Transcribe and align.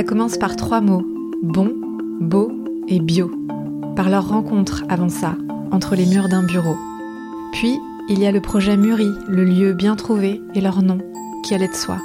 Ça 0.00 0.04
commence 0.04 0.38
par 0.38 0.56
trois 0.56 0.80
mots 0.80 1.04
bon, 1.42 1.74
beau 2.22 2.50
et 2.88 3.00
bio. 3.00 3.30
Par 3.96 4.08
leur 4.08 4.30
rencontre 4.30 4.82
avant 4.88 5.10
ça, 5.10 5.36
entre 5.72 5.94
les 5.94 6.06
murs 6.06 6.30
d'un 6.30 6.42
bureau. 6.42 6.74
Puis, 7.52 7.78
il 8.08 8.18
y 8.18 8.24
a 8.24 8.32
le 8.32 8.40
projet 8.40 8.78
Mûri, 8.78 9.10
le 9.28 9.44
lieu 9.44 9.74
bien 9.74 9.96
trouvé 9.96 10.40
et 10.54 10.62
leur 10.62 10.80
nom, 10.80 11.00
qui 11.44 11.54
allait 11.54 11.68
de 11.68 11.74
soi. 11.74 11.98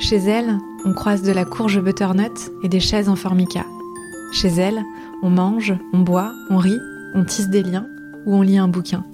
Chez 0.00 0.16
elle, 0.16 0.58
on 0.84 0.92
croise 0.92 1.22
de 1.22 1.30
la 1.30 1.44
courge 1.44 1.80
butternut 1.80 2.50
et 2.64 2.68
des 2.68 2.80
chaises 2.80 3.08
en 3.08 3.14
formica. 3.14 3.64
Chez 4.32 4.48
elle, 4.48 4.82
on 5.22 5.30
mange, 5.30 5.72
on 5.92 6.00
boit, 6.00 6.32
on 6.50 6.56
rit, 6.56 6.80
on 7.14 7.22
tisse 7.22 7.48
des 7.48 7.62
liens 7.62 7.86
ou 8.26 8.34
on 8.34 8.42
lit 8.42 8.58
un 8.58 8.66
bouquin. 8.66 9.04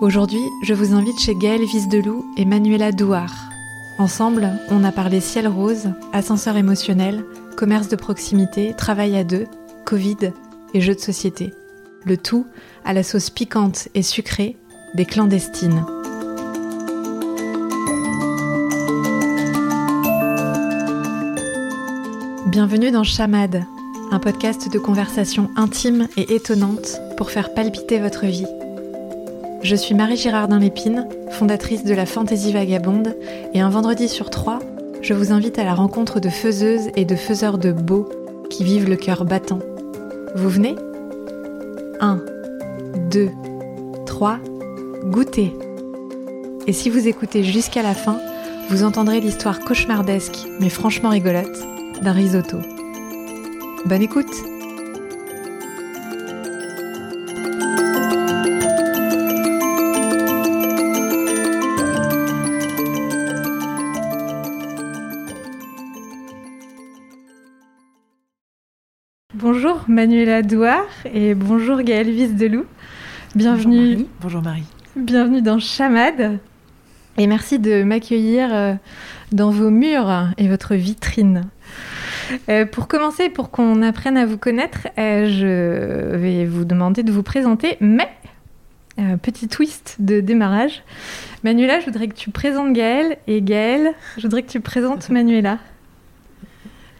Aujourd'hui, 0.00 0.44
je 0.62 0.72
vous 0.72 0.94
invite 0.94 1.18
chez 1.18 1.34
Gaëlle 1.34 1.64
Visdelou 1.64 2.24
et 2.36 2.44
Manuela 2.44 2.92
Douard. 2.92 3.55
Ensemble, 3.98 4.50
on 4.68 4.84
a 4.84 4.92
parlé 4.92 5.20
ciel 5.20 5.48
rose, 5.48 5.88
ascenseur 6.12 6.58
émotionnel, 6.58 7.24
commerce 7.56 7.88
de 7.88 7.96
proximité, 7.96 8.74
travail 8.76 9.16
à 9.16 9.24
deux, 9.24 9.46
Covid 9.86 10.32
et 10.74 10.82
jeux 10.82 10.94
de 10.94 11.00
société. 11.00 11.54
Le 12.04 12.18
tout 12.18 12.46
à 12.84 12.92
la 12.92 13.02
sauce 13.02 13.30
piquante 13.30 13.88
et 13.94 14.02
sucrée 14.02 14.56
des 14.94 15.06
clandestines. 15.06 15.82
Bienvenue 22.48 22.90
dans 22.90 23.02
Chamade, 23.02 23.64
un 24.10 24.18
podcast 24.18 24.70
de 24.70 24.78
conversation 24.78 25.50
intime 25.56 26.06
et 26.18 26.34
étonnante 26.34 27.00
pour 27.16 27.30
faire 27.30 27.54
palpiter 27.54 27.98
votre 27.98 28.26
vie. 28.26 28.46
Je 29.62 29.74
suis 29.74 29.94
Marie 29.94 30.16
Girardin 30.16 30.58
Lépine, 30.58 31.08
fondatrice 31.30 31.84
de 31.84 31.94
la 31.94 32.06
Fantaisie 32.06 32.52
Vagabonde, 32.52 33.16
et 33.54 33.60
un 33.60 33.70
vendredi 33.70 34.08
sur 34.08 34.30
trois, 34.30 34.58
je 35.02 35.14
vous 35.14 35.32
invite 35.32 35.58
à 35.58 35.64
la 35.64 35.74
rencontre 35.74 36.20
de 36.20 36.28
faiseuses 36.28 36.90
et 36.94 37.04
de 37.04 37.16
faiseurs 37.16 37.58
de 37.58 37.72
beaux 37.72 38.08
qui 38.50 38.64
vivent 38.64 38.88
le 38.88 38.96
cœur 38.96 39.24
battant. 39.24 39.60
Vous 40.34 40.48
venez? 40.48 40.76
1, 42.00 42.20
2, 43.10 43.30
3, 44.04 44.38
goûtez 45.04 45.52
Et 46.66 46.72
si 46.72 46.90
vous 46.90 47.08
écoutez 47.08 47.42
jusqu'à 47.42 47.82
la 47.82 47.94
fin, 47.94 48.18
vous 48.70 48.84
entendrez 48.84 49.20
l'histoire 49.20 49.60
cauchemardesque, 49.60 50.46
mais 50.60 50.68
franchement 50.68 51.10
rigolote, 51.10 51.58
d'un 52.02 52.12
risotto. 52.12 52.58
Bonne 53.86 54.02
écoute 54.02 54.55
Manuela 69.96 70.42
Douard 70.42 70.84
et 71.10 71.34
bonjour 71.34 71.80
Gaëlle 71.80 72.10
Visdelou. 72.10 72.66
Bienvenue. 73.34 74.04
Bonjour 74.20 74.42
Marie. 74.42 74.66
Bienvenue 74.94 75.40
dans 75.40 75.58
Chamade. 75.58 76.38
Et 77.16 77.26
merci 77.26 77.58
de 77.58 77.82
m'accueillir 77.82 78.54
euh, 78.54 78.74
dans 79.32 79.48
vos 79.48 79.70
murs 79.70 80.28
et 80.36 80.48
votre 80.48 80.74
vitrine. 80.74 81.48
Euh, 82.50 82.66
pour 82.66 82.88
commencer, 82.88 83.30
pour 83.30 83.50
qu'on 83.50 83.80
apprenne 83.80 84.18
à 84.18 84.26
vous 84.26 84.36
connaître, 84.36 84.86
euh, 84.98 85.30
je 85.30 86.14
vais 86.14 86.44
vous 86.44 86.66
demander 86.66 87.02
de 87.02 87.10
vous 87.10 87.22
présenter, 87.22 87.78
mais 87.80 88.10
petit 89.22 89.48
twist 89.48 89.96
de 89.98 90.20
démarrage. 90.20 90.82
Manuela, 91.42 91.80
je 91.80 91.86
voudrais 91.86 92.08
que 92.08 92.14
tu 92.14 92.30
présentes 92.30 92.74
Gaëlle 92.74 93.16
et 93.26 93.40
Gaëlle, 93.40 93.94
je 94.18 94.22
voudrais 94.24 94.42
que 94.42 94.50
tu 94.50 94.60
présentes 94.60 95.08
Manuela. 95.08 95.58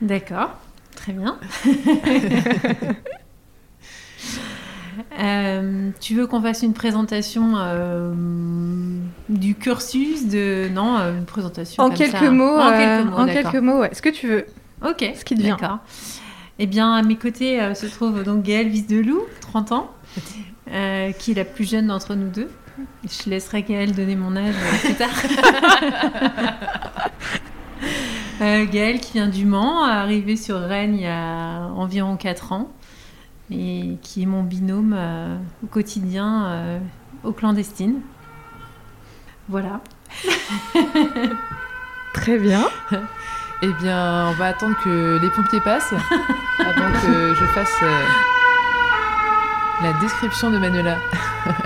D'accord. 0.00 0.56
Très 1.06 1.12
bien. 1.12 1.38
Euh, 5.20 5.90
tu 6.00 6.14
veux 6.14 6.26
qu'on 6.26 6.40
fasse 6.40 6.62
une 6.62 6.72
présentation 6.72 7.52
euh, 7.56 8.14
du 9.28 9.54
cursus 9.54 10.26
de 10.26 10.68
non 10.72 10.96
euh, 10.96 11.18
une 11.18 11.26
présentation 11.26 11.82
en 11.82 11.90
quelques 11.90 12.22
mots 12.22 12.58
en 12.58 12.70
quelques 12.70 13.06
mots, 13.06 13.16
en 13.16 13.26
quelques 13.26 13.54
mots 13.56 13.78
ouais. 13.80 13.90
ce 13.92 14.00
que 14.00 14.08
tu 14.08 14.26
veux. 14.26 14.46
Ok 14.82 15.04
ce 15.14 15.24
qui 15.24 15.34
te 15.34 15.42
vient. 15.42 15.56
d'accord. 15.56 15.80
Eh 16.58 16.66
bien 16.66 16.94
à 16.94 17.02
mes 17.02 17.16
côtés 17.16 17.74
se 17.74 17.86
trouve 17.86 18.24
donc 18.24 18.42
Gaëlle 18.42 18.68
Visdelou 18.68 19.20
30 19.42 19.72
ans 19.72 19.90
qui 20.66 20.72
est 20.72 21.36
la 21.36 21.44
plus 21.44 21.68
jeune 21.68 21.88
d'entre 21.88 22.14
nous 22.14 22.30
deux. 22.30 22.48
Je 23.04 23.28
laisserai 23.28 23.62
Gaëlle 23.62 23.94
donner 23.94 24.16
mon 24.16 24.34
âge 24.34 24.54
plus 24.82 24.94
tard 24.94 25.10
Euh, 28.42 28.66
Gaëlle 28.66 29.00
qui 29.00 29.14
vient 29.14 29.28
du 29.28 29.46
Mans, 29.46 29.82
arrivé 29.82 30.36
sur 30.36 30.60
Rennes 30.60 30.94
il 30.94 31.00
y 31.00 31.06
a 31.06 31.70
environ 31.74 32.16
4 32.16 32.52
ans 32.52 32.70
et 33.50 33.96
qui 34.02 34.22
est 34.22 34.26
mon 34.26 34.42
binôme 34.42 34.94
euh, 34.94 35.38
au 35.64 35.66
quotidien 35.66 36.46
euh, 36.46 36.78
au 37.24 37.32
clandestine. 37.32 38.00
Voilà. 39.48 39.80
Très 42.12 42.38
bien. 42.38 42.64
Eh 43.62 43.72
bien, 43.80 44.28
on 44.28 44.32
va 44.32 44.46
attendre 44.48 44.76
que 44.84 45.18
les 45.20 45.30
pompiers 45.30 45.60
passent 45.60 45.94
avant 46.58 46.92
que 46.92 47.34
je 47.34 47.44
fasse 47.46 47.80
la 49.82 49.92
description 49.94 50.50
de 50.50 50.58
Manuela. 50.58 50.98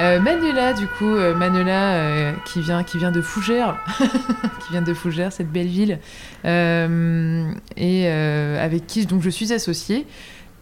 Euh, 0.00 0.18
Manuela, 0.18 0.72
du 0.72 0.86
coup, 0.86 1.14
euh, 1.14 1.34
Manuela 1.34 1.92
euh, 1.92 2.32
qui, 2.46 2.62
vient, 2.62 2.82
qui 2.84 2.96
vient 2.96 3.12
de 3.12 3.20
Fougères, 3.20 3.76
qui 3.98 4.72
vient 4.72 4.80
de 4.80 4.94
Fougères, 4.94 5.30
cette 5.32 5.50
belle 5.52 5.66
ville, 5.66 5.98
et 6.44 8.06
avec 8.08 8.86
qui 8.86 9.04
donc, 9.06 9.22
je 9.22 9.30
suis 9.30 9.52
associée. 9.52 10.06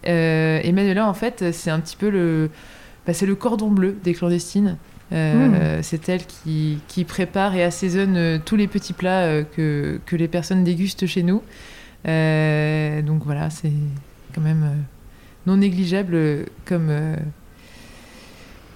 et 0.05 0.73
Manuela, 0.73 1.07
en 1.07 1.15
fait, 1.15 1.53
c'est 1.53 1.71
un 1.71 1.79
petit 1.79 1.97
peu 1.97 2.11
le, 2.11 2.51
bah, 3.07 3.15
c'est 3.15 3.27
le 3.27 3.37
cordon 3.37 3.71
bleu 3.71 3.97
des 4.03 4.15
clandestines. 4.15 4.77
Hmm. 5.11 5.81
C'est 5.81 6.07
elle 6.11 6.27
qui, 6.27 6.81
qui, 6.87 7.05
prépare 7.05 7.55
et 7.55 7.63
assaisonne 7.63 8.41
tous 8.45 8.57
les 8.57 8.67
petits 8.67 8.93
plats 8.93 9.43
que, 9.45 10.01
que, 10.05 10.17
les 10.17 10.29
personnes 10.29 10.65
dégustent 10.65 11.07
chez 11.07 11.23
nous. 11.23 11.43
donc 12.05 13.23
voilà, 13.25 13.51
c'est 13.51 13.73
quand 14.35 14.43
même 14.43 14.85
non 15.47 15.57
négligeable 15.59 16.45
comme 16.67 16.91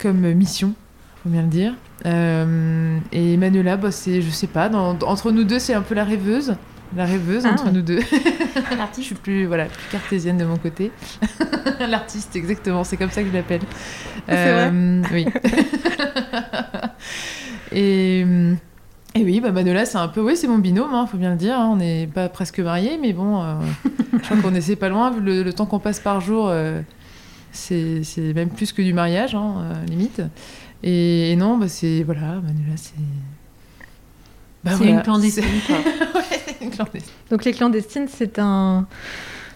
comme 0.02 0.32
mission, 0.32 0.74
faut 1.22 1.28
bien 1.28 1.42
le 1.42 1.48
dire. 1.48 1.74
Euh, 2.04 2.98
et 3.12 3.36
Manuela, 3.36 3.76
bah, 3.76 3.92
c'est, 3.92 4.20
je 4.20 4.30
sais 4.30 4.48
pas, 4.48 4.68
entre 4.68 5.30
nous 5.30 5.44
deux, 5.44 5.60
c'est 5.60 5.74
un 5.74 5.82
peu 5.82 5.94
la 5.94 6.04
rêveuse. 6.04 6.56
La 6.94 7.06
rêveuse 7.06 7.46
entre 7.46 7.64
ah. 7.68 7.72
nous 7.72 7.80
deux. 7.80 8.00
je 8.96 9.00
suis 9.00 9.14
plus, 9.14 9.46
voilà, 9.46 9.66
plus 9.66 9.88
cartésienne 9.90 10.36
de 10.36 10.44
mon 10.44 10.56
côté. 10.56 10.90
L'artiste, 11.88 12.34
exactement, 12.36 12.84
c'est 12.84 12.96
comme 12.96 13.10
ça 13.10 13.22
que 13.22 13.28
je 13.28 13.32
l'appelle. 13.32 13.62
Ah, 14.28 14.34
vrai 14.34 14.70
euh, 14.74 15.02
Oui. 15.12 15.26
et, 17.72 18.20
et, 19.14 19.24
oui, 19.24 19.40
bah 19.40 19.52
Manuela, 19.52 19.86
c'est 19.86 19.98
un 19.98 20.08
peu, 20.08 20.20
oui, 20.20 20.36
c'est 20.36 20.48
mon 20.48 20.58
binôme, 20.58 20.92
hein, 20.92 21.06
faut 21.10 21.16
bien 21.16 21.30
le 21.30 21.36
dire. 21.36 21.58
Hein. 21.58 21.70
on 21.72 21.76
n'est 21.76 22.08
pas 22.08 22.28
presque 22.28 22.58
mariés, 22.58 22.98
mais 23.00 23.12
bon, 23.12 23.42
euh, 23.42 23.54
je 24.12 24.18
crois 24.18 24.36
qu'on 24.36 24.54
essaie 24.54 24.76
pas 24.76 24.88
loin, 24.88 25.12
le, 25.18 25.42
le 25.42 25.52
temps 25.52 25.66
qu'on 25.66 25.78
passe 25.78 26.00
par 26.00 26.20
jour 26.20 26.52
c'est 27.52 28.32
même 28.34 28.48
plus 28.48 28.72
que 28.72 28.82
du 28.82 28.92
mariage, 28.92 29.34
hein, 29.34 29.54
euh, 29.58 29.86
limite. 29.86 30.22
Et, 30.82 31.36
non, 31.36 31.58
bah, 31.58 31.68
c'est. 31.68 32.02
Voilà, 32.02 32.40
Manuela, 32.40 32.76
c'est. 32.76 32.94
Bah, 34.64 34.72
c'est 34.78 34.88
une 34.88 35.02
clandestine, 35.02 35.44
Donc, 37.30 37.44
les 37.44 37.52
clandestines, 37.52 38.08
c'est 38.08 38.38
un 38.38 38.86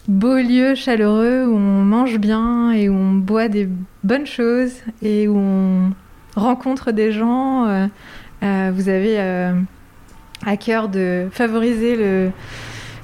beau 0.09 0.37
lieu 0.37 0.75
chaleureux 0.75 1.47
où 1.47 1.57
on 1.57 1.84
mange 1.84 2.19
bien 2.19 2.71
et 2.71 2.89
où 2.89 2.95
on 2.95 3.15
boit 3.15 3.49
des 3.49 3.69
bonnes 4.05 4.27
choses 4.27 4.75
et 5.03 5.27
où 5.27 5.37
on 5.37 5.93
rencontre 6.37 6.93
des 6.93 7.13
gens. 7.13 7.67
Euh, 7.67 7.87
euh, 8.43 8.71
vous 8.75 8.89
avez 8.89 9.19
à 10.45 10.57
cœur 10.57 10.89
de 10.89 11.28
favoriser 11.33 11.97
le 11.97 12.31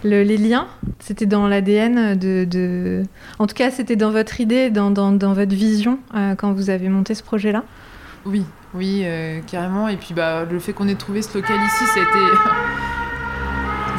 les 0.05 0.37
liens, 0.37 0.67
c'était 0.99 1.27
dans 1.27 1.49
l'ADN 1.49 2.17
de, 2.17 3.03
En 3.39 3.47
tout 3.47 3.55
cas, 3.55 3.71
c'était 3.71 3.97
dans 3.97 4.11
votre 4.11 4.41
idée, 4.41 4.71
dans, 4.71 4.91
dans, 4.91 5.33
votre 5.33 5.55
vision 5.55 5.99
euh, 6.15 6.35
quand 6.35 6.53
vous 6.53 6.71
avez 6.71 6.89
monté 6.89 7.15
ce 7.15 7.23
projet-là? 7.23 7.65
Oui, 8.25 8.45
oui, 8.75 9.03
euh, 9.05 9.41
carrément. 9.47 9.89
Et 9.89 9.97
puis 9.97 10.15
bah, 10.15 10.45
le 10.49 10.59
fait 10.59 10.73
qu'on 10.73 10.89
ait 10.89 10.95
trouvé 10.95 11.23
ce 11.23 11.37
local 11.37 11.57
ici, 11.57 11.85
ça 11.87 12.01
a 12.01 12.03
été... 12.03 12.19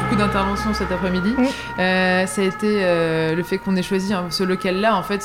beaucoup 0.00 0.16
d'interventions 0.16 0.74
cet 0.74 0.92
après-midi. 0.92 1.34
Euh, 1.78 2.26
ça 2.26 2.42
a 2.42 2.44
été 2.44 3.34
le 3.34 3.42
fait 3.42 3.56
qu'on 3.56 3.74
ait 3.74 3.82
choisi 3.82 4.12
hein, 4.12 4.26
ce 4.30 4.44
local-là. 4.44 4.96
En 4.96 5.02
fait, 5.02 5.22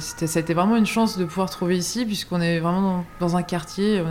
c'était, 0.00 0.26
ça 0.26 0.38
a 0.38 0.42
été 0.42 0.52
vraiment 0.52 0.76
une 0.76 0.86
chance 0.86 1.16
de 1.16 1.24
pouvoir 1.24 1.48
trouver 1.48 1.78
ici, 1.78 2.04
puisqu'on 2.04 2.40
est 2.42 2.58
vraiment 2.58 3.04
dans, 3.20 3.36
un 3.36 3.42
quartier. 3.42 4.02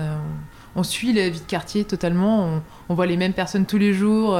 On, 0.75 0.81
suit 0.81 1.13
la 1.13 1.29
vie 1.29 1.39
de 1.39 1.45
quartier 1.45 1.83
totalement. 1.85 2.45
On, 2.45 2.61
on, 2.89 2.95
voit 2.95 3.05
les 3.05 3.17
mêmes 3.17 3.33
personnes 3.33 3.67
tous 3.67 3.77
les 3.77 3.93
jours. 3.93 4.35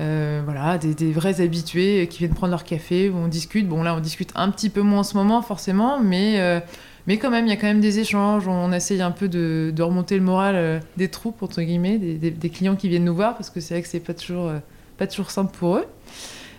Euh, 0.00 0.42
voilà, 0.44 0.78
des, 0.78 1.12
vrais 1.12 1.40
habitués 1.40 2.06
qui 2.08 2.18
viennent 2.18 2.34
prendre 2.34 2.52
leur 2.52 2.64
café, 2.64 3.08
où 3.08 3.16
on 3.16 3.26
discute. 3.26 3.66
Bon, 3.66 3.82
là, 3.82 3.96
on 3.96 4.00
discute 4.00 4.30
un 4.36 4.50
petit 4.50 4.70
peu 4.70 4.82
moins 4.82 5.00
en 5.00 5.04
ce 5.04 5.16
moment, 5.16 5.42
forcément, 5.42 5.98
mais, 6.00 6.38
euh, 6.38 6.60
mais 7.08 7.18
quand 7.18 7.30
même, 7.30 7.46
il 7.46 7.50
y 7.50 7.52
a 7.52 7.56
quand 7.56 7.66
même 7.66 7.80
des 7.80 7.98
échanges. 7.98 8.46
On 8.46 8.72
essaye 8.72 9.02
un 9.02 9.10
peu 9.10 9.28
de, 9.28 9.74
remonter 9.80 10.16
le 10.16 10.22
moral 10.22 10.54
euh, 10.56 10.78
des 10.96 11.08
troupes, 11.08 11.42
entre 11.42 11.62
guillemets, 11.62 11.98
des, 11.98 12.50
clients 12.50 12.76
qui 12.76 12.88
viennent 12.88 13.04
nous 13.04 13.14
voir, 13.14 13.34
parce 13.34 13.50
que 13.50 13.60
c'est 13.60 13.74
vrai 13.74 13.82
que 13.82 13.88
c'est 13.88 13.98
pas 13.98 14.14
toujours, 14.14 14.52
pas 14.98 15.08
toujours 15.08 15.32
simple 15.32 15.56
pour 15.58 15.78
eux. 15.78 15.86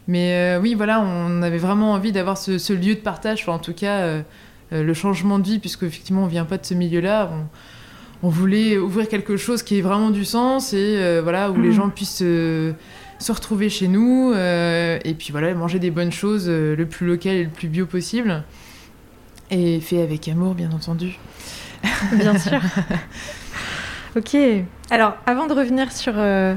Mais 0.09 0.57
oui, 0.62 0.74
voilà, 0.74 1.01
on 1.01 1.41
avait 1.41 1.59
vraiment 1.59 1.94
envie 1.94 2.12
d'avoir 2.12 2.38
ce, 2.38 2.74
lieu 2.74 2.95
de 2.95 3.00
partage, 3.00 3.47
en 3.47 3.59
tout 3.59 3.74
cas, 3.74 4.21
le 4.71 4.94
changement 4.94 5.39
de 5.39 5.45
vie, 5.45 5.59
puisque 5.59 5.83
effectivement, 5.83 6.24
on 6.24 6.27
vient 6.27 6.45
pas 6.45 6.57
de 6.57 6.65
ce 6.65 6.74
milieu-là. 6.74 7.30
On, 8.21 8.30
voulait 8.30 8.77
ouvrir 8.77 9.07
quelque 9.07 9.38
chose 9.38 9.63
qui 9.63 9.77
ait 9.77 9.81
vraiment 9.81 10.09
du 10.09 10.25
sens 10.25 10.74
et 10.74 11.21
voilà, 11.21 11.51
où 11.51 11.62
les 11.62 11.69
mmh. 11.69 11.74
gens 11.74 11.89
puissent 11.89 12.24
se 13.19 13.31
retrouver 13.31 13.69
chez 13.69 13.88
nous 13.88 14.33
et 14.33 15.16
puis 15.18 15.31
voilà, 15.31 15.54
manger 15.54 15.80
des 15.80 15.92
bonnes 15.92 16.12
choses 16.12 16.50
le 16.50 16.86
plus 16.86 17.06
local 17.06 17.36
et 17.36 17.44
le 17.44 17.50
plus 17.50 17.68
bio 17.68 17.86
possible. 17.86 18.44
Et 19.51 19.80
fait 19.80 20.01
avec 20.01 20.27
amour, 20.27 20.54
bien 20.54 20.71
entendu. 20.71 21.18
Bien 22.13 22.38
sûr. 22.38 22.62
ok. 24.16 24.38
Alors, 24.92 25.16
avant 25.25 25.48
de 25.48 25.54
revenir 25.54 25.92
sur 25.92 26.13
euh, 26.18 26.56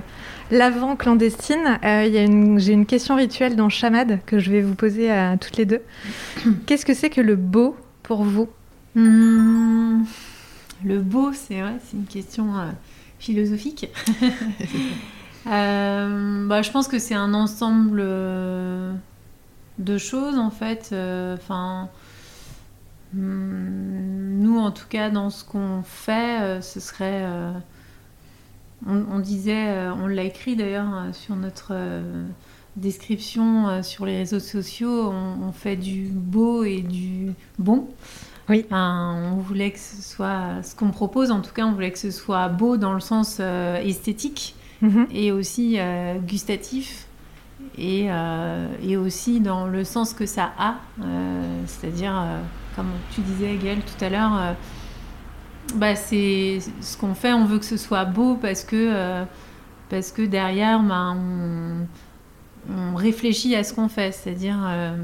l'avant 0.50 0.96
clandestine, 0.96 1.78
euh, 1.84 2.58
j'ai 2.58 2.72
une 2.72 2.86
question 2.86 3.16
rituelle 3.16 3.56
dans 3.56 3.68
Chamad 3.68 4.20
que 4.26 4.38
je 4.38 4.50
vais 4.50 4.60
vous 4.60 4.74
poser 4.74 5.10
à 5.10 5.36
toutes 5.38 5.56
les 5.56 5.64
deux. 5.64 5.80
Qu'est-ce 6.66 6.84
que 6.84 6.94
c'est 6.94 7.10
que 7.10 7.20
le 7.20 7.36
beau 7.36 7.76
pour 8.02 8.24
vous? 8.24 8.48
Hmm, 8.94 10.02
Le 10.84 10.98
beau, 10.98 11.32
c'est 11.32 11.60
vrai, 11.60 11.76
c'est 11.84 11.96
une 11.96 12.04
question 12.04 12.54
euh, 12.58 12.70
philosophique. 13.18 13.88
bah, 15.44 16.62
je 16.62 16.70
pense 16.70 16.88
que 16.88 16.98
c'est 16.98 17.14
un 17.14 17.34
ensemble 17.34 18.00
de 19.78 19.98
choses 19.98 20.38
en 20.38 20.50
fait. 20.50 20.94
Enfin 21.34 21.88
Hmm, 23.14 24.40
nous, 24.40 24.58
en 24.58 24.70
tout 24.70 24.86
cas, 24.88 25.10
dans 25.10 25.28
ce 25.30 25.44
qu'on 25.44 25.82
fait, 25.84 26.40
euh, 26.40 26.60
ce 26.60 26.80
serait. 26.80 27.22
Euh, 27.24 27.52
on, 28.86 29.18
disait, 29.20 29.68
euh, 29.68 29.92
on 29.94 30.06
l'a 30.06 30.24
écrit 30.24 30.56
d'ailleurs 30.56 31.14
sur 31.14 31.36
notre 31.36 31.72
description 32.74 33.80
sur 33.82 34.06
les 34.06 34.16
réseaux 34.16 34.40
sociaux, 34.40 35.12
on, 35.12 35.52
fait 35.52 35.76
du 35.76 36.06
beau 36.06 36.64
et 36.64 36.80
du 36.80 37.32
bon. 37.60 37.86
Oui. 38.48 38.66
on 38.72 39.36
voulait 39.36 39.70
que 39.70 39.78
ce 39.78 40.02
soit 40.02 40.64
ce 40.64 40.74
qu'on 40.74 40.90
propose, 40.90 41.30
en 41.30 41.42
tout 41.42 41.52
cas, 41.52 41.64
on 41.64 41.72
voulait 41.72 41.92
que 41.92 41.98
ce 41.98 42.10
soit 42.10 42.48
beau 42.48 42.76
dans 42.76 42.92
le 42.92 43.00
sens 43.00 43.38
esthétique 43.38 44.56
mhm. 44.82 45.06
et 45.10 45.32
aussi 45.32 45.78
gustatif 46.26 47.06
et, 47.78 48.08
et, 48.82 48.96
aussi 48.96 49.40
dans 49.40 49.66
le 49.66 49.84
sens 49.84 50.12
que 50.12 50.26
ça 50.26 50.52
a, 50.58 50.76
c'est-à-dire 51.66 52.12
comme 52.74 52.90
tu 53.14 53.20
disais, 53.20 53.56
Gaëlle, 53.56 53.80
tout 53.80 54.04
à 54.04 54.08
l'heure, 54.08 54.36
euh, 54.36 54.52
bah, 55.74 55.94
c'est 55.94 56.58
ce 56.80 56.96
qu'on 56.96 57.14
fait, 57.14 57.32
on 57.32 57.44
veut 57.44 57.58
que 57.58 57.64
ce 57.64 57.76
soit 57.76 58.04
beau 58.04 58.36
parce 58.36 58.64
que, 58.64 58.76
euh, 58.76 59.24
parce 59.88 60.12
que 60.12 60.22
derrière, 60.22 60.82
bah, 60.82 61.14
on, 61.14 61.86
réfléchit 62.94 63.56
à 63.56 63.64
ce 63.64 63.74
qu'on 63.74 63.88
fait, 63.88 64.12
c'est-à-dire 64.12 64.58
euh, 64.64 64.96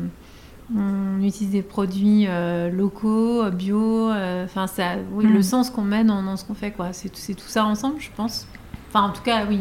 on 0.74 1.20
utilise 1.20 1.50
des 1.50 1.62
produits 1.62 2.28
locaux, 2.70 3.50
bio, 3.50 4.10
enfin 4.44 4.68
ça, 4.68 4.94
oui, 5.12 5.26
le 5.26 5.40
mm. 5.40 5.42
sens 5.42 5.70
qu'on 5.70 5.82
met 5.82 6.04
dans, 6.04 6.36
ce 6.36 6.44
qu'on 6.44 6.54
fait, 6.54 6.70
quoi. 6.70 6.92
C'est 6.92 7.08
tout 7.08 7.48
ça 7.48 7.64
ensemble, 7.64 7.96
je 7.98 8.10
pense. 8.16 8.46
Enfin, 8.88 9.02
en 9.02 9.10
tout 9.10 9.22
cas, 9.22 9.44
oui. 9.48 9.60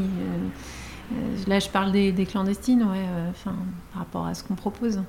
là, 1.47 1.59
je 1.59 1.69
parle 1.69 1.91
des, 1.91 2.27
clandestines, 2.29 2.83
ouais, 2.83 3.06
enfin, 3.29 3.56
par 3.91 4.00
rapport 4.00 4.25
à 4.25 4.33
ce 4.33 4.44
qu'on 4.44 4.56
propose. 4.56 5.01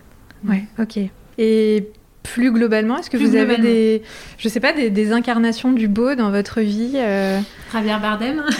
Ouais, 0.45 0.65
ok. 0.79 0.99
Et 1.39 1.89
plus 2.23 2.53
globalement, 2.53 2.99
est-ce 2.99 3.11
que 3.11 3.17
vous 3.17 3.37
avez 3.37 3.57
des, 3.59 4.03
je 4.37 4.49
sais 4.49 4.61
pas, 4.61 4.73
des, 4.73 5.13
incarnations 5.13 5.73
du 5.73 5.89
beau 5.89 6.15
dans 6.15 6.31
votre 6.31 6.61
vie 6.61 6.93
euh? 6.97 7.41
Javier 7.73 7.97
Bardem. 8.01 8.45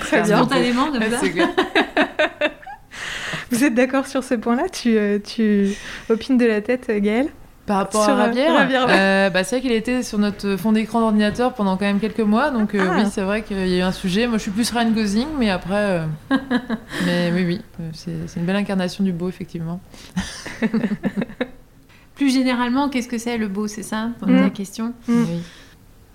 Très 0.00 0.22
bien. 0.22 0.36
Spontanément, 0.38 0.90
comme 0.92 1.02
ça. 1.02 1.20
Vous 3.50 3.62
êtes 3.64 3.74
d'accord 3.74 4.06
sur 4.06 4.24
ce 4.24 4.34
point-là? 4.34 4.68
Tu, 4.68 4.96
euh, 4.96 5.18
tu 5.20 5.74
opines 6.08 6.38
de 6.38 6.46
la 6.46 6.60
tête, 6.60 6.90
Gaëlle? 6.90 7.28
Par 7.66 7.78
rapport 7.78 8.06
à 8.06 8.14
Rabière, 8.14 8.86
euh, 8.90 9.30
bah, 9.30 9.42
c'est 9.42 9.56
vrai 9.56 9.62
qu'il 9.62 9.72
était 9.72 10.02
sur 10.02 10.18
notre 10.18 10.56
fond 10.56 10.72
d'écran 10.72 11.00
d'ordinateur 11.00 11.54
pendant 11.54 11.78
quand 11.78 11.86
même 11.86 12.00
quelques 12.00 12.20
mois, 12.20 12.50
donc 12.50 12.74
euh, 12.74 12.86
ah. 12.86 12.96
oui, 12.96 13.08
c'est 13.10 13.22
vrai 13.22 13.42
qu'il 13.42 13.56
y 13.56 13.74
a 13.74 13.78
eu 13.78 13.80
un 13.80 13.92
sujet. 13.92 14.26
Moi, 14.26 14.36
je 14.36 14.42
suis 14.42 14.50
plus 14.50 14.70
Ryan 14.70 14.90
Gosling, 14.90 15.28
mais 15.38 15.48
après, 15.48 15.74
euh, 15.74 16.06
mais 17.06 17.32
oui, 17.32 17.44
oui, 17.46 17.60
c'est 17.94 18.36
une 18.36 18.44
belle 18.44 18.56
incarnation 18.56 19.02
du 19.02 19.12
beau, 19.12 19.30
effectivement. 19.30 19.80
plus 22.14 22.32
généralement, 22.32 22.90
qu'est-ce 22.90 23.08
que 23.08 23.18
c'est 23.18 23.38
le 23.38 23.48
beau, 23.48 23.66
c'est 23.66 23.82
ça, 23.82 24.10
pour 24.18 24.28
la 24.28 24.46
mm. 24.46 24.50
question? 24.50 24.92
Mm. 25.08 25.24
Oui. 25.24 25.42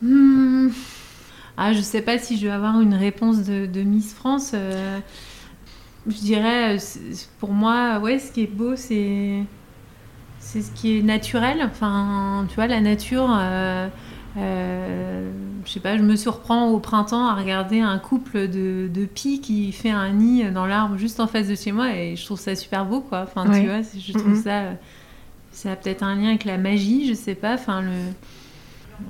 Hmm. 0.01 0.69
Ah, 1.57 1.73
je 1.73 1.81
sais 1.81 2.01
pas 2.01 2.19
si 2.19 2.37
je 2.37 2.45
vais 2.45 2.53
avoir 2.53 2.79
une 2.79 2.93
réponse 2.93 3.39
de, 3.39 3.65
de 3.65 3.81
Miss 3.81 4.13
France. 4.13 4.53
je 6.07 6.15
dirais, 6.15 6.77
pour 7.39 7.51
moi, 7.53 7.97
ouais, 7.99 8.19
ce 8.19 8.31
qui 8.31 8.43
est 8.43 8.47
beau, 8.47 8.75
c'est 8.75 9.43
c'est 10.51 10.63
ce 10.63 10.71
qui 10.71 10.97
est 10.97 11.03
naturel. 11.03 11.61
Enfin, 11.63 12.45
tu 12.49 12.55
vois, 12.55 12.65
la 12.65 12.81
nature. 12.81 13.29
Euh, 13.31 13.87
euh, 14.37 15.31
je 15.65 15.71
sais 15.71 15.79
pas, 15.79 15.97
je 15.97 16.01
me 16.01 16.15
surprends 16.15 16.69
au 16.69 16.79
printemps 16.79 17.27
à 17.27 17.35
regarder 17.35 17.81
un 17.81 17.99
couple 17.99 18.47
de, 18.47 18.89
de 18.91 19.05
pies 19.05 19.41
qui 19.41 19.71
fait 19.71 19.91
un 19.91 20.09
nid 20.09 20.45
dans 20.51 20.65
l'arbre 20.65 20.97
juste 20.97 21.19
en 21.19 21.27
face 21.27 21.47
de 21.47 21.55
chez 21.55 21.71
moi 21.71 21.93
et 21.93 22.15
je 22.15 22.25
trouve 22.25 22.39
ça 22.39 22.55
super 22.55 22.85
beau, 22.85 23.01
quoi. 23.01 23.23
Enfin, 23.23 23.45
tu 23.45 23.67
vois, 23.67 23.81
je 23.81 24.13
trouve 24.13 24.41
ça. 24.41 24.63
Ça 25.51 25.73
a 25.73 25.75
peut-être 25.75 26.03
un 26.03 26.15
lien 26.15 26.29
avec 26.29 26.45
la 26.45 26.57
magie, 26.57 27.07
je 27.07 27.13
sais 27.13 27.35
pas. 27.35 27.53
Enfin, 27.53 27.81
le. 27.81 27.91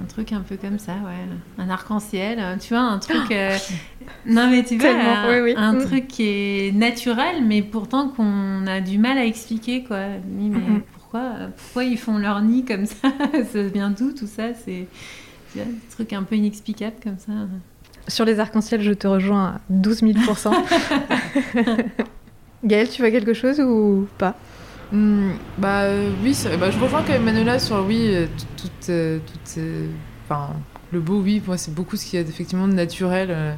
Un 0.03 0.06
truc 0.06 0.33
un 0.33 0.42
peu 0.42 0.56
comme 0.56 0.77
ça, 0.77 0.92
ouais. 0.92 1.63
Un 1.63 1.69
arc-en-ciel, 1.69 2.57
tu 2.59 2.74
vois, 2.74 2.83
un 2.83 3.00
truc. 3.00 3.31
Euh, 3.31 3.57
non, 4.25 4.50
mais 4.50 4.63
tu 4.63 4.77
vois, 4.77 4.89
un, 4.89 5.74
mm. 5.74 5.85
truc 5.85 6.07
qui 6.07 6.24
est 6.24 6.71
naturel, 6.75 7.44
mais 7.45 7.62
pourtant 7.62 8.09
qu'on 8.09 8.65
a 8.65 8.81
du 8.81 8.97
mal 8.97 9.19
à 9.19 9.25
expliquer, 9.25 9.83
quoi. 9.83 10.00
mais 10.27 10.50
pourquoi, 11.09 11.83
ils 11.83 11.97
font 11.97 12.17
leur 12.17 12.41
nid 12.41 12.65
comme 12.65 12.85
ça 12.85 13.11
Ça 13.51 13.63
vient 13.63 13.89
d'où 13.89 14.11
tout 14.11 14.27
ça? 14.27 14.53
C'est 14.53 14.88
un 15.57 15.65
truc 15.91 16.13
un 16.13 16.23
peu 16.23 16.35
inexplicable 16.35 16.95
comme 17.03 17.17
ça. 17.17 17.31
Sur 18.07 18.25
les 18.25 18.39
arcs-en-ciel, 18.39 18.81
je 18.81 18.94
te 18.94 19.07
rejoins 19.07 19.45
à 19.45 19.61
12 19.69 20.00
000 20.00 20.13
Gaëlle, 22.63 22.89
tu 22.89 23.01
vois 23.01 23.11
quelque 23.11 23.33
chose 23.33 23.59
ou 23.59 24.07
pas? 24.17 24.35
Hmm, 24.91 25.31
Bah 25.57 25.83
euh, 25.83 26.11
oui, 26.23 26.35
bah, 26.59 26.71
je 26.71 26.79
rejoins 26.79 27.03
quand 27.03 27.13
même 27.13 27.23
Manuela 27.23 27.59
sur 27.59 27.85
oui, 27.85 28.15
euh, 28.15 28.25
tout, 28.57 28.69
euh, 28.89 29.19
enfin, 30.25 30.50
le 30.91 31.00
beau, 31.00 31.21
oui, 31.21 31.41
moi 31.45 31.57
c'est 31.57 31.73
beaucoup 31.73 31.95
ce 31.95 32.06
qui 32.06 32.17
est 32.17 32.21
effectivement 32.27 32.67
de 32.67 32.73
naturel 32.73 33.56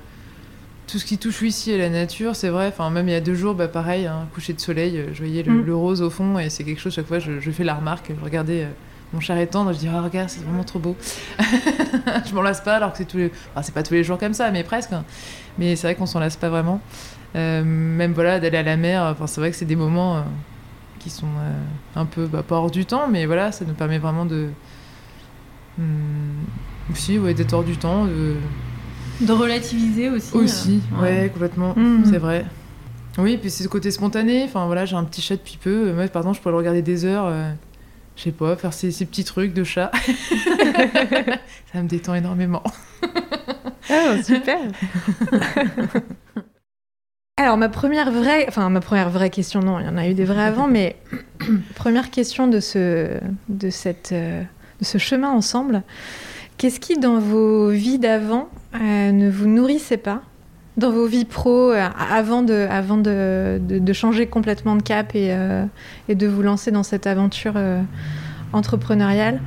tout 0.88 1.00
ce 1.00 1.06
qui 1.06 1.18
touche 1.18 1.42
ici 1.42 1.74
à 1.74 1.78
la 1.78 1.90
nature, 1.90 2.36
c'est 2.36 2.50
vrai. 2.50 2.68
Enfin, 2.68 2.90
même 2.90 3.08
il 3.08 3.12
y 3.12 3.16
a 3.16 3.22
deux 3.22 3.36
jours, 3.36 3.56
bah, 3.56 3.68
pareil, 3.68 4.08
un 4.08 4.14
hein, 4.14 4.28
coucher 4.34 4.54
de 4.54 4.60
soleil, 4.60 4.98
euh, 4.98 5.14
je 5.14 5.20
voyais 5.24 5.44
mm. 5.44 5.62
le, 5.66 5.76
rose 5.76 6.02
au 6.02 6.10
fond 6.10 6.38
et 6.38 6.50
c'est 6.50 6.64
quelque 6.64 6.82
chose, 6.82 6.94
chaque 6.94 7.08
fois, 7.08 7.20
je, 7.20 7.52
fais 7.52 7.64
la 7.64 7.76
remarque. 7.76 8.12
Je 8.18 8.24
regardais 8.24 8.64
euh, 8.64 8.70
mon 9.14 9.20
cher 9.20 9.38
étendre, 9.38 9.74
je 9.74 9.80
dis, 9.80 9.90
oh, 9.94 10.04
regarde, 10.04 10.30
c'est 10.30 10.44
vraiment 10.44 10.64
trop 10.64 10.80
beau. 10.80 10.98
je 11.40 12.34
m'en 12.34 12.42
lasse 12.42 12.62
pas 12.62 12.76
alors 12.76 12.92
que 12.92 12.98
c'est 12.98 13.06
tous 13.06 13.18
les. 13.18 13.32
Enfin, 13.52 13.62
c'est 13.62 13.74
pas 13.74 13.84
tous 13.84 13.94
les 13.94 14.04
jours 14.04 14.18
comme 14.18 14.34
ça, 14.34 14.52
mais 14.52 14.64
presque. 14.64 14.92
Hein. 14.92 15.06
Mais 15.58 15.76
c'est 15.76 15.88
vrai 15.88 15.96
qu'on 15.96 16.06
s'en 16.06 16.20
lasse 16.20 16.36
pas 16.36 16.50
vraiment. 16.50 16.82
Euh, 17.36 17.64
même 17.64 18.12
voilà, 18.12 18.40
d'aller 18.40 18.58
à 18.58 18.64
la 18.64 18.78
mer, 18.78 19.04
enfin, 19.04 19.28
c'est 19.28 19.40
vrai 19.40 19.52
que 19.52 19.56
c'est 19.56 19.66
des 19.66 19.78
moments 19.78 20.26
qui 21.00 21.10
sont 21.10 21.28
un 21.96 22.06
peu 22.06 22.28
bah, 22.28 22.44
pas 22.44 22.56
hors 22.56 22.70
du 22.70 22.86
temps, 22.86 23.08
mais 23.08 23.26
voilà, 23.26 23.52
ça 23.52 23.66
nous 23.66 23.74
permet 23.74 23.98
vraiment 23.98 24.26
de. 24.26 24.50
Hmm, 25.78 26.44
aussi, 26.92 27.18
ouais, 27.18 27.34
d'être 27.34 27.54
hors 27.54 27.64
du 27.64 27.78
temps. 27.78 28.06
De 28.06 28.36
de 29.22 29.32
relativiser 29.32 30.10
aussi. 30.10 30.36
Aussi, 30.36 30.82
euh, 30.94 31.02
ouais. 31.02 31.30
complètement, 31.32 31.74
mm. 31.76 32.06
c'est 32.06 32.18
vrai. 32.18 32.46
Oui, 33.18 33.38
puis 33.38 33.50
c'est 33.50 33.64
ce 33.64 33.68
côté 33.68 33.92
spontané. 33.92 34.44
Enfin 34.44 34.66
voilà, 34.66 34.86
j'ai 34.86 34.96
un 34.96 35.04
petit 35.04 35.22
chat 35.22 35.36
depuis 35.36 35.58
peu. 35.62 35.92
Moi, 35.94 36.08
par 36.08 36.22
exemple, 36.22 36.38
je 36.38 36.42
pourrais 36.42 36.54
le 36.54 36.58
regarder 36.58 36.82
des 36.82 37.06
heures. 37.06 37.26
Euh, 37.26 37.52
je 38.16 38.24
sais 38.24 38.32
pas, 38.32 38.56
faire 38.56 38.74
ces, 38.74 38.92
petits 39.06 39.24
trucs 39.24 39.54
de 39.54 39.64
chat. 39.64 39.92
ça 41.74 41.82
me 41.82 41.88
détend 41.88 42.14
énormément. 42.14 42.64
oh, 43.90 44.24
super 44.24 44.60
Alors, 47.38 47.58
ma 47.58 47.70
première 47.70 48.12
vraie... 48.12 48.46
Enfin, 48.48 48.70
ma 48.70 48.82
première 48.82 49.10
vraie 49.10 49.32
question, 49.32 49.62
non, 49.62 49.80
il 49.80 49.86
y 49.86 49.90
en 49.90 49.98
a 49.98 50.08
eu 50.08 50.14
des 50.14 50.26
vraies 50.26 50.44
avant, 50.44 50.68
mais 50.68 50.98
première 51.76 52.12
question 52.12 52.48
de 52.48 52.60
ce, 52.60 53.20
de 53.50 53.70
cette, 53.72 54.12
euh, 54.12 54.44
de 54.80 54.86
ce 54.86 55.00
chemin 55.00 55.32
ensemble. 55.32 55.82
Qu'est-ce 56.62 56.80
qui, 56.80 57.00
dans 57.00 57.18
vos 57.18 57.70
vies 57.70 57.98
d'avant, 57.98 58.48
euh, 58.76 59.12
ne 59.12 59.32
vous 59.32 59.48
nourrissait 59.48 59.98
pas 59.98 60.22
dans 60.78 60.92
vos 60.92 61.08
vies 61.08 61.26
pro 61.26 61.72
euh, 61.72 61.88
avant, 61.98 62.44
de, 62.44 62.54
avant 62.70 62.98
de, 62.98 63.60
de, 63.60 63.94
changer 63.94 64.28
complètement 64.28 64.76
de 64.76 64.84
cap 64.84 65.16
et, 65.16 65.30
euh, 65.32 65.66
et, 66.08 66.14
de 66.14 66.28
vous 66.28 66.44
lancer 66.44 66.70
dans 66.70 66.84
cette 66.84 67.08
aventure 67.08 67.56
entrepreneuriale 68.54 69.42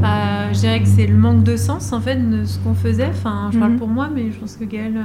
bah, 0.00 0.50
Je 0.54 0.58
dirais 0.60 0.80
que 0.80 0.88
c'est 0.88 1.06
le 1.06 1.18
manque 1.18 1.44
de 1.44 1.58
sens 1.58 1.92
en 1.92 2.00
fait 2.00 2.16
de 2.16 2.46
ce 2.46 2.58
qu'on 2.60 2.72
faisait. 2.72 3.10
Enfin, 3.10 3.50
je 3.52 3.58
parle 3.58 3.72
mhm. 3.72 3.78
pour 3.78 3.88
moi, 3.88 4.08
mais 4.14 4.32
je 4.32 4.38
pense 4.38 4.56
que 4.56 4.64
Gaëlle 4.64 4.98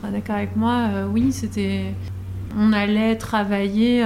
sera 0.00 0.12
d'accord 0.12 0.36
avec 0.36 0.54
moi. 0.54 0.88
oui, 1.12 1.32
c'était 1.32 1.94
on 2.56 2.72
allait 2.72 3.16
travailler 3.16 4.04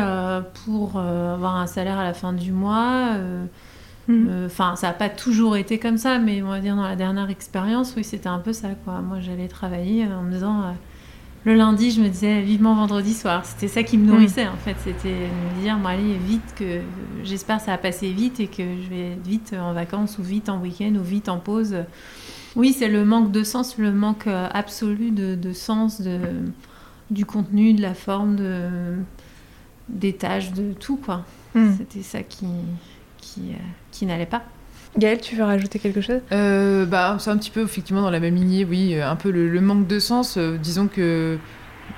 pour 0.64 0.98
avoir 0.98 1.56
un 1.56 1.66
salaire 1.66 1.98
à 1.98 2.04
la 2.04 2.14
fin 2.14 2.32
du 2.32 2.52
mois 2.52 3.16
Mm. 4.08 4.46
Enfin, 4.46 4.74
ça 4.76 4.88
n'a 4.88 4.92
pas 4.92 5.08
toujours 5.08 5.56
été 5.56 5.78
comme 5.78 5.96
ça, 5.96 6.18
mais 6.18 6.42
on 6.42 6.48
va 6.48 6.60
dire 6.60 6.74
dans 6.74 6.82
la 6.82 6.96
dernière 6.96 7.30
expérience, 7.30 7.94
oui, 7.96 8.04
c'était 8.04 8.28
un 8.28 8.40
peu 8.40 8.52
ça, 8.52 8.70
quoi. 8.84 9.00
Moi, 9.00 9.20
j'allais 9.20 9.48
travailler 9.48 10.06
en 10.06 10.22
me 10.22 10.32
disant 10.32 10.74
le 11.44 11.54
lundi, 11.54 11.90
je 11.90 12.00
me 12.00 12.08
disais 12.08 12.40
vivement 12.40 12.74
vendredi 12.74 13.14
soir. 13.14 13.44
C'était 13.44 13.68
ça 13.68 13.82
qui 13.82 13.98
me 13.98 14.06
nourrissait 14.06 14.46
en 14.46 14.56
fait. 14.56 14.76
C'était 14.84 15.08
me 15.08 15.60
dire, 15.60 15.76
bon, 15.76 15.88
allez, 15.88 16.14
vite, 16.14 16.54
que 16.56 16.80
j'espère 17.24 17.58
que 17.58 17.64
ça 17.64 17.72
va 17.72 17.78
passer 17.78 18.10
vite 18.10 18.38
et 18.40 18.46
que 18.46 18.62
je 18.62 18.88
vais 18.88 19.18
vite 19.24 19.54
en 19.58 19.72
vacances 19.72 20.18
ou 20.18 20.22
vite 20.22 20.48
en 20.48 20.60
week-end 20.60 20.94
ou 20.94 21.02
vite 21.02 21.28
en 21.28 21.38
pause. 21.38 21.76
Oui, 22.54 22.72
c'est 22.72 22.88
le 22.88 23.04
manque 23.04 23.32
de 23.32 23.42
sens, 23.42 23.78
le 23.78 23.92
manque 23.92 24.26
euh, 24.26 24.46
absolu 24.52 25.10
de, 25.10 25.52
sens 25.52 26.00
de, 26.00 26.18
du 27.10 27.26
contenu, 27.26 27.74
de 27.74 27.82
la 27.82 27.94
forme, 27.94 28.36
de, 28.36 28.96
des 29.88 30.14
tâches, 30.14 30.52
de 30.52 30.72
tout 30.72 30.96
quoi. 30.96 31.24
Hmm. 31.54 31.72
C'était 31.76 32.02
ça 32.02 32.22
qui, 32.22 32.46
qui, 33.18 33.40
euh, 33.50 33.58
qui 33.90 34.06
n'allait 34.06 34.26
pas. 34.26 34.42
Gaëlle, 34.96 35.20
tu 35.20 35.36
veux 35.36 35.44
rajouter 35.44 35.78
quelque 35.78 36.00
chose? 36.00 36.20
Euh, 36.32 36.84
bah, 36.84 37.16
C'est 37.18 37.30
un 37.30 37.38
petit 37.38 37.50
peu 37.50 37.62
effectivement 37.62 38.02
dans 38.02 38.10
la 38.10 38.20
même 38.20 38.34
lignée, 38.34 38.64
oui, 38.64 39.00
un 39.00 39.16
peu 39.16 39.30
le, 39.30 39.60
manque 39.60 39.86
de 39.86 39.98
sens. 39.98 40.36
Euh, 40.36 40.58
disons 40.58 40.86
que 40.86 41.38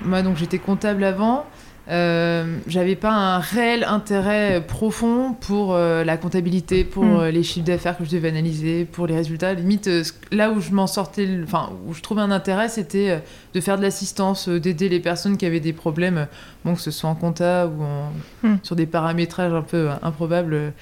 moi, 0.01 0.21
donc 0.21 0.37
j'étais 0.37 0.59
comptable 0.59 1.03
avant. 1.03 1.45
J'avais 1.87 2.95
pas 2.95 3.11
un 3.11 3.39
réel 3.39 3.83
intérêt 3.83 4.63
profond 4.65 5.33
pour 5.33 5.75
la 5.75 6.17
comptabilité, 6.17 6.83
pour 6.83 7.03
hmm. 7.03 7.27
les 7.27 7.43
chiffres 7.43 7.65
d'affaires 7.65 7.97
que 7.97 8.05
je 8.05 8.11
devais 8.11 8.29
analyser, 8.29 8.85
pour 8.85 9.07
les 9.07 9.15
résultats. 9.15 9.53
Limite, 9.53 9.89
là 10.31 10.51
où 10.51 10.59
je 10.61 10.71
m'en 10.71 10.87
sortais, 10.87 11.27
enfin, 11.43 11.69
où 11.87 11.93
je 11.93 12.01
trouvais 12.01 12.21
un 12.21 12.31
intérêt, 12.31 12.69
c'était 12.69 13.21
de 13.53 13.61
faire 13.61 13.77
de 13.77 13.83
l'assistance, 13.83 14.49
d'aider 14.49 14.89
les 14.89 14.99
personnes 14.99 15.37
qui 15.37 15.45
avaient 15.45 15.59
des 15.59 15.73
problèmes, 15.73 16.27
bon, 16.63 16.75
que 16.75 16.81
ce 16.81 16.91
soit 16.91 17.09
en 17.09 17.15
compta 17.15 17.67
ou 17.67 18.47
hmm. 18.47 18.57
sur 18.63 18.75
des 18.75 18.87
paramétrages 18.87 19.53
un 19.53 19.61
peu 19.61 19.89
improbables 20.01 20.73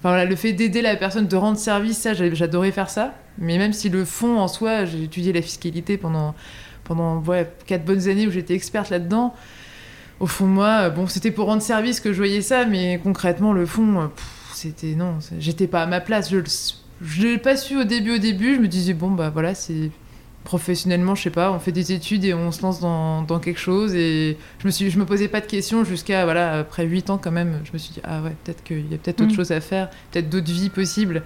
Enfin, 0.00 0.10
voilà, 0.10 0.24
le 0.26 0.36
fait 0.36 0.52
d'aider 0.52 0.80
la 0.80 0.94
personne, 0.94 1.26
de 1.26 1.36
rendre 1.36 1.58
service, 1.58 1.98
ça, 1.98 2.14
j'adorais 2.14 2.70
faire 2.70 2.88
ça. 2.88 3.14
Mais 3.36 3.58
même 3.58 3.72
si 3.72 3.88
le 3.88 4.04
fond 4.04 4.38
en 4.38 4.46
soi, 4.46 4.84
j'ai 4.84 5.02
étudié 5.02 5.32
la 5.32 5.42
fiscalité 5.42 5.96
pendant, 5.96 6.36
pendant 6.84 7.18
ouais, 7.22 7.50
quatre 7.66 7.84
bonnes 7.84 8.08
années 8.08 8.26
où 8.26 8.30
j'étais 8.30 8.54
experte 8.54 8.90
là-dedans. 8.90 9.34
Au 10.20 10.26
fond 10.26 10.46
de 10.46 10.50
moi, 10.50 10.90
bon, 10.90 11.06
c'était 11.06 11.30
pour 11.30 11.46
rendre 11.46 11.62
service 11.62 12.00
que 12.00 12.12
je 12.12 12.18
voyais 12.18 12.42
ça, 12.42 12.64
mais 12.64 13.00
concrètement, 13.02 13.52
le 13.52 13.66
fond, 13.66 14.10
c'était 14.52 14.94
non, 14.94 15.18
j'étais 15.38 15.68
pas 15.68 15.82
à 15.82 15.86
ma 15.86 16.00
place. 16.00 16.32
Je 17.00 17.22
l'ai 17.22 17.38
pas 17.38 17.56
su 17.56 17.78
au 17.78 17.84
début. 17.84 18.16
Au 18.16 18.18
début, 18.18 18.56
je 18.56 18.60
me 18.60 18.66
disais 18.68 18.94
bon 18.94 19.10
bah 19.10 19.30
voilà, 19.30 19.54
c'est 19.54 19.90
professionnellement, 20.48 21.14
je 21.14 21.24
sais 21.24 21.30
pas, 21.30 21.52
on 21.52 21.58
fait 21.58 21.72
des 21.72 21.92
études 21.92 22.24
et 22.24 22.32
on 22.32 22.50
se 22.52 22.62
lance 22.62 22.80
dans, 22.80 23.22
dans 23.22 23.38
quelque 23.38 23.60
chose. 23.60 23.94
Et 23.94 24.38
je 24.58 24.66
me 24.66 24.70
suis, 24.70 24.90
je 24.90 24.98
me 24.98 25.04
posais 25.04 25.28
pas 25.28 25.40
de 25.40 25.46
questions 25.46 25.84
jusqu'à 25.84 26.24
voilà, 26.24 26.60
après 26.60 26.84
8 26.84 27.10
ans 27.10 27.18
quand 27.18 27.30
même. 27.30 27.60
Je 27.64 27.72
me 27.72 27.78
suis 27.78 27.92
dit 27.92 28.00
ah 28.02 28.22
ouais, 28.22 28.34
peut-être 28.44 28.64
qu'il 28.64 28.90
y 28.90 28.94
a 28.94 28.98
peut-être 28.98 29.20
autre 29.20 29.32
mm. 29.32 29.36
chose 29.36 29.52
à 29.52 29.60
faire, 29.60 29.90
peut-être 30.10 30.28
d'autres 30.30 30.50
vies 30.50 30.70
possibles. 30.70 31.22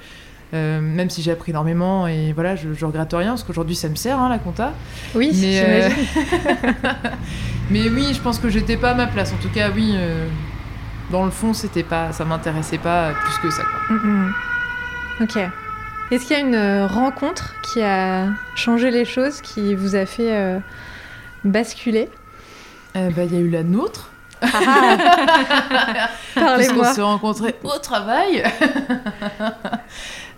Euh, 0.55 0.83
même 0.83 1.09
si 1.09 1.23
j'ai 1.23 1.31
appris 1.31 1.51
énormément 1.51 2.07
et 2.07 2.35
voilà, 2.35 2.57
je, 2.57 2.75
je 2.75 2.85
regrette 2.85 3.15
rien 3.15 3.31
parce 3.31 3.43
qu'aujourd'hui 3.43 3.75
ça 3.75 3.89
me 3.89 3.95
sert 3.95 4.19
hein, 4.19 4.29
la 4.29 4.39
compta. 4.39 4.75
Oui, 5.15 5.33
mais, 5.41 5.63
euh... 5.65 5.89
mais 7.71 7.89
oui, 7.89 8.13
je 8.13 8.21
pense 8.21 8.39
que 8.39 8.51
j'étais 8.51 8.77
pas 8.77 8.91
à 8.91 8.95
ma 8.95 9.07
place. 9.07 9.33
En 9.33 9.39
tout 9.39 9.49
cas, 9.49 9.71
oui, 9.75 9.95
euh, 9.97 10.29
dans 11.11 11.25
le 11.25 11.31
fond, 11.31 11.55
c'était 11.55 11.83
pas, 11.83 12.13
ça 12.13 12.27
m'intéressait 12.27 12.77
pas 12.77 13.13
plus 13.13 13.39
que 13.39 13.51
ça. 13.51 13.63
Quoi. 13.63 13.97
Mm, 13.97 14.27
mm. 14.27 14.35
Ok. 15.23 15.37
Est-ce 16.11 16.27
qu'il 16.27 16.37
y 16.37 16.41
a 16.41 16.43
une 16.43 16.55
euh, 16.55 16.87
rencontre 16.87 17.55
qui 17.63 17.81
a 17.81 18.27
changé 18.55 18.91
les 18.91 19.07
choses, 19.07 19.41
qui 19.41 19.75
vous 19.75 19.97
a 19.97 20.05
fait 20.05 20.61
basculer? 21.45 22.11
Bah, 22.95 23.25
Il 23.25 23.33
y 23.33 23.37
a 23.39 23.41
eu 23.41 23.49
la 23.49 23.63
nôtre. 23.63 24.11
Ah. 24.43 26.09
Parlez-moi. 26.35 26.89
On 26.91 26.95
s'est 26.95 27.03
rencontrés 27.03 27.55
au 27.63 27.79
travail. 27.79 28.43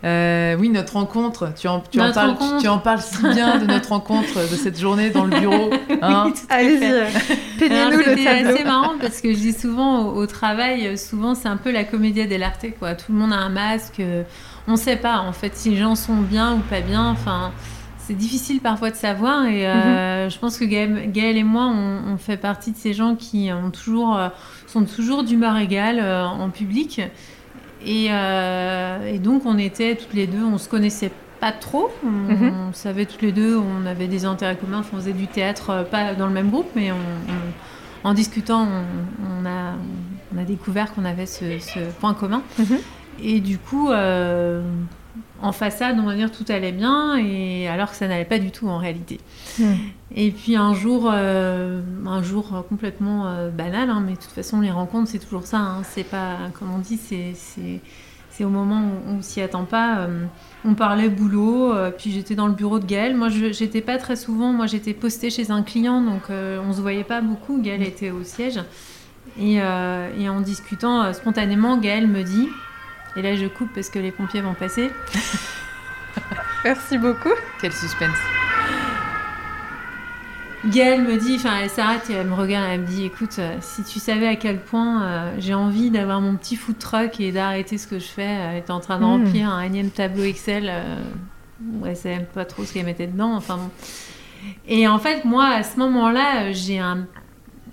oui, 0.04 0.68
notre 0.68 0.94
rencontre. 0.94 1.52
Tu 1.56 1.68
en, 1.68 1.80
tu, 1.80 2.00
en 2.00 2.12
parles, 2.12 2.36
Tu, 2.60 2.68
en 2.68 2.78
parles 2.78 3.00
si 3.00 3.22
bien 3.28 3.58
de 3.58 3.66
notre 3.66 3.90
rencontre, 3.90 4.34
de 4.34 4.56
cette 4.56 4.78
journée 4.78 5.10
dans 5.10 5.24
le 5.24 5.38
bureau. 5.38 5.70
Hein 6.02 6.32
Allez-y, 6.50 7.58
peignez-nous 7.58 7.98
le 7.98 8.04
tableau. 8.04 8.22
C'est 8.22 8.28
assez 8.28 8.64
marrant 8.64 8.92
parce 9.00 9.22
que 9.22 9.32
je 9.32 9.38
dis 9.38 9.52
souvent 9.52 10.08
au, 10.08 10.26
travail, 10.26 10.98
souvent 10.98 11.34
c'est 11.34 11.48
un 11.48 11.56
peu 11.56 11.70
la 11.70 11.84
comédie 11.84 12.26
dell'arte. 12.26 12.66
Quoi. 12.78 12.94
Tout 12.94 13.12
le 13.12 13.18
monde 13.18 13.32
a 13.32 13.36
un 13.36 13.48
masque 13.48 14.02
on 14.66 14.76
sait 14.76 14.96
pas 14.96 15.18
en 15.18 15.32
fait 15.32 15.54
si 15.54 15.70
les 15.70 15.76
gens 15.76 15.94
sont 15.94 16.16
bien 16.16 16.54
ou 16.54 16.58
pas 16.58 16.80
bien. 16.80 17.10
Enfin, 17.10 17.52
c'est 17.98 18.14
difficile 18.14 18.60
parfois 18.60 18.90
de 18.90 18.96
savoir 18.96 19.46
et 19.46 19.66
euh, 19.66 20.24
mhm. 20.24 20.30
je 20.30 20.38
pense 20.38 20.58
que 20.58 20.64
Gaël, 20.64 21.36
et 21.36 21.42
moi, 21.42 21.66
on, 21.66 22.16
fait 22.18 22.36
partie 22.36 22.72
de 22.72 22.76
ces 22.76 22.92
gens 22.92 23.16
qui 23.16 23.50
ont 23.52 23.70
toujours, 23.70 24.16
euh, 24.16 24.28
sont 24.66 24.84
toujours 24.84 25.24
d'humeur 25.24 25.56
égale 25.56 25.98
euh, 26.00 26.24
en 26.24 26.50
public. 26.50 27.00
Et, 27.86 29.18
donc 29.18 29.46
on 29.46 29.58
était 29.58 29.96
toutes 29.96 30.14
les 30.14 30.26
deux, 30.26 30.42
on 30.42 30.58
se 30.58 30.68
connaissait 30.68 31.10
pas 31.40 31.52
trop. 31.52 31.90
On, 32.04 32.08
mhm. 32.08 32.72
savait 32.72 33.06
toutes 33.06 33.22
les 33.22 33.32
deux, 33.32 33.56
on 33.56 33.86
avait 33.86 34.08
des 34.08 34.24
intérêts 34.24 34.56
communs, 34.56 34.80
on 34.92 34.96
faisait 34.96 35.12
du 35.12 35.26
théâtre, 35.26 35.86
pas 35.90 36.14
dans 36.14 36.26
le 36.26 36.32
même 36.32 36.50
groupe, 36.50 36.70
mais 36.74 36.90
en 38.04 38.12
discutant, 38.12 38.68
on, 39.22 39.46
a, 39.46 39.74
on, 40.34 40.38
a, 40.38 40.44
découvert 40.44 40.92
qu'on 40.94 41.04
avait 41.04 41.26
ce, 41.26 41.90
point 42.00 42.14
commun. 42.14 42.42
Mhm. 42.58 42.78
Et 43.22 43.40
du 43.40 43.58
coup, 43.58 43.90
euh, 43.90 44.62
en 45.42 45.52
façade, 45.52 45.98
on 45.98 46.04
va 46.04 46.14
dire 46.14 46.30
tout 46.30 46.44
allait 46.48 46.72
bien, 46.72 47.16
et 47.16 47.68
alors 47.68 47.90
que 47.90 47.96
ça 47.96 48.08
n'allait 48.08 48.24
pas 48.24 48.38
du 48.38 48.50
tout 48.50 48.68
en 48.68 48.78
réalité. 48.78 49.20
Hmm. 49.58 49.74
Et 50.14 50.30
puis 50.30 50.56
un 50.56 50.74
jour, 50.74 51.10
euh, 51.12 51.80
un 52.06 52.22
jour 52.22 52.64
complètement 52.68 53.26
euh, 53.26 53.50
banal, 53.50 53.90
hein, 53.90 54.02
mais 54.04 54.12
de 54.12 54.18
toute 54.18 54.30
façon, 54.30 54.60
les 54.60 54.70
rencontres, 54.70 55.10
c'est 55.10 55.18
toujours 55.18 55.46
ça. 55.46 55.58
Hein. 55.58 55.82
c'est 55.82 56.04
pas, 56.04 56.36
comme 56.58 56.72
on 56.72 56.78
dit, 56.78 56.98
c'est 56.98 58.44
au 58.44 58.48
moment 58.48 58.80
où 58.80 59.10
on 59.10 59.22
s'y 59.22 59.40
attend 59.40 59.64
pas. 59.64 60.08
on 60.64 60.74
parlait 60.74 61.08
boulot, 61.08 61.72
puis 61.96 62.10
j'étais 62.10 62.34
dans 62.34 62.48
le 62.48 62.54
bureau 62.54 62.80
de 62.80 62.86
Gaël. 62.86 63.14
Moi, 63.14 63.28
j'étais 63.28 63.80
pas 63.80 63.96
très 63.96 64.16
souvent. 64.16 64.52
Moi, 64.52 64.66
j'étais 64.66 64.92
postée 64.92 65.30
chez 65.30 65.52
un 65.52 65.62
client, 65.62 66.00
donc 66.00 66.22
on 66.30 66.72
se 66.72 66.80
voyait 66.80 67.04
pas 67.04 67.20
beaucoup. 67.20 67.60
Gaël 67.62 67.82
était 67.82 68.10
au 68.10 68.24
siège. 68.24 68.60
Et, 69.38 69.54
et 69.54 70.28
en 70.28 70.40
discutant 70.40 71.12
spontanément, 71.12 71.76
Gaël 71.76 72.08
me 72.08 72.24
dit 72.24 72.48
et 73.16 73.22
là, 73.22 73.36
je 73.36 73.46
coupe 73.46 73.72
parce 73.74 73.88
que 73.88 73.98
les 73.98 74.10
pompiers 74.10 74.40
vont 74.40 74.54
passer. 74.54 74.90
Merci 76.64 76.98
beaucoup. 76.98 77.32
Quel 77.60 77.72
suspense. 77.72 78.16
Gaëlle 80.66 81.02
me 81.02 81.18
dit, 81.18 81.36
enfin 81.36 81.58
elle 81.62 81.68
s'arrête 81.68 82.08
et 82.08 82.14
elle 82.14 82.26
me 82.26 82.34
regarde, 82.34 82.66
elle 82.70 82.80
me 82.80 82.86
dit 82.86 83.04
écoute, 83.04 83.36
euh, 83.38 83.54
si 83.60 83.84
tu 83.84 83.98
savais 83.98 84.26
à 84.26 84.36
quel 84.36 84.58
point 84.58 85.02
euh, 85.02 85.34
j'ai 85.38 85.52
envie 85.52 85.90
d'avoir 85.90 86.22
mon 86.22 86.36
petit 86.36 86.56
food 86.56 86.78
truck 86.78 87.20
et 87.20 87.32
d'arrêter 87.32 87.76
ce 87.76 87.86
que 87.86 87.98
je 87.98 88.06
fais, 88.06 88.22
elle 88.22 88.56
était 88.56 88.70
en 88.70 88.80
train 88.80 88.96
de 88.98 89.04
hmm. 89.04 89.24
remplir 89.24 89.50
un 89.50 89.60
énième 89.60 89.90
tableau 89.90 90.22
Excel, 90.22 90.70
euh, 90.70 91.02
ouais, 91.80 91.90
elle 91.90 91.96
savait 91.96 92.26
pas 92.32 92.46
trop 92.46 92.64
ce 92.64 92.72
qu'elle 92.72 92.86
mettait 92.86 93.06
dedans, 93.06 93.34
enfin 93.34 93.58
bon. 93.58 93.70
Et 94.66 94.88
en 94.88 94.98
fait, 94.98 95.26
moi, 95.26 95.46
à 95.48 95.62
ce 95.62 95.78
moment-là, 95.78 96.52
j'ai 96.52 96.78
un 96.78 97.06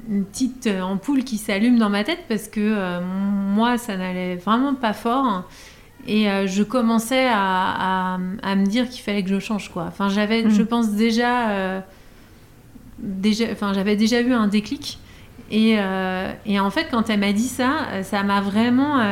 une 0.10 0.25
petite 0.25 0.67
euh, 0.67 0.81
ampoule 0.81 1.24
qui 1.24 1.38
s'allume 1.38 1.77
dans 1.77 1.89
ma 1.89 2.03
tête 2.03 2.25
parce 2.27 2.48
que 2.48 2.60
euh, 2.60 3.00
moi, 3.01 3.77
ça 3.77 3.98
n'allait 3.98 4.36
vraiment 4.36 4.74
pas 4.74 4.93
fort. 4.93 5.43
Et 6.08 6.29
euh, 6.29 6.48
je 6.48 6.63
commençais 6.63 7.27
à, 7.29 8.17
à, 8.41 8.55
me 8.55 8.65
dire 8.65 8.89
qu'il 8.89 9.01
fallait 9.01 9.24
que 9.24 9.29
je 9.29 9.39
change, 9.39 9.70
quoi. 9.70 9.86
Enfin, 9.88 10.10
j'avais, 10.10 10.43
mm. 10.43 10.50
je 10.50 10.63
pense 10.63 10.89
déjà, 10.91 11.84
déjà, 12.98 13.46
enfin, 13.51 13.74
j'avais 13.74 13.96
déjà 13.96 14.22
eu 14.22 14.34
un 14.34 14.48
déclic. 14.48 14.98
Et, 15.51 15.77
et, 16.46 16.60
en 16.60 16.70
fait, 16.72 16.88
quand 16.89 17.10
elle 17.10 17.20
m'a 17.20 17.34
dit 17.34 17.48
ça, 17.48 18.01
ça 18.03 18.24
m'a 18.24 18.41
vraiment 18.41 19.03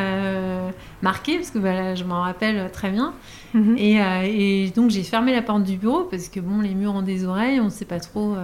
marqué 1.03 1.35
parce 1.35 1.51
que 1.51 1.59
voilà, 1.59 1.93
je 1.93 2.05
m'en 2.05 2.21
rappelle 2.21 2.71
très 2.71 2.89
bien. 2.89 3.13
Mm-hmm. 3.55 3.77
Et, 3.77 4.65
et, 4.65 4.69
donc, 4.69 4.91
j'ai 4.91 5.03
fermé 5.03 5.33
la 5.33 5.41
porte 5.41 5.63
du 5.63 5.77
bureau 5.77 6.03
parce 6.03 6.29
que 6.29 6.39
bon, 6.39 6.61
les 6.61 6.75
murs 6.75 6.93
ont 6.93 7.01
des 7.01 7.25
oreilles, 7.25 7.59
on 7.59 7.65
ne 7.65 7.69
sait 7.69 7.85
pas 7.85 7.99
trop 7.99 8.35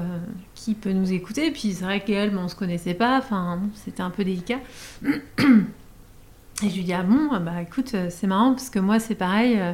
qui 0.54 0.74
peut 0.74 0.92
nous 0.92 1.14
écouter. 1.14 1.52
Puis 1.52 1.74
c'est 1.74 1.86
vrai 1.86 2.04
qu'elle, 2.04 2.36
on 2.38 2.48
se 2.48 2.56
connaissait 2.56 2.94
pas, 2.96 3.18
enfin, 3.18 3.60
c'était 3.76 4.02
un 4.02 4.10
peu 4.10 4.24
délicat. 4.24 4.60
Et 6.64 6.70
je 6.70 6.76
lui 6.76 6.84
dis, 6.84 6.94
ah 6.94 7.04
bon, 7.04 7.38
bah 7.40 7.62
écoute, 7.62 7.92
euh, 7.96 8.08
c'est 8.10 8.28
marrant 8.28 8.54
parce 8.54 8.70
que 8.70 8.80
moi, 8.80 9.00
c'est 9.00 9.16
pareil. 9.16 9.60
Euh, 9.60 9.74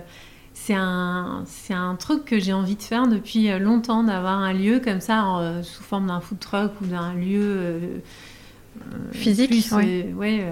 c'est 0.54 0.74
un, 0.74 1.44
c'est 1.46 1.74
un 1.74 1.96
truc 1.96 2.26
que 2.26 2.40
j'ai 2.40 2.54
envie 2.54 2.76
de 2.76 2.82
faire 2.82 3.08
depuis 3.08 3.50
euh, 3.50 3.60
longtemps, 3.60 4.04
d'avoir 4.04 4.40
un 4.40 4.52
lieu 4.52 4.80
comme 4.80 5.00
ça, 5.00 5.62
sous 5.64 5.84
forme 5.84 6.08
d'un 6.08 6.20
food 6.20 6.40
truck 6.40 6.72
ou 6.82 6.88
d'un 6.88 7.14
lieu 7.14 8.02
physique. 9.12 9.52
ouais, 9.72 10.46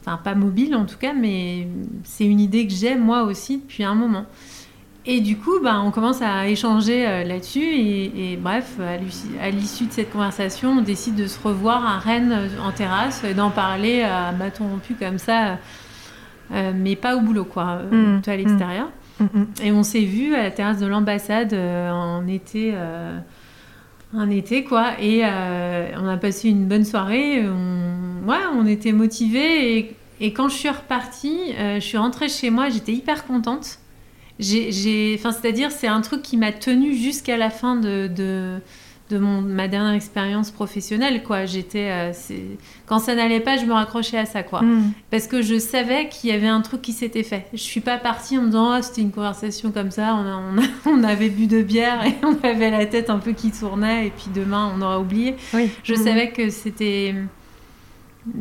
enfin, 0.00 0.18
pas 0.22 0.34
mobile 0.34 0.74
en 0.74 0.84
tout 0.84 0.98
cas, 0.98 1.12
mais 1.12 1.66
c'est 2.04 2.26
une 2.26 2.40
idée 2.40 2.66
que 2.66 2.72
j'ai 2.72 2.94
moi 2.94 3.22
aussi 3.22 3.58
depuis 3.58 3.84
un 3.84 3.94
moment. 3.94 4.26
Et 5.04 5.20
du 5.20 5.36
coup, 5.36 5.58
bah, 5.60 5.80
on 5.84 5.90
commence 5.90 6.22
à 6.22 6.46
échanger 6.46 7.06
euh, 7.06 7.24
là-dessus. 7.24 7.64
Et, 7.64 8.38
bref, 8.40 8.78
à 9.40 9.50
l'issue 9.50 9.86
de 9.86 9.92
cette 9.92 10.12
conversation, 10.12 10.78
on 10.78 10.82
décide 10.82 11.16
de 11.16 11.26
se 11.26 11.40
revoir 11.40 11.84
à 11.84 11.98
Rennes 11.98 12.32
euh, 12.32 12.48
en 12.64 12.70
terrasse 12.70 13.24
et 13.24 13.34
d'en 13.34 13.50
parler 13.50 14.02
à 14.02 14.30
bâton 14.30 14.68
rompu 14.68 14.94
comme 14.94 15.18
ça, 15.18 15.58
euh, 16.52 16.72
mais 16.74 16.94
pas 16.94 17.16
au 17.16 17.20
boulot, 17.20 17.44
quoi, 17.44 17.80
mmh. 17.90 18.22
à 18.26 18.36
l'extérieur. 18.36 18.88
Mmh. 19.18 19.24
Mmh. 19.24 19.46
Et 19.64 19.72
on 19.72 19.82
s'est 19.82 20.04
vu 20.04 20.34
à 20.36 20.44
la 20.44 20.50
terrasse 20.52 20.78
de 20.78 20.86
l'ambassade 20.86 21.52
en 21.54 22.26
été. 22.28 22.74
Un 24.14 24.30
été 24.30 24.64
quoi. 24.64 25.00
Et 25.00 25.22
on 25.24 26.08
a 26.08 26.16
passé 26.16 26.48
une 26.48 26.66
bonne 26.66 26.84
soirée. 26.84 27.44
On, 27.46 28.28
ouais, 28.28 28.44
on 28.54 28.66
était 28.66 28.92
motivés. 28.92 29.96
Et 30.20 30.32
quand 30.32 30.48
je 30.48 30.56
suis 30.56 30.68
repartie, 30.68 31.52
je 31.56 31.80
suis 31.80 31.98
rentrée 31.98 32.28
chez 32.28 32.50
moi, 32.50 32.68
j'étais 32.68 32.92
hyper 32.92 33.26
contente. 33.26 33.78
J'ai, 34.38 35.14
enfin, 35.18 35.32
c'est-à-dire, 35.32 35.70
c'est 35.70 35.86
un 35.86 36.00
truc 36.00 36.22
qui 36.22 36.36
m'a 36.36 36.52
tenue 36.52 36.94
jusqu'à 36.94 37.36
la 37.36 37.50
fin 37.50 37.76
de, 37.76 38.58
de 39.12 39.18
mon, 39.18 39.42
ma 39.42 39.68
dernière 39.68 39.92
expérience 39.92 40.50
professionnelle, 40.50 41.22
quoi. 41.22 41.44
J'étais, 41.44 41.90
euh, 41.90 42.12
quand 42.86 42.98
ça 42.98 43.14
n'allait 43.14 43.40
pas, 43.40 43.56
je 43.56 43.66
me 43.66 43.72
raccrochais 43.72 44.18
à 44.18 44.24
ça, 44.24 44.42
quoi. 44.42 44.62
Mm. 44.62 44.92
Parce 45.10 45.26
que 45.26 45.42
je 45.42 45.58
savais 45.58 46.08
qu'il 46.08 46.30
y 46.30 46.32
avait 46.32 46.48
un 46.48 46.62
truc 46.62 46.82
qui 46.82 46.92
s'était 46.92 47.22
fait. 47.22 47.46
Je 47.52 47.58
suis 47.58 47.80
pas 47.80 47.98
partie 47.98 48.38
en 48.38 48.42
me 48.42 48.46
disant, 48.46 48.78
oh, 48.78 48.82
c'était 48.82 49.02
une 49.02 49.12
conversation 49.12 49.70
comme 49.70 49.90
ça, 49.90 50.14
on, 50.14 50.56
on, 50.90 51.04
avait 51.04 51.28
bu 51.28 51.46
de 51.46 51.62
bière 51.62 52.04
et 52.04 52.14
on 52.22 52.36
avait 52.42 52.70
la 52.70 52.86
tête 52.86 53.10
un 53.10 53.18
peu 53.18 53.32
qui 53.32 53.50
tournait 53.50 54.06
et 54.06 54.10
puis 54.10 54.26
demain 54.34 54.72
on 54.74 54.80
aura 54.80 54.98
oublié. 54.98 55.36
Oui. 55.52 55.70
Je 55.84 55.94
mm. 55.94 55.96
savais 55.96 56.30
que 56.30 56.48
c'était, 56.50 57.14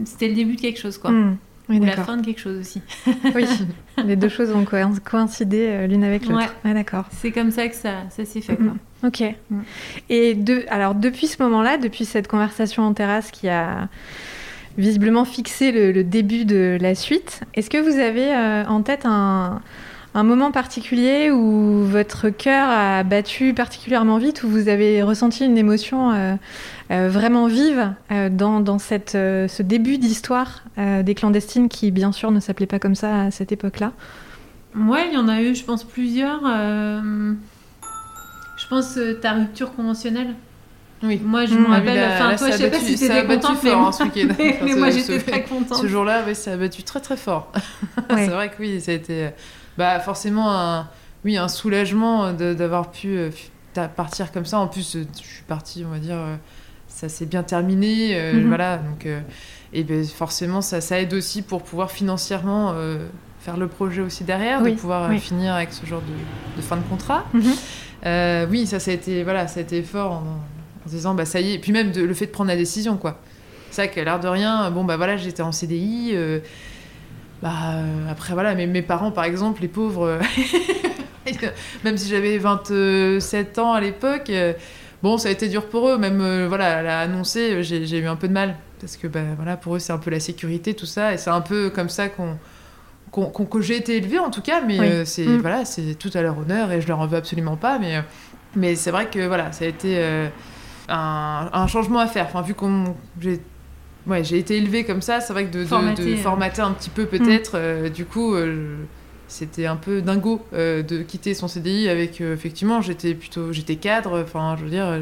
c'était 0.06 0.30
le 0.30 0.36
début 0.36 0.56
de 0.56 0.62
quelque 0.62 0.80
chose, 0.80 0.98
quoi. 0.98 1.12
Mm. 1.12 1.38
Oui, 1.70 1.80
Ou 1.80 1.86
la 1.86 1.98
fin 1.98 2.18
de 2.18 2.26
quelque 2.26 2.40
chose 2.40 2.60
aussi. 2.60 2.82
oui, 3.36 3.46
les 4.06 4.16
deux 4.16 4.30
choses 4.30 4.50
vont 4.50 4.66
coïncider 4.66 5.68
euh, 5.70 5.88
l'une 5.88 6.04
avec 6.04 6.28
l'autre. 6.28 6.54
Ouais. 6.66 6.74
d'accord. 6.74 7.06
C'est 7.12 7.32
comme 7.32 7.52
ça 7.52 7.68
que 7.68 7.76
ça, 7.76 8.04
ça 8.10 8.26
s'est 8.26 8.42
fait. 8.42 8.58
Quoi. 8.58 8.74
Ok. 9.04 9.24
Mm. 9.50 9.60
Et 10.10 10.34
de, 10.34 10.66
alors 10.70 10.96
depuis 10.96 11.28
ce 11.28 11.42
moment-là, 11.44 11.78
depuis 11.78 12.06
cette 12.06 12.28
conversation 12.28 12.84
en 12.84 12.94
terrasse 12.94 13.32
qui 13.32 13.50
a 13.50 13.88
visiblement 14.78 15.26
fixé 15.26 15.72
le, 15.72 16.04
début 16.04 16.46
de 16.46 16.78
la 16.80 16.96
suite, 16.96 17.42
est-ce 17.56 17.70
que 17.70 17.78
vous 17.78 18.00
avez 18.00 18.34
euh, 18.34 18.66
en 18.66 18.82
tête 18.82 19.06
un, 19.06 19.62
un, 20.14 20.24
moment 20.24 20.52
particulier 20.52 21.30
où 21.30 21.84
votre 21.84 22.30
cœur 22.30 22.70
a 22.70 23.04
battu 23.04 23.54
particulièrement 23.54 24.18
vite, 24.18 24.44
où 24.44 24.50
vous 24.50 24.70
avez 24.70 25.04
ressenti 25.04 25.46
une 25.46 25.58
émotion 25.58 26.12
euh, 26.12 26.36
vraiment 26.92 27.48
vive 27.48 27.94
dans, 28.10 28.60
dans 28.60 28.80
cette, 28.80 29.12
ce 29.12 29.62
début 29.62 29.98
d'histoire 29.98 30.64
des 30.78 31.16
clandestines 31.16 31.70
qui, 31.70 31.92
bien 31.92 32.12
sûr, 32.12 32.32
ne 32.32 32.40
s'appelait 32.40 32.66
pas 32.68 32.80
comme 32.80 32.96
ça 32.96 33.24
à 33.24 33.32
cette 33.32 33.52
époque-là 33.52 33.94
Ouais, 34.76 35.08
il 35.08 35.14
y 35.14 35.18
en 35.18 35.28
a 35.28 35.42
eu, 35.42 35.56
je 35.56 35.64
pense, 35.64 35.84
plusieurs. 35.84 36.42
Je 38.62 38.68
pense 38.68 38.98
euh, 38.98 39.14
ta 39.16 39.34
rupture 39.34 39.74
conventionnelle. 39.74 40.36
Oui. 41.04 41.20
Moi, 41.24 41.46
je 41.46 41.56
me 41.56 41.68
mmh. 41.68 41.72
rappelle. 41.72 42.12
Enfin, 42.14 42.36
toi, 42.36 42.52
je 42.52 42.58
sais 42.58 42.70
pas 42.70 42.80
si 42.80 42.96
t'étais 42.96 43.26
contente, 43.26 43.64
mais, 43.64 43.72
fort, 43.72 43.88
hein, 43.88 43.92
ce 43.92 44.04
week-end. 44.04 44.34
mais, 44.38 44.76
moi, 44.76 44.92
j'étais 44.92 45.20
très 45.20 45.44
contente. 45.44 45.80
Ce 45.80 45.88
jour-là, 45.88 46.24
oui, 46.28 46.36
ça 46.36 46.54
a 46.54 46.58
battu 46.58 46.84
très 46.84 47.00
très 47.00 47.18
fort. 47.18 47.52
c'est 48.10 48.28
vrai 48.28 48.50
que 48.50 48.56
oui, 48.60 48.80
ça 48.80 48.92
a 48.92 48.94
été, 48.94 49.30
bah, 49.78 50.00
forcément 50.00 50.52
un, 50.52 50.88
oui, 51.26 51.38
un 51.38 51.48
soulagement 51.48 52.34
d'avoir 52.34 52.92
pu 52.92 53.18
euh, 53.18 53.30
partir 53.96 54.32
comme 54.32 54.46
ça. 54.46 54.60
En 54.60 54.68
plus, 54.68 54.96
euh, 54.96 55.08
je 55.20 55.28
suis 55.28 55.44
partie, 55.44 55.84
on 55.84 55.90
va 55.90 55.98
dire, 55.98 56.18
ça 57.02 57.10
s'est 57.10 57.26
bien 57.26 57.44
terminé, 57.44 58.34
mmh. 58.34 58.48
voilà. 58.48 58.78
Donc, 58.78 59.08
et 59.74 59.84
ben, 59.84 60.06
forcément, 60.06 60.62
ça, 60.62 60.82
ça 60.82 61.00
aide 61.00 61.14
aussi 61.14 61.42
pour 61.42 61.64
pouvoir 61.64 61.92
financièrement 61.92 62.76
faire 63.40 63.58
le 63.58 63.68
projet 63.68 64.02
aussi 64.02 64.24
derrière, 64.24 64.62
de 64.62 64.72
pouvoir 64.72 65.12
finir 65.14 65.54
avec 65.56 65.74
ce 65.74 65.86
genre 65.86 66.02
de, 66.02 66.58
de 66.58 66.62
fin 66.62 66.78
de 66.78 66.84
contrat. 66.84 67.26
Mmh. 67.34 67.42
Euh, 68.06 68.46
oui, 68.50 68.66
ça, 68.66 68.80
ça 68.80 68.92
a 68.92 68.94
été, 68.94 69.24
voilà, 69.24 69.48
ça 69.48 69.60
a 69.60 69.64
été 69.64 69.82
fort 69.84 70.12
en, 70.14 70.40
disant, 70.88 71.14
bah 71.14 71.26
ça 71.26 71.40
y 71.42 71.52
est. 71.52 71.54
Et 71.56 71.60
puis 71.60 71.72
même 71.72 71.92
le 71.92 72.14
fait 72.14 72.26
de 72.26 72.32
prendre 72.32 72.50
la 72.50 72.58
décision, 72.58 72.98
quoi. 72.98 73.20
C'est 73.70 73.84
vrai 73.84 73.94
qu'à 73.94 74.04
l'air 74.04 74.20
de 74.20 74.28
rien, 74.28 74.70
bon, 74.72 74.84
bah 74.84 74.98
voilà, 74.98 75.18
j'étais 75.18 75.44
en 75.44 75.52
CDI. 75.52 76.12
Euh, 76.14 76.40
bah, 77.42 77.54
euh, 77.74 78.12
après, 78.12 78.34
voilà, 78.34 78.56
mes, 78.56 78.68
mes 78.68 78.82
parents, 78.82 79.12
par 79.12 79.24
exemple, 79.24 79.62
les 79.62 79.68
pauvres, 79.68 80.20
même 81.84 81.98
si 81.98 82.10
j'avais 82.10 82.38
27 82.38 83.60
ans 83.60 83.74
à 83.74 83.82
l'époque, 83.82 84.32
bon, 85.04 85.18
ça 85.18 85.30
a 85.30 85.32
été 85.32 85.48
dur 85.48 85.68
pour 85.68 85.90
eux. 85.90 85.98
Même, 85.98 86.48
voilà, 86.48 86.82
l'a 86.82 87.00
annoncé, 87.00 87.64
j'ai 87.64 88.00
eu 88.00 88.08
un 88.08 88.16
peu 88.16 88.28
de 88.28 88.34
mal. 88.34 88.56
Parce 88.80 88.98
que, 88.98 89.08
bah, 89.08 89.22
voilà, 89.36 89.58
pour 89.58 89.76
eux, 89.76 89.80
c'est 89.80 89.94
un 89.94 90.00
peu 90.00 90.10
la 90.10 90.20
sécurité, 90.20 90.74
tout 90.74 90.86
ça. 90.86 91.14
Et 91.14 91.18
c'est 91.18 91.30
un 91.30 91.42
peu 91.42 91.70
comme 91.70 91.90
ça 91.90 92.10
qu'on 92.10 92.38
que 93.12 93.62
j'ai 93.62 93.78
été 93.78 93.98
élevée 93.98 94.20
en 94.20 94.30
tout 94.30 94.42
cas, 94.42 94.62
mais 94.62 94.80
euh, 94.80 95.06
c'est 95.06 95.26
mm. 95.26 95.42
voilà, 95.42 95.66
c'est 95.66 95.96
tout 95.96 96.12
à 96.14 96.22
leur 96.22 96.38
honneur 96.38 96.72
et 96.72 96.82
je 96.82 96.88
leur 96.88 97.00
en 97.00 97.08
veux 97.08 97.18
absolument 97.18 97.58
pas. 97.58 97.80
Mais, 97.80 97.98
euh, 97.98 98.02
mais 98.56 98.76
c'est 98.76 98.92
vrai 98.92 99.10
que 99.10 99.28
voilà, 99.28 99.52
ça 99.52 99.66
a 99.66 99.68
été 99.68 99.96
euh, 99.98 100.28
un, 100.88 101.50
un, 101.52 101.68
changement 101.68 102.00
à 102.00 102.08
faire. 102.08 102.26
Enfin, 102.26 102.42
vu 102.42 102.54
qu'on 102.54 102.96
j'ai 103.20 103.42
ouais, 104.08 104.24
j'ai 104.24 104.38
été 104.38 104.58
élevée 104.58 104.86
comme 104.86 105.02
ça, 105.02 105.20
c'est 105.20 105.34
vrai 105.34 105.46
que 105.46 105.58
de, 105.58 105.64
de, 105.64 106.16
formater 106.16 106.62
un 106.62 106.72
petit 106.72 106.90
peu 106.90 107.06
peut-être, 107.06 107.58
mm. 107.58 107.90
du 107.90 108.06
coup. 108.06 108.36
C'était 109.32 109.66
un 109.66 109.76
peu 109.76 110.02
dingo 110.02 110.42
de 110.54 111.02
quitter 111.04 111.34
son 111.34 111.48
CDI 111.48 111.90
avec 111.90 112.22
effectivement 112.22 112.82
j'étais 112.82 113.14
plutôt 113.14 113.54
j'étais 113.54 113.78
cadre 113.78 114.22
enfin 114.22 114.56
je 114.58 114.64
veux 114.64 114.70
dire 114.70 115.00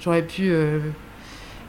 j'aurais 0.00 0.22
pu 0.22 0.50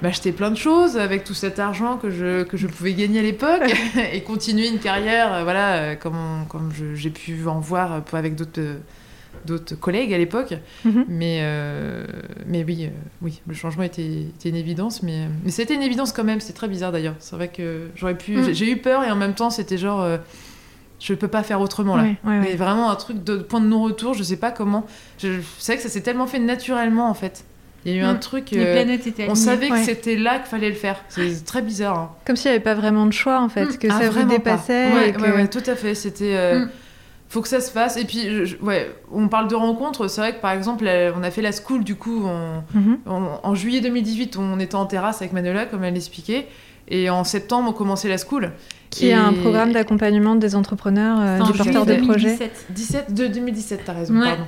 m'acheter 0.02 0.32
plein 0.32 0.52
de 0.52 0.58
choses 0.58 0.98
avec 0.98 1.24
tout 1.24 1.34
cet 1.34 1.60
argent 1.60 1.98
que 1.98 2.10
je, 2.10 2.44
que 2.44 2.58
je 2.58 2.68
pouvais 2.68 2.94
gagner 2.94 3.20
à 3.20 3.24
l'époque 3.24 3.64
et 4.14 4.22
continuer 4.22 4.68
une 4.68 4.80
carrière, 4.80 5.34
euh, 5.34 5.44
voilà, 5.44 5.76
euh, 5.76 5.96
comme, 5.96 6.46
comme 6.50 6.72
j'ai 6.94 7.10
pu 7.10 7.48
en 7.48 7.60
voir 7.60 8.04
avec 8.14 8.36
d'autres 8.36 8.62
d'autres 9.46 9.76
collègues 9.76 10.14
à 10.14 10.18
l'époque. 10.18 10.56
Mhm. 10.84 11.06
mais, 11.08 11.40
euh, 11.42 12.06
mais 12.48 12.66
oui, 12.66 12.90
oui, 13.22 13.40
le 13.48 13.54
changement 13.54 13.84
était, 13.84 14.04
était, 14.04 14.50
une 14.50 14.56
évidence, 14.56 15.04
mais, 15.04 15.28
mais 15.46 15.52
c'était 15.52 15.76
une 15.76 15.84
évidence 15.84 16.12
quand 16.12 16.24
même, 16.24 16.42
c'est 16.42 16.54
très 16.54 16.68
bizarre 16.68 16.92
d'ailleurs. 16.92 17.16
C'est 17.20 17.36
vrai 17.36 17.48
que 17.48 17.88
j'aurais 17.96 18.18
pu... 18.18 18.36
Mhm. 18.36 18.54
J'ai 18.54 18.72
eu 18.72 18.78
peur 18.78 19.04
et 19.04 19.12
en 19.12 19.16
même 19.16 19.36
temps, 19.36 19.50
c'était 19.50 19.78
genre... 19.78 20.06
je 21.00 21.14
peux 21.14 21.28
pas 21.28 21.44
faire 21.44 21.62
autrement 21.62 21.96
là. 21.96 22.06
mais 22.24 22.56
vraiment 22.56 22.90
un 22.90 22.96
truc 22.96 23.24
de 23.24 23.38
point 23.38 23.62
de 23.62 23.68
non-retour, 23.68 24.14
je 24.14 24.24
sais 24.24 24.38
pas 24.38 24.52
comment. 24.52 24.86
Je, 25.20 25.40
c'est 25.60 25.74
vrai 25.74 25.78
que 25.78 25.84
ça 25.84 25.90
s'est 25.90 26.02
tellement 26.02 26.28
fait 26.28 26.40
naturellement 26.40 27.10
en 27.10 27.14
fait. 27.14 27.46
Il 27.86 27.94
y 27.94 28.00
a 28.00 28.02
eu 28.02 28.04
un 28.04 28.16
mm. 28.16 28.20
truc. 28.20 28.52
Les 28.52 28.66
euh, 28.66 28.74
planètes 28.74 29.08
étaient 29.08 29.30
On 29.30 29.36
savait 29.36 29.70
que 29.70 29.84
c'était 29.84 30.16
là 30.16 30.40
qu'il 30.40 30.48
fallait 30.48 30.70
le 30.70 30.76
faire. 30.76 31.04
C'est 31.08 31.46
très 31.46 31.62
bizarre. 31.62 31.98
Hein. 31.98 32.12
Comme 32.26 32.36
s'il 32.36 32.52
n'y 32.52 32.56
avait 32.56 32.64
pas 32.64 32.74
vraiment 32.74 33.06
de 33.06 33.14
choix 33.14 33.40
en 33.40 33.50
fait, 33.50 33.66
mm. 33.66 33.78
que 33.78 33.88
ah, 33.90 34.00
ça 34.00 34.10
vous 34.10 34.24
dépassait. 34.24 34.92
Ouais, 34.92 35.16
ouais, 35.18 35.48
tout 35.48 35.64
à 35.66 35.76
fait. 35.76 35.96
C'était. 35.96 36.36
Euh, 36.36 36.66
mm. 36.66 36.70
Faut 37.30 37.42
que 37.42 37.50
ça 37.50 37.60
se 37.60 37.72
fasse. 37.72 37.98
Et 37.98 38.06
puis, 38.06 38.56
ouais, 38.62 38.90
on 39.12 39.28
parle 39.28 39.50
de 39.50 39.56
rencontres. 39.56 40.08
C'est 40.08 40.22
vrai 40.22 40.34
que 40.34 40.42
par 40.42 40.52
exemple, 40.52 40.86
on 41.16 41.24
a 41.24 41.32
fait 41.32 41.42
la 41.42 41.52
school 41.52 41.84
du 41.84 41.96
coup 41.96 42.26
en, 42.26 42.64
mm-hmm. 42.74 43.10
en, 43.44 43.56
juillet 43.56 43.82
2018. 43.82 44.38
On 44.38 44.60
était 44.60 44.76
en 44.76 44.86
terrasse 44.86 45.22
avec 45.22 45.34
Manuela, 45.34 45.66
comme 45.66 45.84
elle 45.84 45.94
l'expliquait. 45.94 46.48
Et 46.90 47.10
en 47.10 47.24
septembre, 47.24 47.70
on 47.70 47.74
commençait 47.74 48.10
la 48.10 48.18
school. 48.18 48.52
Qui 48.90 49.10
est 49.10 49.14
un 49.14 49.34
programme 49.34 49.74
d'accompagnement 49.74 50.36
des 50.36 50.56
entrepreneurs, 50.56 51.18
euh, 51.20 51.52
des 51.52 51.58
porteurs 51.58 51.86
de 51.86 51.96
projets. 51.96 52.38
17, 52.70 53.14
de 53.14 53.28
2017, 53.28 53.82
t'as 53.86 53.94
raison, 53.94 54.14
pardon. 54.20 54.46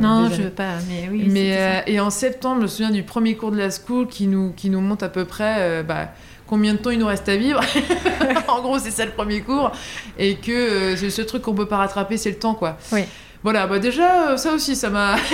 non, 0.00 0.28
je 0.30 0.42
veux 0.42 0.50
pas, 0.50 0.74
mais 0.88 1.08
oui. 1.10 1.28
Mais, 1.30 1.56
euh, 1.56 1.80
et 1.86 2.00
en 2.00 2.10
septembre, 2.10 2.56
je 2.56 2.62
me 2.62 2.66
souviens 2.66 2.90
du 2.90 3.02
premier 3.02 3.36
cours 3.36 3.52
de 3.52 3.58
la 3.58 3.70
school 3.70 4.08
qui 4.08 4.26
nous, 4.26 4.52
qui 4.52 4.68
nous 4.68 4.80
montre 4.80 5.04
à 5.04 5.08
peu 5.08 5.24
près 5.24 5.56
euh, 5.58 5.82
bah, 5.82 6.08
combien 6.46 6.74
de 6.74 6.78
temps 6.78 6.90
il 6.90 6.98
nous 6.98 7.06
reste 7.06 7.28
à 7.28 7.36
vivre. 7.36 7.60
en 8.48 8.60
gros, 8.62 8.78
c'est 8.78 8.90
ça 8.90 9.04
le 9.04 9.12
premier 9.12 9.40
cours. 9.42 9.70
Et 10.18 10.36
que 10.36 10.96
c'est 10.96 11.10
ce 11.10 11.22
truc 11.22 11.42
qu'on 11.42 11.54
peut 11.54 11.68
pas 11.68 11.78
rattraper, 11.78 12.16
c'est 12.16 12.30
le 12.30 12.38
temps, 12.38 12.54
quoi. 12.54 12.76
Oui. 12.92 13.02
Voilà, 13.42 13.66
bah 13.66 13.78
déjà, 13.78 14.36
ça 14.36 14.52
aussi, 14.52 14.76
ça 14.76 14.90
m'a. 14.90 15.16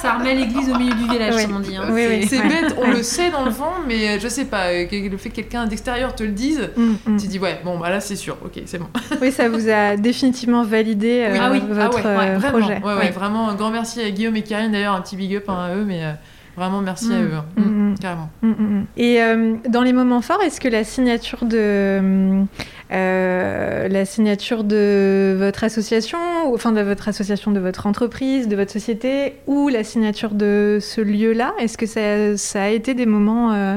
ça 0.00 0.14
remet 0.14 0.34
l'église 0.34 0.70
au 0.70 0.78
milieu 0.78 0.94
du 0.94 1.08
village, 1.08 1.46
comme 1.46 1.56
on 1.56 1.60
dit. 1.60 1.76
Hein. 1.76 1.88
c'est 2.28 2.42
bête, 2.42 2.76
on 2.78 2.90
le 2.90 3.02
sait 3.02 3.30
dans 3.30 3.44
le 3.44 3.50
fond, 3.50 3.70
mais 3.86 4.08
euh, 4.08 4.18
je 4.20 4.28
sais 4.28 4.44
pas, 4.44 4.68
euh, 4.68 4.86
le 4.90 5.16
fait 5.16 5.30
que 5.30 5.36
quelqu'un 5.36 5.66
d'extérieur 5.66 6.14
te 6.14 6.22
le 6.22 6.30
dise, 6.30 6.70
mm, 6.76 6.94
mm. 7.06 7.16
tu 7.18 7.26
dis 7.26 7.38
ouais, 7.38 7.60
bon 7.64 7.78
bah 7.78 7.90
là 7.90 8.00
c'est 8.00 8.16
sûr, 8.16 8.36
ok, 8.44 8.62
c'est 8.66 8.78
bon. 8.78 8.88
oui, 9.20 9.32
ça 9.32 9.48
vous 9.48 9.68
a 9.68 9.96
définitivement 9.96 10.62
validé 10.62 11.26
euh, 11.28 11.38
ah 11.40 11.50
votre 11.50 12.06
ah 12.06 12.50
projet. 12.50 12.80
Ouais, 12.82 13.10
vraiment 13.10 13.48
un 13.48 13.54
grand 13.54 13.70
merci 13.70 14.00
à 14.00 14.10
Guillaume 14.10 14.36
et 14.36 14.42
Karine 14.42 14.72
d'ailleurs, 14.72 14.94
un 14.94 15.00
petit 15.00 15.16
big 15.16 15.34
up 15.36 15.44
hein, 15.48 15.68
à 15.70 15.74
eux, 15.74 15.84
mais. 15.84 16.02
Vraiment, 16.56 16.80
merci 16.80 17.12
à 17.12 17.18
mm. 17.18 17.22
eux. 17.22 17.34
Hein. 17.36 17.94
carrément. 18.00 18.30
Et 18.96 19.20
dans 19.68 19.82
les 19.82 19.92
moments 19.92 20.20
forts, 20.22 20.42
est-ce 20.42 20.60
que 20.60 20.66
la 20.66 20.82
signature 20.82 21.44
de 21.44 21.56
euh, 21.56 22.44
la 22.90 24.04
signature 24.04 24.64
de 24.64 25.36
votre 25.38 25.64
association, 25.64 26.18
enfin 26.52 26.72
de 26.72 26.80
votre 26.80 27.08
association, 27.08 27.50
de 27.50 27.60
votre 27.60 27.86
entreprise, 27.86 28.48
de 28.48 28.56
votre 28.56 28.72
société, 28.72 29.34
ou 29.46 29.68
la 29.68 29.84
signature 29.84 30.30
de 30.30 30.78
ce 30.80 31.00
lieu-là 31.00 31.54
Est-ce 31.58 31.78
que 31.78 31.86
ça, 31.86 32.62
a 32.62 32.68
été 32.68 32.94
des 32.94 33.06
moments 33.06 33.52
euh, 33.52 33.76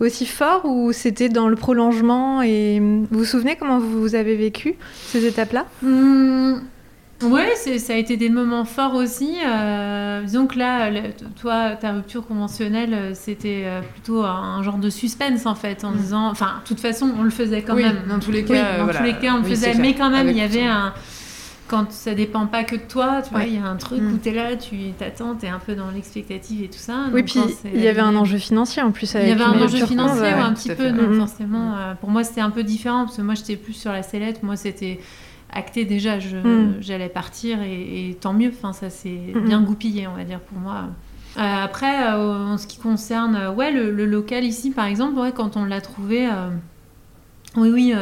aussi 0.00 0.26
forts 0.26 0.64
ou 0.64 0.92
c'était 0.92 1.28
dans 1.28 1.48
le 1.48 1.56
prolongement 1.56 2.42
Et 2.42 2.80
vous 2.80 3.06
vous 3.10 3.24
souvenez 3.24 3.56
comment 3.56 3.78
vous 3.78 4.14
avez 4.14 4.36
vécu 4.36 4.76
ces 5.06 5.26
étapes-là? 5.26 5.66
Mmh. 5.82 6.56
Oui, 7.22 7.40
ça 7.78 7.94
a 7.94 7.96
été 7.96 8.16
des 8.16 8.28
moments 8.28 8.66
forts 8.66 8.94
aussi. 8.94 9.36
Euh, 9.44 10.22
disons 10.22 10.46
que 10.46 10.58
là, 10.58 10.90
toi, 11.40 11.70
ta 11.70 11.92
rupture 11.92 12.26
conventionnelle, 12.26 12.92
euh, 12.92 13.10
c'était 13.14 13.62
euh, 13.64 13.80
plutôt 13.80 14.22
un, 14.22 14.62
genre 14.62 14.76
de 14.76 14.90
suspense 14.90 15.46
en 15.46 15.54
fait, 15.54 15.84
en 15.84 15.92
mm. 15.92 15.96
disant, 15.96 16.28
enfin, 16.28 16.60
de 16.62 16.68
toute 16.68 16.80
façon, 16.80 17.10
on 17.18 17.22
le 17.22 17.30
faisait 17.30 17.62
quand 17.62 17.74
même. 17.74 18.02
Dans 18.08 18.18
tous 18.18 18.32
les 18.32 18.44
cas, 18.44 18.78
dans 18.78 18.92
tous 18.92 19.02
les 19.02 19.14
cas, 19.14 19.34
on 19.34 19.38
le 19.38 19.44
faisait, 19.44 19.74
mais 19.74 19.94
quand 19.94 20.10
même, 20.10 20.28
il 20.28 20.36
y 20.36 20.42
avait 20.42 20.66
un. 20.66 20.92
Quand 21.68 21.90
ça 21.90 22.14
dépend 22.14 22.46
pas 22.46 22.62
que 22.62 22.76
de 22.76 22.82
toi, 22.88 23.22
tu 23.22 23.30
vois, 23.30 23.42
il 23.42 23.54
y 23.54 23.58
a 23.58 23.64
un 23.64 23.74
truc 23.74 24.00
mm. 24.00 24.14
où 24.14 24.18
tu 24.18 24.28
es 24.28 24.32
là, 24.32 24.54
tu 24.54 24.76
t'attends, 24.96 25.34
tu 25.34 25.46
es 25.46 25.48
un 25.48 25.58
peu 25.58 25.74
dans 25.74 25.90
l'expectative 25.90 26.62
et 26.62 26.68
tout 26.68 26.78
ça. 26.78 27.06
Oui, 27.12 27.24
puis 27.24 27.40
il 27.74 27.80
y 27.80 27.88
avait 27.88 28.02
un 28.02 28.14
enjeu 28.14 28.38
financier 28.38 28.82
en 28.82 28.92
plus. 28.92 29.14
il 29.14 29.28
y 29.28 29.32
avait 29.32 29.42
un 29.42 29.60
enjeu 29.60 29.84
financier, 29.84 30.28
un 30.28 30.52
petit 30.52 30.72
peu. 30.74 30.90
Donc 30.92 31.10
mm. 31.10 31.18
forcément, 31.18 31.74
pour 32.00 32.10
moi, 32.10 32.22
c'était 32.22 32.42
un 32.42 32.50
peu 32.50 32.62
différent 32.62 33.06
parce 33.06 33.16
que 33.16 33.22
moi, 33.22 33.34
j'étais 33.34 33.56
plus 33.56 33.72
sur 33.72 33.90
la 33.90 34.04
sellette. 34.04 34.44
Moi, 34.44 34.54
c'était 34.54 35.00
acté 35.56 35.84
déjà, 35.84 36.18
mm. 36.18 36.76
j'allais 36.80 37.08
partir 37.08 37.62
et, 37.62 38.16
tant 38.20 38.32
mieux. 38.32 38.50
Enfin, 38.50 38.72
ça 38.72 38.90
s'est 38.90 39.32
bien 39.44 39.60
goupillé, 39.62 40.06
on 40.06 40.14
va 40.14 40.24
dire, 40.24 40.40
pour 40.40 40.58
moi. 40.58 40.90
Euh, 41.36 41.40
après, 41.40 42.08
euh, 42.08 42.46
en 42.46 42.56
ce 42.56 42.66
qui 42.66 42.78
concerne 42.78 43.36
euh, 43.36 43.52
ouais, 43.52 43.70
le, 43.70 43.90
local 44.06 44.44
ici, 44.44 44.70
par 44.70 44.86
exemple, 44.86 45.18
ouais, 45.18 45.32
quand 45.32 45.56
on 45.56 45.64
l'a 45.64 45.80
trouvé, 45.80 46.28
Oui, 47.56 47.70
oui. 47.70 47.94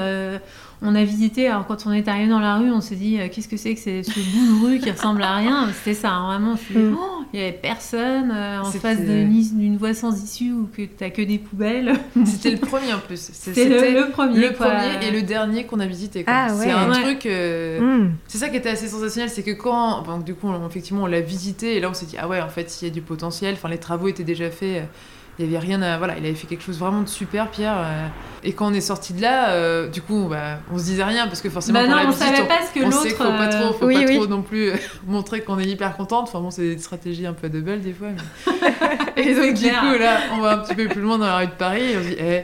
On 0.84 0.94
a 0.94 1.02
visité, 1.04 1.48
alors 1.48 1.66
quand 1.66 1.86
on 1.86 1.92
est 1.92 2.06
arrivé 2.08 2.28
dans 2.28 2.40
la 2.40 2.56
rue, 2.58 2.70
on 2.70 2.80
s'est 2.80 2.94
dit 2.94 3.18
euh, 3.18 3.28
qu'est-ce 3.32 3.48
que 3.48 3.56
c'est 3.56 3.74
que 3.74 3.80
c'est- 3.80 4.02
ce 4.02 4.10
bout 4.20 4.60
de 4.60 4.66
rue 4.66 4.78
qui 4.78 4.90
ressemble 4.90 5.22
à 5.22 5.36
rien? 5.36 5.68
C'était 5.84 5.94
ça, 5.98 6.10
hein, 6.12 6.26
vraiment. 6.26 6.54
Mm. 6.54 6.94
oh, 6.98 7.24
Il 7.32 7.40
y 7.40 7.42
avait 7.42 7.52
personne 7.52 8.30
euh, 8.30 8.60
en 8.60 8.64
face 8.70 9.00
d'une 9.00 9.76
voie 9.76 9.94
sans 9.94 10.22
issue 10.22 10.52
ou 10.52 10.68
que 10.76 10.82
t'as 10.82 11.10
que 11.10 11.22
des 11.22 11.38
poubelles. 11.38 11.94
C'était 12.26 12.50
le 12.52 12.58
premier 12.58 12.92
en 12.94 12.98
plus. 12.98 13.18
C'était 13.32 13.68
le, 13.68 14.00
le 14.06 14.10
premier. 14.10 14.38
le 14.38 14.50
quoi. 14.54 14.66
premier 14.70 15.06
et 15.06 15.10
le 15.10 15.22
dernier 15.22 15.64
qu'on 15.64 15.80
a 15.80 15.86
visité. 15.86 16.22
Ah, 16.26 16.48
ouais. 16.54 16.64
C'est 16.64 16.70
un 16.70 16.90
Ouais. 16.90 17.02
truc. 17.02 17.26
euh. 17.26 18.06
C'est 18.28 18.38
ça 18.38 18.48
qui 18.48 18.56
était 18.56 18.68
assez 18.70 18.88
sensationnel, 18.88 19.30
c'est 19.30 19.42
que 19.42 19.50
quand, 19.52 20.04
du 20.24 20.34
coup, 20.34 20.48
on- 20.48 20.66
effectivement, 20.68 21.02
on 21.04 21.06
l'a 21.06 21.20
visité 21.20 21.76
et 21.76 21.80
là, 21.80 21.88
on 21.90 21.94
s'est 21.94 22.06
dit 22.06 22.16
ah 22.20 22.28
ouais, 22.28 22.40
en 22.40 22.48
fait, 22.48 22.78
il 22.82 22.88
y 22.88 22.90
a 22.90 22.94
du 22.94 23.00
potentiel. 23.02 23.54
Enfin, 23.54 23.68
les 23.68 23.78
travaux 23.78 24.08
étaient 24.08 24.22
déjà 24.24 24.50
faits. 24.50 24.82
euh, 24.82 24.86
Il 25.38 25.44
y 25.44 25.48
avait 25.48 25.58
rien 25.58 25.82
à, 25.82 25.98
voilà, 25.98 26.16
il 26.16 26.24
avait 26.24 26.34
fait 26.34 26.46
quelque 26.46 26.62
chose 26.62 26.78
vraiment 26.78 27.02
de 27.02 27.08
super, 27.08 27.50
Pierre. 27.50 27.74
euh, 27.76 28.06
et 28.44 28.52
quand 28.52 28.70
on 28.70 28.72
est 28.74 28.80
sorti 28.80 29.12
de 29.14 29.20
là, 29.22 29.50
euh, 29.50 29.88
du 29.88 30.00
coup, 30.00 30.28
bah, 30.30 30.58
on 30.72 30.78
se 30.78 30.84
disait 30.84 31.02
rien 31.02 31.26
parce 31.26 31.40
que 31.40 31.50
forcément, 31.50 31.80
Bah 31.80 31.86
pour 31.86 31.96
non, 31.96 32.02
la 32.04 32.08
on 32.08 32.12
savait 32.12 32.42
on- 32.42 32.46
pas 32.46 32.58
ce 32.64 32.72
que 32.78 32.84
on 32.86 32.90
sait 32.92 33.08
qu'il 33.08 33.16
faut 33.16 33.24
l'autre. 33.24 33.36
pas 33.38 33.48
trop, 33.48 33.64
euh, 33.64 33.72
faut 33.72 33.86
Oui, 33.86 33.94
pas 34.04 34.10
oui. 34.10 34.16
trop 34.16 34.26
non 34.28 34.42
plus 34.42 34.70
montrer 35.08 35.40
qu'on 35.40 35.58
est 35.58 35.64
hyper 35.66 35.96
contente. 35.96 36.28
Enfin 36.28 36.40
bon, 36.40 36.50
c'est 36.52 36.62
des 36.76 36.78
stratégies 36.78 37.26
un 37.26 37.32
peu 37.32 37.48
de 37.48 37.60
belle 37.60 37.82
des 37.82 37.92
fois. 37.92 38.08
mais- 39.16 39.22
et 39.24 39.34
donc 39.34 39.54
du 39.54 39.62
clair. 39.68 39.80
coup 39.80 39.98
là, 39.98 40.18
on 40.36 40.40
va 40.40 40.52
un 40.52 40.58
petit 40.58 40.74
peu 40.76 40.86
plus 40.86 41.00
loin 41.00 41.18
dans 41.18 41.26
la 41.26 41.38
rue 41.38 41.46
de 41.46 41.52
Paris 41.52 41.82
et 41.82 41.96
on 41.98 42.02
se 42.02 42.08
dit, 42.08 42.16
eh, 42.20 42.42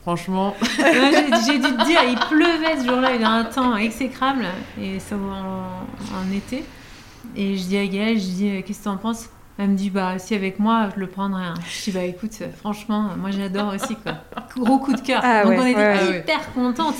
franchement, 0.00 0.56
j'ai 0.78 1.58
dû 1.58 1.62
te 1.76 1.84
dire, 1.84 2.00
il 2.08 2.18
pleuvait 2.30 2.80
ce 2.80 2.86
jour-là, 2.88 3.14
il 3.14 3.20
y 3.20 3.24
a 3.24 3.28
un 3.30 3.44
temps 3.44 3.76
exécrable, 3.76 4.46
et 4.80 4.98
ça 5.00 5.16
en, 5.16 6.16
en 6.16 6.32
été. 6.34 6.64
Et 7.36 7.56
je 7.56 7.62
dis 7.64 7.76
à 7.78 7.86
Gaëlle, 7.86 8.18
je 8.18 8.24
dis, 8.24 8.62
qu'est-ce 8.66 8.78
que 8.80 8.84
t'en 8.84 8.96
penses? 8.96 9.28
Elle 9.58 9.68
me 9.70 9.76
dit, 9.76 9.90
bah 9.90 10.18
si 10.18 10.34
avec 10.34 10.58
moi, 10.58 10.88
je 10.94 11.00
le 11.00 11.06
prendrais. 11.06 11.44
hein. 11.44 11.54
Je 11.68 11.84
dis, 11.84 11.90
bah 11.92 12.04
écoute, 12.04 12.32
euh, 12.40 12.46
franchement, 12.58 13.10
moi 13.18 13.30
j'adore 13.30 13.74
aussi, 13.74 13.96
quoi. 13.96 14.14
Gros 14.56 14.78
coup 14.78 14.94
de 14.94 15.00
cœur. 15.00 15.20
Ah 15.22 15.42
Donc 15.44 15.52
ouais, 15.52 15.58
on 15.60 15.66
était 15.66 15.76
ouais, 15.78 16.08
ouais. 16.08 16.18
hyper 16.20 16.52
contentes. 16.54 16.94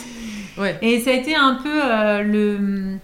ouais. 0.59 0.77
Et 0.83 1.01
ça 1.01 1.11
a 1.11 1.15
été 1.15 1.35
un 1.35 1.55
peu 1.55 1.81
euh, 1.83 2.23
le 2.23 2.99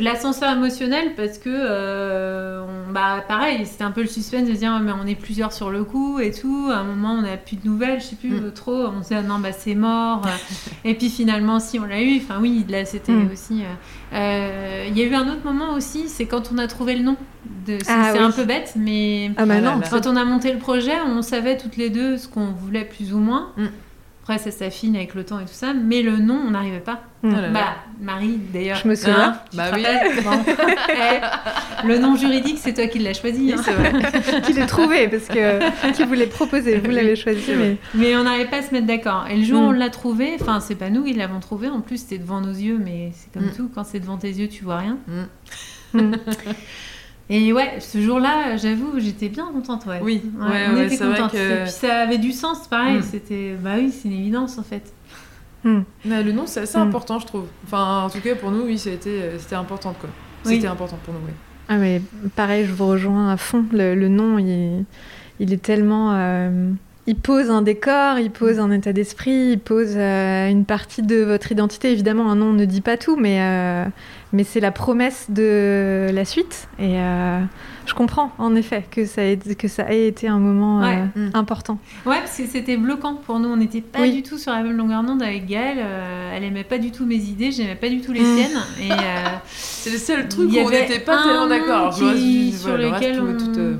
l'ascenseur 0.00 0.52
émotionnel 0.52 1.14
parce 1.16 1.38
que 1.38 1.48
euh, 1.50 2.62
on- 2.62 2.92
bah 2.92 3.24
pareil 3.26 3.64
c'était 3.64 3.84
un 3.84 3.90
peu 3.90 4.02
le 4.02 4.06
suspense 4.06 4.46
de 4.48 4.54
se 4.54 4.58
dire 4.58 4.78
mais 4.80 4.92
on 4.92 5.06
est 5.06 5.14
plusieurs 5.14 5.52
sur 5.52 5.70
le 5.70 5.82
coup 5.84 6.20
et 6.20 6.30
tout 6.30 6.68
à 6.70 6.76
un 6.78 6.84
moment 6.84 7.12
on 7.18 7.22
n'a 7.22 7.36
plus 7.36 7.56
de 7.56 7.66
nouvelles 7.68 8.00
je 8.00 8.06
sais 8.06 8.16
plus 8.16 8.30
Mm. 8.40 8.52
trop 8.52 8.86
on 8.86 9.02
se 9.02 9.08
dit 9.08 9.14
ah 9.14 9.22
non 9.22 9.38
bah 9.38 9.52
c'est 9.52 9.74
mort 9.74 10.22
et 10.84 10.94
puis 10.94 11.08
finalement 11.08 11.58
si 11.60 11.78
on 11.80 11.84
l'a 11.86 12.02
eu 12.02 12.18
enfin 12.18 12.38
oui 12.40 12.64
là 12.68 12.84
c'était 12.84 13.12
Mm. 13.12 13.30
aussi 13.32 13.62
euh, 13.62 14.14
euh, 14.16 14.84
il 14.88 14.98
y 14.98 15.02
a 15.02 15.06
eu 15.06 15.14
un 15.14 15.28
autre 15.28 15.44
moment 15.44 15.72
aussi 15.74 16.08
c'est 16.08 16.26
quand 16.26 16.50
on 16.52 16.58
a 16.58 16.66
trouvé 16.66 16.94
le 16.94 17.02
nom 17.02 17.16
de 17.66 17.78
c'est 17.82 17.90
Ah 17.90 18.10
oui. 18.12 18.18
un 18.18 18.30
peu 18.30 18.44
bête 18.44 18.74
mais 18.76 19.30
Ah 19.36 19.46
bah 19.46 19.54
Ah 19.58 19.60
non. 19.60 19.78
là. 19.78 19.86
quand 19.90 20.06
on 20.06 20.16
a 20.16 20.24
monté 20.24 20.52
le 20.52 20.58
projet, 20.58 20.92
on 21.06 21.22
savait 21.22 21.56
toutes 21.56 21.76
les 21.76 21.88
deux 21.90 22.18
ce 22.18 22.28
qu'on 22.28 22.46
voulait 22.52 22.84
plus 22.84 23.12
ou 23.14 23.18
moins. 23.18 23.52
Mm. 23.56 23.66
Après, 24.30 24.38
ça 24.38 24.50
s'affine 24.50 24.94
avec 24.94 25.14
le 25.14 25.24
temps 25.24 25.38
et 25.40 25.44
tout 25.44 25.54
ça, 25.54 25.72
mais 25.72 26.02
le 26.02 26.18
nom, 26.18 26.38
on 26.46 26.50
n'arrivait 26.50 26.80
pas. 26.80 27.00
Mm. 27.22 27.28
Oh 27.32 27.36
là 27.36 27.40
là. 27.40 27.48
Bah, 27.48 27.76
Marie, 27.98 28.38
d'ailleurs. 28.52 28.76
Je 28.76 28.86
me 28.86 28.94
souviens. 28.94 29.18
hein, 29.18 29.40
Bah 29.54 29.70
oui. 29.72 29.82
Bon. 30.22 30.30
Eh, 30.90 31.86
le 31.86 31.98
nom 31.98 32.14
juridique, 32.14 32.58
c'est 32.60 32.74
toi 32.74 32.86
qui 32.88 32.98
l'as 32.98 33.14
choisi. 33.14 33.54
hein. 33.54 33.56
vrai. 33.72 33.92
Qui 34.42 34.52
l'ai 34.52 34.66
trouvé 34.66 35.08
parce 35.08 35.28
que 35.28 35.92
qui 35.92 36.04
vous 36.04 36.26
proposé, 36.30 36.76
vous 36.78 36.90
l'avez 36.90 37.16
choisi. 37.16 37.52
Mais... 37.56 37.76
Mais 37.94 38.16
on 38.16 38.24
n'arrivait 38.24 38.50
pas 38.50 38.58
à 38.58 38.62
se 38.62 38.74
mettre 38.74 38.86
d'accord. 38.86 39.24
Et 39.30 39.36
le 39.38 39.44
jour 39.44 39.62
où 39.62 39.64
Mm. 39.64 39.68
on 39.68 39.72
l'a 39.72 39.88
trouvé, 39.88 40.36
enfin, 40.38 40.60
c'est 40.60 40.74
pas 40.74 40.90
nous 40.90 41.04
qui 41.04 41.14
l'avons 41.14 41.40
trouvé, 41.40 41.68
en 41.68 41.80
plus, 41.80 41.96
c'était 42.02 42.18
devant 42.18 42.42
nos 42.42 42.52
yeux, 42.52 42.78
mais 42.78 43.12
c'est 43.14 43.32
comme 43.32 43.48
Mm. 43.48 43.54
tout, 43.56 43.70
quand 43.74 43.84
c'est 43.84 43.98
devant 44.00 44.18
tes 44.18 44.28
yeux, 44.30 44.48
tu 44.48 44.62
vois 44.62 44.76
rien. 44.76 44.98
Et 47.30 47.52
ouais, 47.52 47.74
ce 47.80 48.00
jour-là, 48.00 48.56
j'avoue, 48.56 48.92
j'étais 48.98 49.28
bien 49.28 49.46
contente, 49.52 49.84
ouais. 49.86 50.00
Oui, 50.02 50.22
Ouais, 50.40 50.46
ouais, 50.48 50.66
on 50.70 50.74
ouais, 50.76 50.86
était 50.86 50.96
que- 50.96 51.36
Et 51.60 51.62
puis 51.64 51.70
ça 51.70 51.98
avait 52.00 52.16
du 52.18 52.32
sens, 52.32 52.66
pareil. 52.68 52.98
Mm. 52.98 53.02
C'était, 53.02 53.54
bah 53.62 53.72
oui, 53.76 53.92
c'est 53.92 54.08
une 54.08 54.14
évidence 54.14 54.58
en 54.58 54.62
fait. 54.62 54.92
Mais 56.04 56.22
le 56.22 56.32
nom, 56.32 56.46
c'est 56.46 56.60
assez 56.60 56.78
Mm. 56.78 56.82
important, 56.82 57.18
je 57.18 57.26
trouve. 57.26 57.46
Enfin, 57.66 58.04
en 58.04 58.08
tout 58.10 58.20
cas, 58.20 58.34
pour 58.34 58.50
nous, 58.50 58.62
oui, 58.62 58.78
c'était 58.78 59.32
c'était 59.38 59.56
important, 59.56 59.94
quoi. 60.00 60.08
Oui. 60.46 60.54
C'était 60.54 60.68
important 60.68 60.98
pour 61.04 61.12
nous, 61.12 61.20
oui. 61.26 61.32
Ah 61.68 61.76
mais 61.76 62.00
pareil, 62.34 62.64
je 62.64 62.72
vous 62.72 62.86
rejoins 62.86 63.30
à 63.30 63.36
fond. 63.36 63.66
Le, 63.72 63.94
le 63.94 64.08
nom, 64.08 64.38
il, 64.38 64.86
il 65.40 65.52
est 65.52 65.62
tellement... 65.62 66.12
euh, 66.14 66.70
il 67.08 67.16
pose 67.16 67.48
un 67.50 67.62
décor, 67.62 68.18
il 68.18 68.30
pose 68.30 68.58
un 68.58 68.70
état 68.70 68.92
d'esprit, 68.92 69.52
il 69.52 69.58
pose 69.58 69.94
euh, 69.96 70.48
une 70.50 70.66
partie 70.66 71.00
de 71.02 71.22
votre 71.22 71.50
identité. 71.50 71.90
Évidemment, 71.90 72.30
un 72.30 72.36
nom 72.36 72.52
ne 72.52 72.66
dit 72.66 72.82
pas 72.82 72.98
tout, 72.98 73.16
mais, 73.16 73.38
euh, 73.40 73.84
mais 74.34 74.44
c'est 74.44 74.60
la 74.60 74.70
promesse 74.72 75.24
de 75.30 76.08
la 76.12 76.24
suite. 76.26 76.68
Et 76.78 76.98
euh, 77.00 77.40
je 77.86 77.94
comprends, 77.94 78.32
en 78.36 78.54
effet, 78.54 78.84
que 78.90 79.06
ça 79.06 79.24
ait, 79.24 79.38
que 79.38 79.68
ça 79.68 79.90
ait 79.90 80.06
été 80.06 80.28
un 80.28 80.38
moment 80.38 80.80
Ouais. 80.80 80.98
euh, 81.16 81.28
Mm. 81.28 81.30
important. 81.32 81.78
Ouais, 82.04 82.18
parce 82.18 82.36
que 82.36 82.44
c'était 82.46 82.76
bloquant 82.76 83.14
pour 83.14 83.38
nous. 83.40 83.48
On 83.48 83.56
n'était 83.56 83.80
pas 83.80 84.00
Oui. 84.02 84.12
du 84.12 84.22
tout 84.22 84.36
sur 84.36 84.52
la 84.52 84.62
même 84.62 84.76
longueur 84.76 85.02
d'onde 85.02 85.22
avec 85.22 85.46
Gaëlle. 85.46 85.78
Euh, 85.80 86.32
elle 86.36 86.44
aimait 86.44 86.62
pas 86.64 86.76
du 86.76 86.90
tout 86.92 87.06
mes 87.06 87.16
idées, 87.16 87.50
j'aimais 87.52 87.74
pas 87.76 87.88
du 87.88 88.02
tout 88.02 88.12
les 88.12 88.20
Mm. 88.20 88.36
siennes. 88.36 88.62
Et 88.82 88.92
euh, 88.92 88.96
C'est 89.56 89.90
le 89.90 89.96
seul 89.98 90.28
truc 90.28 90.50
où 90.52 90.58
on 90.58 90.68
n'était 90.68 91.00
pas 91.00 91.22
tellement 91.22 91.46
d'accord. 91.46 91.94
Sur 91.94 92.04
voilà, 92.06 92.76
le 92.76 92.88
reste, 92.88 93.02
lequel 93.02 93.16
tout- 93.16 93.24
on- 93.26 93.52
tout, 93.54 93.58
euh, 93.60 93.76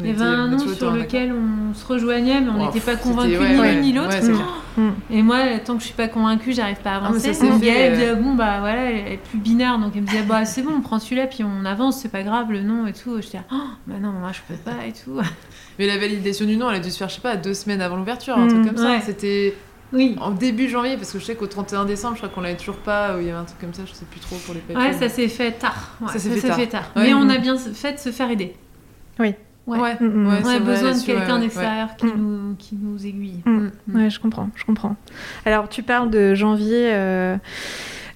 il 0.00 0.06
y 0.06 0.10
avait 0.10 0.22
un 0.24 0.48
nom 0.48 0.58
sur 0.58 0.90
lequel 0.90 1.32
on 1.32 1.74
se 1.74 1.84
rejoignait, 1.86 2.40
mais 2.40 2.50
on 2.50 2.60
Oh, 2.62 2.66
n'était 2.66 2.80
pas 2.80 2.96
convaincus 2.96 3.38
ouais, 3.38 3.52
ni 3.54 3.58
ouais, 3.60 3.72
l'une 3.72 3.80
ni 3.82 3.92
l'autre. 3.92 4.18
clair. 4.18 4.36
Mm. 4.76 4.90
Et 5.10 5.22
moi, 5.22 5.38
tant 5.64 5.74
que 5.74 5.80
je 5.80 5.86
suis 5.86 5.94
pas 5.94 6.08
convaincue, 6.08 6.52
j'arrive 6.52 6.76
pas 6.82 6.90
à 6.90 6.96
Ah, 6.96 7.00
mais 7.12 7.26
avancer. 7.26 7.46
Donc 7.48 7.60
Gaëlle 7.62 7.92
euh. 7.92 7.96
disait, 7.96 8.14
bon, 8.16 8.34
bah 8.34 8.60
voilà, 8.60 8.90
elle 8.90 9.12
est 9.14 9.16
plus 9.16 9.38
binaire. 9.38 9.78
Donc 9.78 9.92
elle 9.94 10.02
me 10.02 10.06
disait, 10.06 10.22
bah 10.22 10.44
c'est 10.44 10.62
bon, 10.62 10.72
on 10.76 10.80
prend 10.82 10.98
celui-là, 10.98 11.26
puis 11.26 11.44
on 11.44 11.64
avance, 11.64 11.98
c'est 11.98 12.10
pas 12.10 12.22
grave, 12.22 12.52
le 12.52 12.62
nom 12.62 12.86
et 12.86 12.92
tout. 12.92 13.20
J'étais, 13.22 13.40
oh, 13.52 13.56
bah 13.86 13.94
non, 14.00 14.10
moi 14.12 14.30
je 14.32 14.40
peux 14.46 14.60
pas 14.60 14.84
et 14.86 14.92
tout. 14.92 15.18
Mais 15.78 15.86
la 15.86 15.96
validation 15.96 16.44
du 16.46 16.56
nom, 16.56 16.68
elle 16.70 16.76
a 16.76 16.80
dû 16.80 16.90
se 16.90 16.98
faire, 16.98 17.08
je 17.08 17.14
sais 17.14 17.20
pas, 17.20 17.36
deux 17.36 17.54
semaines 17.54 17.80
avant 17.80 17.96
l'ouverture, 17.96 18.36
un 18.36 18.46
Mm. 18.46 18.48
truc 18.48 18.66
comme 18.66 18.76
ça. 18.76 19.00
C'était 19.00 19.54
Oui. 19.94 20.14
en 20.20 20.30
début 20.30 20.68
janvier, 20.68 20.96
parce 20.96 21.10
que 21.12 21.18
je 21.18 21.24
sais 21.24 21.36
qu'au 21.36 21.46
31 21.46 21.86
décembre, 21.86 22.14
je 22.16 22.20
crois 22.20 22.28
qu'on 22.28 22.42
l'avait 22.42 22.56
toujours 22.56 22.76
pas, 22.76 23.16
ou 23.16 23.20
il 23.20 23.26
y 23.26 23.30
avait 23.30 23.38
un 23.38 23.44
truc 23.44 23.58
comme 23.60 23.72
ça, 23.72 23.82
je 23.86 23.92
sais 23.94 24.04
plus 24.10 24.20
trop 24.20 24.36
pour 24.44 24.52
les 24.52 24.60
papiers. 24.60 24.76
Ouais, 24.76 24.92
ça 24.92 25.08
s'est 25.08 25.28
fait 25.28 25.52
tard. 25.52 25.96
Ouais, 26.02 26.08
Ça 26.12 26.18
s'est 26.18 26.30
fait 26.30 26.66
tard. 26.66 26.90
Ouais. 26.96 27.04
Mais 27.04 27.14
on 27.14 27.28
a 27.30 27.38
bien 27.38 27.56
fait 27.56 27.92
de 27.94 27.98
se 27.98 28.10
faire 28.10 28.30
aider. 28.30 28.54
Oui. 29.18 29.34
Ouais. 29.66 29.78
Ouais, 29.80 29.96
Mm, 30.00 30.04
mm. 30.06 30.26
ouais, 30.28 30.32
On 30.32 30.36
a 30.36 30.40
vrai, 30.40 30.60
besoin 30.60 30.92
de 30.92 31.04
quelqu'un 31.04 31.34
ouais. 31.36 31.40
d'extérieur 31.40 31.96
qui, 31.96 32.06
Mm. 32.06 32.12
nous, 32.16 32.54
qui 32.56 32.78
nous 32.80 33.04
aiguille. 33.06 33.42
Ouais, 33.92 34.10
je 34.10 34.20
comprends, 34.20 34.48
je 34.54 34.64
comprends. 34.64 34.96
Alors, 35.44 35.68
tu 35.68 35.82
parles 35.82 36.08
de 36.10 36.34
janvier 36.34 36.90
euh, 36.92 37.36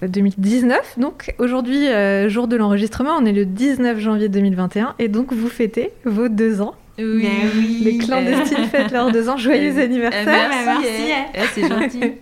2019. 0.06 0.98
Donc, 0.98 1.34
aujourd'hui, 1.38 1.88
euh, 1.88 2.28
jour 2.28 2.46
de 2.46 2.54
l'enregistrement, 2.56 3.16
on 3.20 3.24
est 3.24 3.32
le 3.32 3.44
19 3.46 3.98
janvier 3.98 4.28
2021. 4.28 4.94
Et 5.00 5.08
donc, 5.08 5.32
vous 5.32 5.48
fêtez 5.48 5.90
vos 6.04 6.28
deux 6.28 6.60
ans. 6.60 6.74
Oui. 6.98 7.26
Oui. 7.56 7.80
Les 7.82 7.98
clandestines 7.98 8.66
fêtent 8.66 8.92
leurs 8.92 9.10
deux 9.10 9.28
ans. 9.28 9.36
Joyeux 9.38 9.78
anniversaire. 9.78 10.24
merci, 10.26 10.66
Merci, 10.66 10.86
eh. 11.08 11.12
eh. 11.34 11.38
Eh, 11.38 11.46
c'est 11.54 11.68
gentil. 11.68 12.12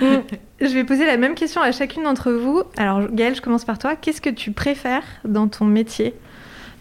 Je 0.60 0.66
vais 0.74 0.84
poser 0.84 1.06
la 1.06 1.16
même 1.16 1.34
question 1.34 1.60
à 1.60 1.72
chacune 1.72 2.02
d'entre 2.04 2.30
vous. 2.32 2.62
Alors, 2.76 3.08
Gaëlle, 3.12 3.34
je 3.34 3.40
commence 3.42 3.64
par 3.64 3.78
toi. 3.78 3.96
Qu'est-ce 3.96 4.20
que 4.20 4.30
tu 4.30 4.50
préfères 4.52 5.02
dans 5.24 5.48
ton 5.48 5.64
métier, 5.64 6.14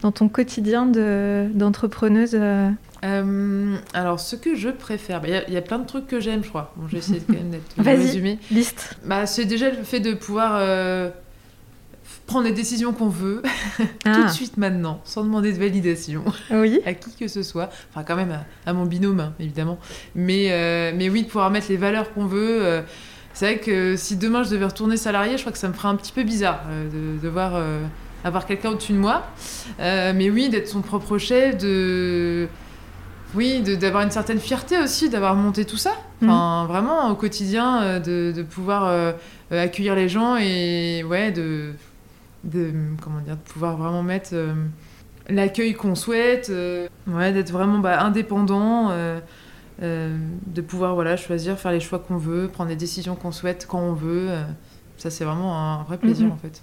dans 0.02 0.12
ton 0.12 0.30
quotidien 0.30 0.86
de- 0.86 1.48
d'entrepreneuse 1.54 2.32
euh, 2.36 2.70
Euh, 3.04 3.76
alors, 3.94 4.20
ce 4.20 4.36
que 4.36 4.56
je 4.56 4.70
préfère, 4.70 5.22
bah, 5.22 5.28
il 5.28 5.34
y 5.34 5.38
a- 5.38 5.48
il 5.48 5.54
y, 5.54 5.58
a 5.58 5.62
plein 5.62 5.78
de 5.80 5.86
trucs 5.86 6.08
que 6.08 6.20
j'aime, 6.20 6.44
je 6.44 6.50
crois. 6.50 6.74
Bon, 6.78 6.88
de, 6.88 7.26
quand 7.28 7.34
même 7.34 7.52
d'être 7.52 7.78
de 7.78 7.84
résumer. 7.84 8.40
liste 8.52 8.98
Bah, 9.06 9.26
c'est 9.28 9.46
déjà 9.46 9.70
le 9.70 9.84
fait 9.84 10.00
de 10.00 10.14
pouvoir 10.16 10.54
euh, 10.56 11.10
prendre 12.26 12.46
les 12.46 12.54
décisions 12.54 12.94
qu'on 12.94 13.08
veut 13.10 13.42
tout 13.78 13.86
Ah, 14.06 14.24
de 14.26 14.30
suite 14.32 14.58
maintenant, 14.58 15.00
sans 15.04 15.24
demander 15.24 15.54
de 15.54 15.60
validation 15.60 16.24
oui. 16.52 16.80
à 16.88 16.94
qui 16.96 17.12
que 17.16 17.28
ce 17.28 17.44
soit. 17.44 17.70
Enfin, 17.92 18.04
quand 18.04 18.16
même 18.16 18.32
à, 18.32 18.46
à 18.70 18.74
mon 18.74 18.86
binôme, 18.86 19.20
hein, 19.20 19.34
évidemment. 19.40 19.78
Mais, 20.16 20.48
euh, 20.52 20.92
mais 20.96 21.08
oui, 21.10 21.22
de 21.22 21.28
pouvoir 21.28 21.52
mettre 21.52 21.68
les 21.70 21.78
valeurs 21.78 22.12
qu'on 22.14 22.26
veut. 22.26 22.82
c'est 23.34 23.46
vrai 23.46 23.60
que 23.60 23.96
si 23.96 24.16
demain 24.18 24.42
je 24.44 24.50
devais 24.50 24.66
retourner 24.66 24.98
salarié, 24.98 25.38
je 25.38 25.42
crois 25.44 25.52
que 25.52 25.60
ça 25.60 25.68
me 25.68 25.74
ferait 25.74 25.90
un 25.90 25.96
petit 25.96 26.12
peu 26.12 26.24
bizarre 26.24 26.64
de 26.92 27.20
devoir 27.22 27.52
avoir 28.28 28.46
quelqu'un 28.46 28.70
au-dessus 28.72 28.94
de 28.94 28.98
moi. 28.98 29.28
Euh, 29.80 30.14
mais 30.16 30.30
oui, 30.30 30.50
d'être 30.50 30.68
son 30.68 30.82
propre 30.82 31.18
chef, 31.18 31.58
de. 31.58 32.48
Oui, 33.36 33.62
d'avoir 33.62 34.04
une 34.04 34.12
certaine 34.12 34.40
fierté 34.40 34.80
aussi 34.80 35.10
d'avoir 35.10 35.36
monté 35.36 35.66
tout 35.66 35.76
ça. 35.78 35.92
Enfin, 36.24 36.66
vraiment, 36.68 37.10
au 37.12 37.16
quotidien, 37.16 37.82
euh, 37.82 38.00
de, 38.00 38.32
de 38.36 38.42
pouvoir 38.42 38.86
euh, 38.86 39.12
accueillir 39.52 39.96
les 39.96 40.08
gens 40.08 40.38
et 40.38 41.04
ouais, 41.04 41.32
de, 41.34 41.74
de 42.46 42.72
comment 43.04 43.20
dire, 43.20 43.36
de 43.36 43.52
pouvoir 43.52 43.76
vraiment 43.76 44.02
mettre 44.02 44.30
euh, 44.34 44.54
l'accueil 45.30 45.74
qu'on 45.74 45.94
souhaite, 45.94 46.48
euh, 46.50 46.88
ouais, 47.08 47.34
d'être 47.34 47.52
vraiment 47.52 47.80
bah, 47.80 48.00
indépendant, 48.02 48.92
de 49.82 50.62
pouvoir 50.66 50.96
voilà 50.96 51.18
choisir, 51.18 51.60
faire 51.60 51.74
les 51.74 51.82
choix 51.82 52.00
qu'on 52.00 52.18
veut, 52.18 52.48
prendre 52.48 52.70
les 52.70 52.76
décisions 52.78 53.16
qu'on 53.16 53.34
souhaite 53.34 53.68
quand 53.70 53.80
on 53.80 53.94
veut. 53.94 54.30
ça, 54.98 55.10
c'est 55.12 55.26
vraiment 55.26 55.56
un 55.58 55.84
vrai 55.84 55.98
plaisir 55.98 56.28
Mhm. 56.28 56.32
en 56.32 56.38
fait. 56.38 56.62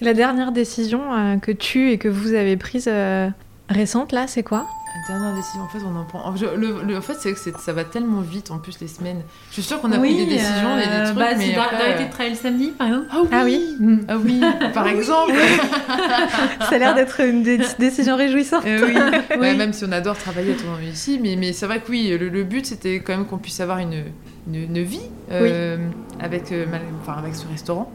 La 0.00 0.14
dernière 0.14 0.52
décision 0.52 1.12
euh, 1.12 1.36
que 1.38 1.50
tu 1.52 1.90
et 1.90 1.98
que 1.98 2.08
vous 2.08 2.34
avez 2.34 2.56
prise 2.56 2.88
euh, 2.88 3.28
récente, 3.68 4.12
là, 4.12 4.26
c'est 4.26 4.42
quoi? 4.42 4.66
Dernière 5.06 5.34
décision, 5.34 5.62
en 5.62 5.68
fait, 5.68 5.78
on 5.86 5.96
en 5.96 6.04
prend. 6.04 6.26
En, 6.26 6.32
fait, 7.02 7.16
c'est 7.20 7.32
que 7.32 7.60
ça 7.60 7.72
va 7.72 7.84
tellement 7.84 8.20
vite, 8.20 8.50
en 8.50 8.58
plus, 8.58 8.80
les 8.80 8.88
semaines. 8.88 9.22
Je 9.48 9.54
suis 9.54 9.62
sûre 9.62 9.80
qu'on 9.80 9.92
a 9.92 9.98
pris 9.98 10.16
des 10.16 10.26
décisions, 10.26 10.76
des, 10.76 10.82
euh, 10.86 11.04
trucs, 11.04 11.18
bah, 11.18 11.34
mais 11.36 11.52
d'arrêter 11.52 12.04
de 12.04 12.10
travailler 12.10 12.30
le 12.30 12.36
samedi, 12.36 12.70
par 12.70 12.88
exemple. 12.88 13.06
Ah 13.10 13.42
oui, 13.44 13.76
ah 13.78 13.84
oui, 13.84 14.00
ah 14.08 14.16
oui. 14.18 14.40
par 14.74 14.88
exemple. 14.88 15.32
ça 16.60 16.74
a 16.74 16.78
l'air 16.78 16.94
d'être 16.94 17.20
une 17.20 17.42
décision 17.78 18.16
réjouissante. 18.16 18.64
Euh, 18.66 18.88
oui. 19.38 19.56
même 19.56 19.72
si 19.72 19.84
on 19.84 19.92
adore 19.92 20.16
travailler 20.16 20.56
ici, 20.90 21.18
mais, 21.22 21.36
mais 21.36 21.52
c'est 21.52 21.66
vrai 21.66 21.80
que 21.80 21.90
oui, 21.90 22.16
le, 22.18 22.44
but, 22.44 22.66
c'était 22.66 23.00
quand 23.00 23.16
même 23.16 23.26
qu'on 23.26 23.38
puisse 23.38 23.60
avoir 23.60 23.78
une, 23.78 24.04
une, 24.52 24.82
vie 24.82 25.00
euh, 25.30 25.76
avec, 26.20 26.52
enfin, 27.02 27.18
avec 27.18 27.34
ce 27.34 27.46
restaurant. 27.46 27.92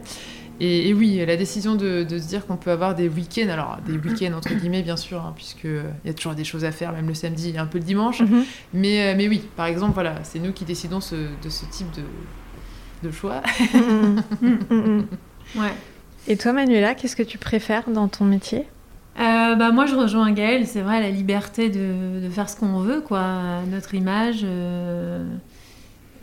Et, 0.60 0.94
oui, 0.94 1.24
la 1.26 1.36
décision 1.36 1.74
de, 1.74 2.06
se 2.08 2.28
dire 2.28 2.46
qu'on 2.46 2.56
peut 2.56 2.70
avoir 2.70 2.94
des 2.94 3.08
week-ends, 3.08 3.48
alors 3.48 3.78
des 3.86 3.96
week-ends 3.96 4.36
entre 4.36 4.54
guillemets 4.54 4.82
bien 4.82 4.96
sûr, 4.96 5.20
hein, 5.20 5.32
puisqu'il 5.34 5.82
y 6.04 6.08
a 6.08 6.14
toujours 6.14 6.34
des 6.34 6.44
choses 6.44 6.64
à 6.64 6.72
faire, 6.72 6.92
même 6.92 7.08
le 7.08 7.14
samedi 7.14 7.50
et 7.50 7.58
un 7.58 7.66
peu 7.66 7.78
le 7.78 7.84
dimanche. 7.84 8.20
Mhm. 8.20 8.44
mais, 8.72 9.02
euh, 9.02 9.14
mais 9.16 9.28
oui, 9.28 9.42
par 9.56 9.66
exemple, 9.66 9.94
voilà, 9.94 10.16
c'est 10.22 10.38
nous 10.38 10.52
qui 10.52 10.64
décidons 10.64 10.98
de 10.98 11.48
ce 11.48 11.64
type 11.66 11.90
de, 11.96 12.02
de 13.06 13.10
choix. 13.12 13.42
Mhm. 14.40 14.58
Mhm. 14.70 15.06
ouais. 15.56 15.72
Et 16.26 16.36
toi, 16.36 16.52
Manuela, 16.52 16.94
qu'est-ce 16.94 17.16
que 17.16 17.22
tu 17.22 17.38
préfères 17.38 17.90
dans 17.90 18.08
ton 18.08 18.24
métier? 18.24 18.66
Euh, 19.20 19.54
bah, 19.54 19.70
moi, 19.70 19.86
je 19.86 19.94
rejoins 19.94 20.32
Gaëlle. 20.32 20.66
C'est 20.66 20.80
vrai, 20.80 21.00
la 21.00 21.10
liberté 21.10 21.68
de, 21.68 22.20
de, 22.20 22.30
faire 22.30 22.48
ce 22.48 22.56
qu'on 22.56 22.80
veut, 22.80 23.00
quoi. 23.00 23.60
Notre 23.70 23.94
image. 23.94 24.40
Euh, 24.42 25.24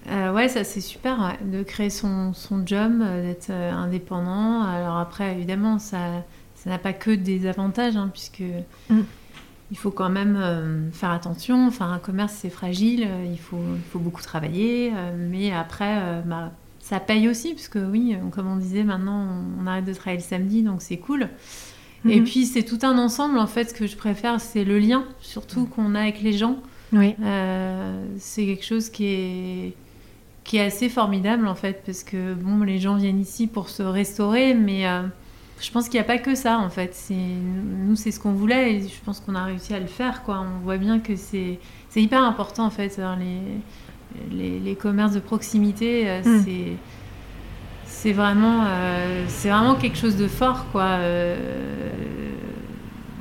euh, 0.09 0.33
ouais, 0.33 0.47
ça 0.47 0.63
c'est 0.63 0.81
super, 0.81 1.37
de 1.45 1.63
créer 1.63 1.89
son, 1.89 2.33
son 2.33 2.65
job, 2.65 3.01
euh, 3.01 3.21
d'être 3.21 3.49
euh, 3.51 3.71
indépendant. 3.71 4.63
Alors 4.63 4.97
après, 4.97 5.33
évidemment, 5.35 5.77
ça 5.79 6.23
n'a 6.65 6.77
pas 6.79 6.93
que 6.93 7.11
des 7.11 7.45
avantages, 7.47 7.95
hein, 7.95 8.09
puisque 8.11 8.43
mm. 8.89 9.01
il 9.69 9.77
faut 9.77 9.91
quand 9.91 10.09
même 10.09 10.89
faire 10.91 11.11
attention. 11.11 11.67
Enfin, 11.67 11.91
un 11.91 11.99
commerce, 11.99 12.33
c'est 12.33 12.49
fragile, 12.49 13.07
il 13.31 13.39
faut, 13.39 13.61
il 13.75 13.89
faut 13.91 13.99
beaucoup 13.99 14.21
travailler. 14.21 14.91
mais 15.17 15.51
après, 15.51 16.21
bah, 16.25 16.51
ça 16.79 16.99
paye 16.99 17.27
aussi, 17.27 17.53
puisque 17.53 17.77
oui, 17.89 18.15
comme 18.31 18.47
on 18.47 18.57
disait, 18.57 18.83
maintenant, 18.83 19.27
on, 19.59 19.67
arrête 19.67 19.85
de 19.85 19.93
travailler 19.93 20.21
le 20.21 20.27
samedi, 20.27 20.63
donc 20.63 20.81
c'est 20.81 20.97
cool. 20.97 21.29
Et 22.03 22.19
mm-hmm. 22.19 22.23
puis, 22.23 22.45
c'est 22.47 22.63
tout 22.63 22.79
un 22.81 22.97
ensemble, 22.97 23.37
en 23.37 23.45
fait, 23.45 23.69
ce 23.69 23.73
que 23.75 23.85
je 23.85 23.95
préfère, 23.95 24.41
c'est 24.41 24.63
le 24.63 24.79
lien, 24.79 25.05
surtout 25.21 25.65
qu'on 25.67 25.93
a 25.93 26.01
avec 26.01 26.21
les 26.23 26.33
gens. 26.33 26.57
Oui. 26.91 27.15
c'est 28.17 28.45
quelque 28.45 28.65
chose 28.65 28.89
qui 28.89 29.05
est 29.05 29.75
qui 30.51 30.57
est 30.57 30.65
assez 30.65 30.89
formidable 30.89 31.47
en 31.47 31.55
fait, 31.55 31.81
parce 31.85 32.03
que 32.03 32.33
bon, 32.33 32.63
les 32.63 32.77
gens 32.77 32.97
viennent 32.97 33.21
ici 33.21 33.47
pour 33.47 33.69
se 33.69 33.83
restaurer, 33.83 34.53
mais 34.53 34.85
euh, 34.85 35.03
je 35.61 35.71
pense 35.71 35.87
qu'il 35.87 35.97
n'y 35.97 36.03
a 36.03 36.07
pas 36.07 36.17
que 36.17 36.35
ça 36.35 36.57
en 36.57 36.69
fait. 36.69 36.93
Nous, 37.09 37.95
c'est 37.95 38.11
ce 38.11 38.19
qu'on 38.19 38.33
voulait 38.33 38.73
et 38.73 38.81
je 38.81 38.99
pense 39.05 39.21
qu'on 39.21 39.35
a 39.35 39.45
réussi 39.45 39.73
à 39.73 39.79
le 39.79 39.87
faire. 39.87 40.23
Quoi. 40.23 40.41
On 40.41 40.59
voit 40.65 40.75
bien 40.75 40.99
que 40.99 41.15
c'est 41.15 41.57
hyper 41.95 42.21
important 42.21 42.65
en 42.65 42.69
fait. 42.69 42.99
Les, 43.17 43.39
les, 44.37 44.59
les, 44.59 44.75
commerces 44.75 45.13
de 45.13 45.21
proximité, 45.21 46.09
euh, 46.09 46.19
hmm. 46.19 46.43
c'est 46.43 46.73
c'est 47.85 48.11
vraiment, 48.11 48.65
euh, 48.65 49.23
c'est 49.29 49.51
vraiment 49.51 49.75
quelque 49.75 49.97
chose 49.97 50.17
de 50.17 50.27
fort. 50.27 50.65
Quoi. 50.73 50.97
je 50.99 51.37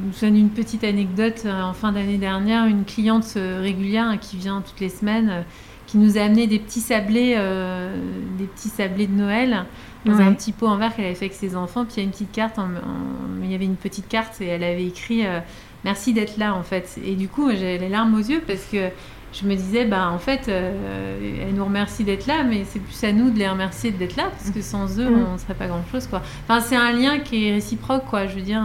vous 0.02 0.20
donne 0.20 0.36
une 0.36 0.50
petite 0.50 0.82
anecdote. 0.82 1.46
En 1.46 1.74
fin 1.74 1.92
d'année 1.92 2.18
dernière, 2.18 2.66
une 2.66 2.84
cliente 2.84 3.34
régulière 3.36 4.18
qui 4.20 4.36
vient 4.36 4.62
toutes 4.62 4.80
les 4.80 4.88
semaines 4.88 5.44
qui 5.90 5.98
nous 5.98 6.18
a 6.18 6.20
amené 6.20 6.46
des 6.46 6.61
petits 6.61 6.81
sablés, 6.81 7.35
euh, 7.37 7.96
des 8.38 8.44
petits 8.44 8.68
sablés 8.68 9.09
de 9.09 9.14
Noël 9.14 9.64
dans 10.07 10.18
un 10.20 10.33
petit 10.33 10.53
pot 10.53 10.68
en 10.68 10.76
verre 10.76 10.94
qu'elle 10.94 11.05
avait 11.05 11.16
fait 11.16 11.26
avec 11.26 11.37
ses 11.37 11.57
enfants. 11.57 11.85
Puis 11.85 11.96
il 11.96 11.98
y 11.98 12.03
a 12.03 12.05
une 12.05 12.12
petite 12.12 12.31
carte, 12.31 12.61
il 13.42 13.50
y 13.50 13.55
avait 13.57 13.64
une 13.64 13.76
petite 13.76 14.07
carte 14.07 14.40
et 14.40 14.46
elle 14.46 14.62
avait 14.62 14.87
écrit 14.87 15.26
euh, 15.26 15.40
merci 15.85 16.12
d'être 16.12 16.37
là 16.37 16.55
en 16.55 16.62
fait. 16.62 16.96
Et 17.05 17.16
du 17.16 17.26
coup, 17.26 17.50
j'ai 17.50 17.76
les 17.76 17.88
larmes 17.88 18.14
aux 18.14 18.22
yeux 18.22 18.40
parce 18.46 18.66
que 18.66 18.88
je 19.33 19.46
me 19.46 19.57
disais 19.57 19.85
bah 19.85 20.11
en 20.12 20.20
fait, 20.20 20.46
euh, 20.48 21.42
elle 21.42 21.55
nous 21.55 21.64
remercie 21.64 22.05
d'être 22.05 22.29
là, 22.29 22.44
mais 22.44 22.62
c'est 22.64 22.79
plus 22.79 23.03
à 23.03 23.11
nous 23.11 23.31
de 23.31 23.38
les 23.40 23.48
remercier 23.48 23.90
d'être 23.90 24.14
là 24.14 24.31
parce 24.31 24.50
que 24.50 24.62
sans 24.62 24.96
eux, 25.00 25.11
mm. 25.11 25.26
on 25.29 25.33
ne 25.33 25.38
serait 25.38 25.55
pas 25.55 25.66
grand 25.66 25.85
chose 25.90 26.07
quoi. 26.07 26.22
Enfin, 26.44 26.61
c'est 26.61 26.76
un 26.76 26.92
lien 26.92 27.18
qui 27.18 27.48
est 27.48 27.53
réciproque 27.53 28.05
quoi. 28.05 28.29
Je 28.29 28.37
veux 28.37 28.42
dire. 28.42 28.62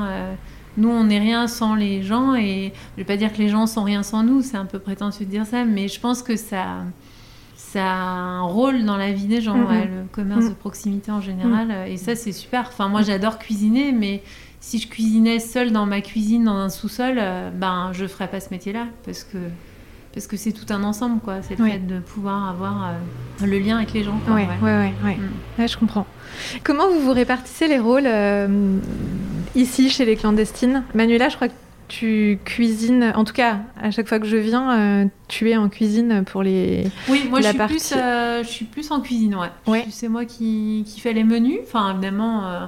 nous, 0.77 0.89
on 0.89 1.05
n'est 1.05 1.19
rien 1.19 1.47
sans 1.47 1.73
les 1.73 2.03
gens 2.03 2.35
et 2.35 2.71
je 2.95 3.01
vais 3.01 3.05
pas 3.05 3.17
dire 3.17 3.33
que 3.33 3.39
les 3.39 3.49
gens 3.49 3.65
sont 3.65 3.83
rien 3.83 4.03
sans 4.03 4.21
nous, 4.21 4.43
c'est 4.43 4.57
un 4.57 4.65
peu 4.65 4.77
prétentieux 4.77 5.25
de 5.25 5.31
dire 5.31 5.47
ça, 5.47 5.65
mais 5.65 5.87
je 5.87 5.99
pense 5.99 6.21
que 6.21 6.35
ça, 6.35 6.83
ça 7.75 7.91
a 7.91 7.93
un 7.93 8.41
rôle 8.43 8.85
dans 8.85 8.95
la 8.95 9.11
vie 9.11 9.25
des 9.25 9.41
gens, 9.41 9.57
mm-hmm. 9.57 9.83
le 9.83 10.07
commerce 10.13 10.45
de 10.45 10.51
mm. 10.51 10.55
proximité 10.55 11.11
en 11.11 11.19
général. 11.19 11.67
Mm. 11.67 11.91
Et 11.91 11.97
ça, 11.97 12.15
c'est 12.15 12.31
super. 12.31 12.69
Enfin, 12.69 12.87
moi, 12.87 13.01
j'adore 13.01 13.37
cuisiner, 13.37 13.91
mais 13.91 14.23
si 14.61 14.79
je 14.79 14.87
cuisinais 14.87 15.39
seule 15.39 15.73
dans 15.73 15.85
ma 15.85 15.99
cuisine, 15.99 16.45
dans 16.45 16.55
un 16.55 16.69
sous-sol, 16.69 17.15
euh, 17.17 17.49
ben, 17.51 17.91
je 17.91 18.07
ferais 18.07 18.29
pas 18.29 18.39
ce 18.39 18.49
métier-là. 18.51 18.85
Parce 19.03 19.25
que 19.25 19.37
parce 20.13 20.27
que 20.27 20.37
c'est 20.37 20.53
tout 20.53 20.71
un 20.73 20.83
ensemble, 20.85 21.19
quoi. 21.19 21.41
C'est 21.41 21.59
le 21.59 21.65
fait 21.65 21.85
de 21.85 21.99
pouvoir 21.99 22.47
avoir 22.47 22.87
euh, 22.87 23.45
le 23.45 23.59
lien 23.59 23.75
avec 23.75 23.91
les 23.91 24.05
gens. 24.05 24.17
Oui, 24.29 24.43
ouais, 24.43 24.47
ouais, 24.63 24.93
ouais. 25.03 25.17
Mm. 25.57 25.67
je 25.67 25.77
comprends. 25.77 26.07
Comment 26.63 26.87
vous 26.87 27.01
vous 27.01 27.11
répartissez 27.11 27.67
les 27.67 27.79
rôles 27.79 28.07
euh, 28.07 28.77
ici, 29.53 29.89
chez 29.89 30.05
les 30.05 30.15
clandestines? 30.15 30.83
Manuela, 30.93 31.27
je 31.27 31.35
crois 31.35 31.49
que 31.49 31.53
tu 31.87 32.39
cuisines, 32.43 33.13
en 33.15 33.23
tout 33.23 33.33
cas, 33.33 33.59
à 33.79 33.91
chaque 33.91 34.07
fois 34.07 34.19
que 34.19 34.25
je 34.25 34.37
viens, 34.37 34.79
euh, 34.79 35.05
tu 35.27 35.49
es 35.49 35.57
en 35.57 35.69
cuisine 35.69 36.23
pour 36.25 36.43
les. 36.43 36.87
Oui, 37.09 37.27
moi 37.29 37.41
je, 37.41 37.47
suis 37.47 37.57
plus, 37.57 37.93
euh, 37.95 38.43
je 38.43 38.49
suis 38.49 38.65
plus 38.65 38.91
en 38.91 39.01
cuisine, 39.01 39.35
ouais. 39.67 39.85
C'est 39.89 40.07
moi 40.07 40.25
qui, 40.25 40.83
qui 40.87 40.99
fais 40.99 41.13
les 41.13 41.23
menus. 41.23 41.59
Enfin, 41.63 41.91
évidemment, 41.91 42.47
euh, 42.47 42.65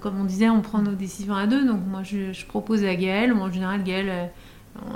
comme 0.00 0.20
on 0.20 0.24
disait, 0.24 0.48
on 0.48 0.60
prend 0.60 0.78
nos 0.78 0.94
décisions 0.94 1.34
à 1.34 1.46
deux. 1.46 1.64
Donc, 1.64 1.80
moi 1.86 2.02
je, 2.02 2.32
je 2.32 2.46
propose 2.46 2.84
à 2.84 2.94
Gaëlle. 2.94 3.32
en 3.32 3.50
général, 3.50 3.82
Gaëlle, 3.82 4.30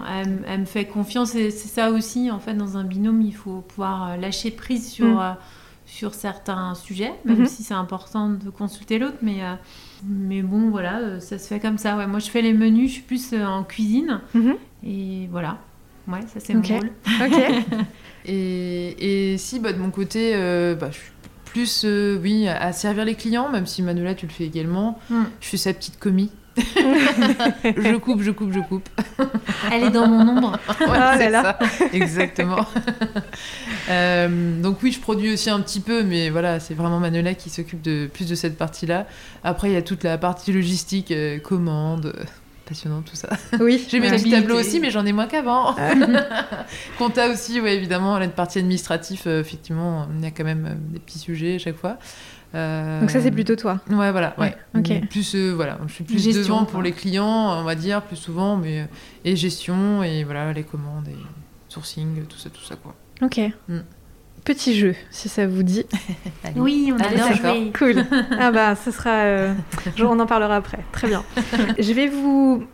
elle, 0.08 0.60
me 0.60 0.64
fait 0.64 0.84
confiance. 0.84 1.34
Et 1.34 1.50
c'est 1.50 1.68
ça 1.68 1.90
aussi, 1.90 2.30
en 2.30 2.38
fait, 2.38 2.54
dans 2.54 2.76
un 2.76 2.84
binôme, 2.84 3.22
il 3.22 3.34
faut 3.34 3.60
pouvoir 3.60 4.16
lâcher 4.18 4.50
prise 4.50 4.90
sur, 4.90 5.06
mm. 5.06 5.36
Sur 5.88 6.14
certains 6.14 6.74
sujets, 6.74 7.12
même 7.24 7.42
mm-hmm. 7.42 7.48
si 7.48 7.64
c'est 7.64 7.74
important 7.74 8.28
de 8.28 8.50
consulter 8.50 8.98
l'autre. 9.00 9.18
Mais 9.22 9.42
mais 10.04 10.42
bon, 10.42 10.70
voilà, 10.70 11.00
euh, 11.00 11.20
ça 11.20 11.38
se 11.38 11.48
fait 11.48 11.60
comme 11.60 11.78
ça. 11.78 11.96
Ouais, 11.96 12.06
moi, 12.06 12.18
je 12.18 12.30
fais 12.30 12.42
les 12.42 12.52
menus, 12.52 12.88
je 12.88 12.94
suis 12.94 13.02
plus 13.02 13.32
euh, 13.32 13.44
en 13.44 13.64
cuisine. 13.64 14.20
Mhm. 14.34 14.54
Et 14.84 15.28
voilà. 15.30 15.58
Ouais, 16.06 16.20
ça, 16.26 16.40
c'est 16.40 16.54
mon 16.54 16.62
rôle. 16.62 16.90
Ok. 17.24 17.40
et, 18.26 19.32
et, 19.32 19.38
si, 19.38 19.58
bah, 19.58 19.72
de 19.72 19.78
mon 19.78 19.90
côté, 19.90 20.32
euh, 20.34 20.74
bah, 20.74 20.90
je 20.90 20.98
suis 20.98 21.12
plus, 21.44 21.86
oui, 22.22 22.46
à 22.46 22.72
servir 22.72 23.04
les 23.04 23.14
clients, 23.14 23.48
même 23.48 23.66
si 23.66 23.82
Manuela, 23.82 24.14
tu 24.14 24.26
le 24.26 24.32
fais 24.32 24.44
également. 24.44 24.98
Mm. 25.10 25.22
Je 25.40 25.46
suis 25.46 25.58
sa 25.58 25.72
petite 25.72 25.98
commis. 25.98 26.30
je 27.64 27.96
coupe, 27.96 28.22
je 28.22 28.30
coupe, 28.30 28.52
je 28.52 28.60
coupe. 28.60 28.88
Elle 29.72 29.84
est 29.84 29.90
dans 29.90 30.06
mon 30.06 30.36
ombre. 30.36 30.58
Ouais, 30.80 31.18
c'est 31.18 31.30
ça, 31.30 31.58
exactement. 31.92 32.66
Euh, 33.90 34.60
donc 34.60 34.82
oui, 34.82 34.92
je 34.92 35.00
produis 35.00 35.32
aussi 35.32 35.48
un 35.48 35.60
petit 35.60 35.80
peu, 35.80 36.02
mais 36.02 36.28
voilà, 36.28 36.60
c'est 36.60 36.74
vraiment 36.74 37.00
Manuela 37.00 37.32
qui 37.32 37.48
s'occupe 37.48 37.80
de 37.80 38.06
plus 38.12 38.28
de 38.28 38.34
cette 38.34 38.58
partie-là. 38.58 39.06
Après, 39.44 39.70
il 39.70 39.72
y 39.72 39.78
a 39.78 39.82
toute 39.82 40.04
la 40.04 40.18
partie 40.18 40.52
logistique, 40.52 41.10
euh, 41.10 41.38
commande. 41.38 42.12
Passionnant 42.66 43.00
tout 43.00 43.16
ça. 43.16 43.30
Oui. 43.60 43.86
J'ai 43.90 43.98
mes 43.98 44.10
petits 44.10 44.30
tableaux 44.30 44.60
aussi, 44.60 44.78
mais 44.78 44.90
j'en 44.90 45.06
ai 45.06 45.12
moins 45.12 45.26
qu'avant. 45.26 45.74
Compta 46.98 47.30
aussi, 47.30 47.62
ouais, 47.62 47.76
évidemment, 47.76 48.18
la 48.18 48.28
partie 48.28 48.58
administrative, 48.58 49.22
euh, 49.26 49.40
effectivement, 49.40 50.06
il 50.14 50.22
y 50.22 50.26
a 50.26 50.32
quand 50.32 50.44
même 50.44 50.76
des 50.90 50.98
petits 50.98 51.18
sujets 51.18 51.54
à 51.54 51.58
chaque 51.58 51.76
fois. 51.76 51.96
Euh, 52.54 53.00
Donc 53.00 53.10
ça 53.10 53.20
c'est 53.20 53.30
plutôt 53.30 53.56
toi. 53.56 53.80
Ouais 53.90 54.10
voilà. 54.10 54.34
Ouais. 54.38 54.56
Plus 55.10 55.34
euh, 55.34 55.52
voilà, 55.54 55.78
je 55.86 55.92
suis 55.92 56.04
plus 56.04 56.22
gestion, 56.22 56.42
devant 56.42 56.64
pour 56.64 56.82
les 56.82 56.92
clients, 56.92 57.58
on 57.58 57.64
va 57.64 57.74
dire 57.74 58.02
plus 58.02 58.16
souvent, 58.16 58.56
mais 58.56 58.80
euh, 58.80 58.84
et 59.24 59.36
gestion 59.36 60.02
et 60.02 60.24
voilà 60.24 60.52
les 60.52 60.64
commandes 60.64 61.08
et 61.08 61.16
sourcing, 61.68 62.24
tout 62.26 62.38
ça, 62.38 62.48
tout 62.50 62.62
ça 62.62 62.76
quoi. 62.76 62.94
Ok. 63.20 63.40
Mm. 63.68 63.80
Petit 64.44 64.78
jeu, 64.78 64.94
si 65.10 65.28
ça 65.28 65.46
vous 65.46 65.62
dit. 65.62 65.84
oui, 66.56 66.90
on 66.92 66.98
adore 66.98 67.34
jouer. 67.34 67.72
Cool. 67.76 68.04
ah 68.38 68.50
bah, 68.50 68.76
ce 68.76 68.90
sera. 68.90 69.52
on 70.00 70.18
en 70.18 70.26
parlera 70.26 70.56
après. 70.56 70.78
Très 70.92 71.08
bien. 71.08 71.22
je 71.78 71.92
vais 71.92 72.06
vous 72.06 72.64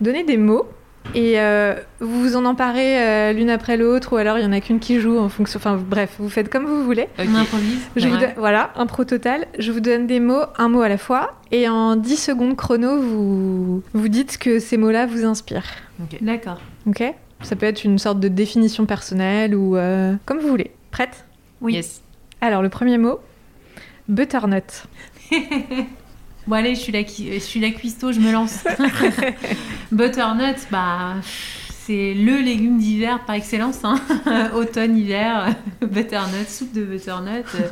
donner 0.00 0.22
des 0.22 0.36
mots 0.36 0.68
et 1.14 1.40
euh, 1.40 1.74
vous 2.00 2.20
vous 2.20 2.36
en 2.36 2.44
emparez 2.44 3.00
euh, 3.00 3.32
l'une 3.32 3.50
après 3.50 3.76
l'autre, 3.76 4.14
ou 4.14 4.16
alors 4.16 4.38
il 4.38 4.42
y 4.42 4.46
en 4.46 4.52
a 4.52 4.60
qu'une 4.60 4.80
qui 4.80 5.00
joue 5.00 5.18
en 5.18 5.28
fonction. 5.28 5.58
Enfin, 5.58 5.76
bref, 5.76 6.16
vous 6.18 6.28
faites 6.28 6.48
comme 6.48 6.64
vous 6.64 6.84
voulez. 6.84 7.08
On 7.18 7.34
improvise. 7.34 7.80
Je 7.96 8.08
vous 8.08 8.16
Voilà, 8.36 8.72
un 8.76 8.86
pro 8.86 9.04
total. 9.04 9.46
Je 9.58 9.70
vous 9.70 9.80
donne 9.80 10.06
des 10.06 10.20
mots, 10.20 10.42
un 10.56 10.68
mot 10.68 10.80
à 10.80 10.88
la 10.88 10.98
fois, 10.98 11.34
et 11.52 11.68
en 11.68 11.96
10 11.96 12.16
secondes 12.16 12.56
chrono, 12.56 13.00
vous, 13.00 13.82
vous 13.92 14.08
dites 14.08 14.38
que 14.38 14.58
ces 14.58 14.76
mots-là 14.76 15.06
vous 15.06 15.24
inspirent. 15.24 15.66
D'accord. 16.20 16.60
Ok? 16.86 17.02
Ça 17.42 17.56
peut 17.56 17.66
être 17.66 17.84
une 17.84 17.98
sorte 17.98 18.20
de 18.20 18.28
définition 18.28 18.86
personnelle 18.86 19.54
ou 19.54 19.76
euh, 19.76 20.14
comme 20.24 20.38
vous 20.38 20.48
voulez. 20.48 20.70
Prête? 20.90 21.24
Oui. 21.60 21.74
Yes. 21.74 22.02
Alors, 22.40 22.62
le 22.62 22.68
premier 22.68 22.98
mot 22.98 23.20
butternut. 24.08 24.84
Bon 26.46 26.56
allez, 26.56 26.74
je 26.74 26.80
suis 26.80 26.92
la, 26.92 27.02
je 27.02 27.38
suis 27.38 27.60
la 27.60 27.70
cuistot, 27.70 28.12
je 28.12 28.20
me 28.20 28.30
lance. 28.30 28.64
Butternut, 29.92 30.56
bah 30.70 31.14
c'est 31.86 32.14
le 32.14 32.40
légume 32.40 32.78
d'hiver 32.78 33.20
par 33.26 33.34
excellence. 33.34 33.84
Hein. 33.84 34.00
Automne, 34.54 34.96
hiver, 34.96 35.54
butternut, 35.82 36.48
soupe 36.48 36.72
de 36.72 36.82
butternut, 36.82 37.44
euh, 37.54 37.68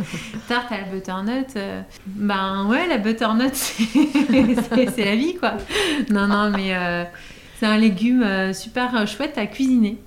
tarte 0.48 0.70
à 0.70 0.78
la 0.78 0.84
butternut. 0.84 1.46
Euh, 1.56 1.80
ben 2.06 2.66
ouais, 2.68 2.86
la 2.88 2.98
butternut, 2.98 3.54
c'est 3.54 5.04
la 5.04 5.16
vie 5.16 5.34
quoi. 5.36 5.54
Non, 6.10 6.26
non, 6.26 6.50
mais 6.50 6.74
euh, 6.74 7.04
c'est 7.58 7.66
un 7.66 7.78
légume 7.78 8.52
super 8.52 9.06
chouette 9.06 9.38
à 9.38 9.46
cuisiner. 9.46 9.98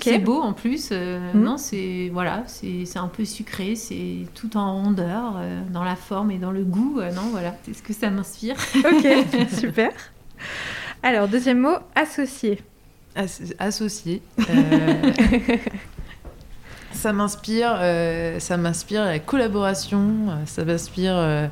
C'est 0.00 0.18
beau 0.18 0.40
en 0.40 0.52
plus. 0.52 0.88
euh, 0.92 1.32
Mhm. 1.34 1.42
Non, 1.42 1.56
c'est 1.56 2.10
voilà, 2.12 2.44
c'est 2.46 2.84
c'est 2.86 2.98
un 2.98 3.08
peu 3.08 3.24
sucré, 3.24 3.74
c'est 3.76 4.26
tout 4.34 4.56
en 4.56 4.74
rondeur, 4.82 5.34
euh, 5.38 5.62
dans 5.72 5.84
la 5.84 5.96
forme 5.96 6.30
et 6.30 6.38
dans 6.38 6.50
le 6.52 6.64
goût. 6.64 6.98
euh, 7.00 7.10
non, 7.12 7.22
voilà, 7.30 7.56
c'est 7.64 7.74
ce 7.74 7.82
que 7.82 7.92
ça 7.92 8.10
m'inspire. 8.10 8.56
Ok, 8.76 9.06
super. 9.58 9.90
Alors, 11.02 11.28
deuxième 11.28 11.58
mot, 11.60 11.76
associé. 11.94 12.60
As- 13.16 13.42
associé. 13.58 14.22
euh, 14.50 15.12
ça 16.92 17.12
m'inspire, 17.12 17.76
euh, 17.80 18.38
ça 18.38 18.56
m'inspire 18.56 19.04
la 19.04 19.18
collaboration, 19.18 20.28
ça 20.46 20.64
m'inspire 20.64 21.14
euh, 21.16 21.46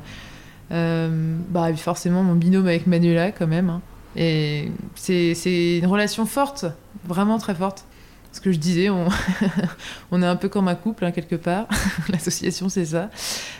euh, 0.71 1.37
bah, 1.49 1.73
forcément 1.75 2.23
mon 2.23 2.35
binôme 2.35 2.67
avec 2.67 2.87
Manuela 2.87 3.31
quand 3.31 3.47
même. 3.47 3.69
hein. 3.69 3.81
Et 4.15 4.71
c'est 4.95 5.33
c'est 5.35 5.77
une 5.79 5.85
relation 5.87 6.25
forte, 6.25 6.65
vraiment 7.05 7.37
très 7.37 7.55
forte. 7.55 7.85
Ce 8.33 8.39
que 8.39 8.51
je 8.51 8.57
disais, 8.59 8.89
on, 8.89 9.07
on 10.11 10.21
est 10.23 10.25
un 10.25 10.35
peu 10.37 10.47
comme 10.49 10.67
un 10.69 10.75
couple 10.75 11.03
hein, 11.05 11.11
quelque 11.11 11.35
part. 11.35 11.65
L'association, 12.09 12.69
c'est 12.69 12.85
ça. 12.85 13.09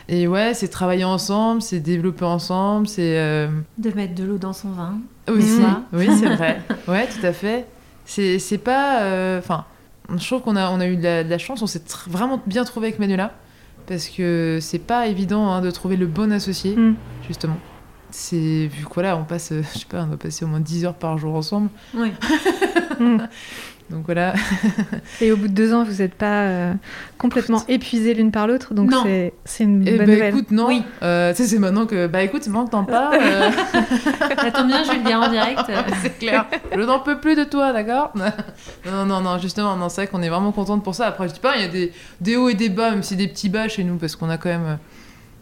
Et 0.08 0.26
ouais, 0.26 0.54
c'est 0.54 0.68
travailler 0.68 1.04
ensemble, 1.04 1.60
c'est 1.62 1.80
développer 1.80 2.24
ensemble, 2.24 2.88
c'est 2.88 3.18
euh, 3.18 3.48
De 3.78 3.90
mettre 3.90 4.14
de 4.14 4.24
l'eau 4.24 4.38
dans 4.38 4.52
son 4.54 4.70
vin. 4.70 4.98
ça. 5.26 5.82
oui, 5.92 6.08
c'est 6.18 6.34
vrai. 6.34 6.62
Ouais, 6.88 7.06
tout 7.06 7.24
à 7.26 7.32
fait. 7.32 7.66
C'est 8.06 8.58
pas. 8.64 9.02
euh, 9.02 9.38
Enfin, 9.38 9.64
je 10.16 10.26
trouve 10.26 10.40
qu'on 10.42 10.56
a, 10.56 10.70
on 10.70 10.80
a 10.80 10.86
eu 10.86 10.96
de 10.96 11.02
la, 11.02 11.22
de 11.24 11.28
la 11.30 11.38
chance, 11.38 11.60
on 11.62 11.66
s'est 11.66 11.82
vraiment 12.08 12.40
bien 12.46 12.64
trouvé 12.64 12.88
avec 12.88 12.98
Manuela. 12.98 13.32
Parce 13.86 14.08
que 14.08 14.58
c'est 14.60 14.78
pas 14.78 15.06
évident 15.08 15.50
hein, 15.52 15.60
de 15.60 15.70
trouver 15.70 15.96
le 15.96 16.06
bon 16.06 16.32
associé, 16.32 16.76
Mm. 16.76 16.94
justement. 17.26 17.58
C'est 18.10 18.66
vu 18.70 18.84
que 18.84 18.92
voilà, 18.94 19.16
on 19.16 19.24
passe, 19.24 19.52
euh, 19.52 19.62
je 19.74 19.78
sais 19.80 19.86
pas, 19.86 20.02
on 20.02 20.06
doit 20.06 20.16
passer 20.18 20.44
au 20.44 20.48
moins 20.48 20.60
10 20.60 20.84
heures 20.84 20.94
par 20.94 21.16
jour 21.18 21.34
ensemble. 21.34 21.68
Oui. 21.94 22.12
Donc 23.92 24.06
voilà. 24.06 24.32
Et 25.20 25.30
au 25.32 25.36
bout 25.36 25.48
de 25.48 25.52
deux 25.52 25.72
ans, 25.74 25.84
vous 25.84 25.96
n'êtes 26.02 26.14
pas 26.14 26.42
euh, 26.44 26.72
complètement 27.18 27.62
épuisés 27.68 28.14
l'une 28.14 28.30
par 28.32 28.46
l'autre, 28.46 28.72
donc 28.74 28.90
Non. 28.90 29.04
c'est 29.44 29.64
une 29.64 29.86
Et 29.86 29.96
bonne 29.96 30.06
bah 30.06 30.12
nouvelle. 30.12 30.34
écoute, 30.34 30.50
non. 30.50 30.68
Oui. 30.68 30.82
Euh, 31.02 31.32
c'est 31.36 31.58
maintenant 31.58 31.84
que. 31.86 32.06
Bah 32.06 32.22
écoute, 32.22 32.48
t'en 32.70 32.84
parles. 32.84 33.18
euh, 33.20 33.50
Attends 34.38 34.64
bien, 34.66 34.82
je 34.84 34.90
vais 34.92 34.98
le 34.98 35.04
dire 35.04 35.20
en 35.20 35.28
direct. 35.30 35.60
c'est 36.02 36.18
clair. 36.18 36.46
Je 36.74 36.80
n'en 36.80 37.00
peux 37.00 37.18
plus 37.18 37.34
de 37.36 37.44
toi, 37.44 37.72
d'accord? 37.72 38.12
Non, 38.86 39.04
non, 39.04 39.20
non, 39.20 39.38
justement, 39.38 39.76
non, 39.76 39.88
c'est 39.88 40.02
vrai 40.02 40.06
qu'on 40.06 40.22
est 40.22 40.28
vraiment 40.30 40.52
contente 40.52 40.82
pour 40.82 40.94
ça. 40.94 41.06
Après, 41.06 41.28
je 41.28 41.34
dis 41.34 41.40
pas, 41.40 41.56
il 41.56 41.62
y 41.62 41.64
a 41.64 41.68
des, 41.68 41.92
des 42.20 42.36
hauts 42.36 42.48
et 42.48 42.54
des 42.54 42.68
bas, 42.70 42.90
même 42.90 43.02
si 43.02 43.14
des 43.16 43.28
petits 43.28 43.48
bas 43.48 43.68
chez 43.68 43.84
nous, 43.84 43.96
parce 43.96 44.16
qu'on 44.16 44.30
a 44.30 44.38
quand 44.38 44.48
même. 44.48 44.64
euh, 44.66 44.76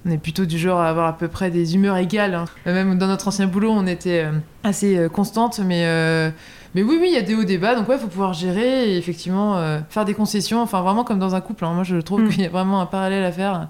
On 0.06 0.10
est 0.10 0.18
plutôt 0.18 0.44
du 0.46 0.58
genre 0.58 0.80
à 0.80 0.88
avoir 0.88 1.06
à 1.06 1.16
peu 1.16 1.28
près 1.28 1.50
des 1.50 1.74
humeurs 1.74 1.96
égales. 1.98 2.34
hein. 2.34 2.46
Même 2.66 2.98
dans 2.98 3.06
notre 3.06 3.28
ancien 3.28 3.46
boulot, 3.46 3.70
on 3.70 3.86
était 3.86 4.24
assez 4.64 5.06
constante, 5.12 5.60
mais. 5.64 6.32
Mais 6.74 6.82
oui, 6.82 6.96
oui, 7.00 7.08
il 7.08 7.14
y 7.14 7.18
a 7.18 7.22
des 7.22 7.34
hauts, 7.34 7.44
des 7.44 7.58
bas, 7.58 7.74
donc 7.74 7.88
ouais, 7.88 7.96
il 7.96 8.00
faut 8.00 8.08
pouvoir 8.08 8.32
gérer 8.32 8.90
et 8.92 8.96
effectivement 8.96 9.56
euh, 9.56 9.80
faire 9.88 10.04
des 10.04 10.14
concessions, 10.14 10.60
enfin 10.62 10.82
vraiment 10.82 11.04
comme 11.04 11.18
dans 11.18 11.34
un 11.34 11.40
couple. 11.40 11.64
hein. 11.64 11.72
Moi, 11.74 11.84
je 11.84 11.96
trouve 11.96 12.22
Mm. 12.22 12.28
qu'il 12.28 12.40
y 12.42 12.46
a 12.46 12.48
vraiment 12.50 12.80
un 12.80 12.86
parallèle 12.86 13.24
à 13.24 13.32
faire. 13.32 13.68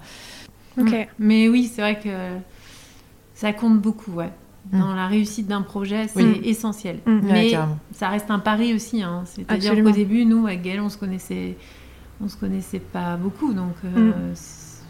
Ok. 0.79 0.91
Mm. 0.91 1.05
Mais 1.19 1.49
oui, 1.49 1.69
c'est 1.73 1.81
vrai 1.81 1.99
que 1.99 2.09
ça 3.33 3.53
compte 3.53 3.79
beaucoup, 3.81 4.11
ouais. 4.13 4.29
Mm. 4.71 4.79
Dans 4.79 4.93
la 4.93 5.07
réussite 5.07 5.47
d'un 5.47 5.63
projet, 5.63 6.07
c'est 6.07 6.21
Oui. 6.23 6.41
essentiel. 6.45 6.99
Ouais, 7.07 7.19
Mais 7.23 7.53
ça 7.93 8.09
reste 8.09 8.29
un 8.29 8.39
pari 8.39 8.73
aussi. 8.73 9.01
Hein. 9.01 9.23
C'est-à-dire 9.25 9.83
qu'au 9.83 9.91
début, 9.91 10.25
nous, 10.25 10.45
avec 10.45 10.61
Gaël, 10.61 10.81
on 10.81 10.89
se 10.89 10.97
connaissait, 10.97 11.57
on 12.23 12.27
se 12.27 12.37
connaissait 12.37 12.79
pas 12.79 13.15
beaucoup. 13.17 13.53
Donc, 13.53 13.73
euh, 13.83 14.11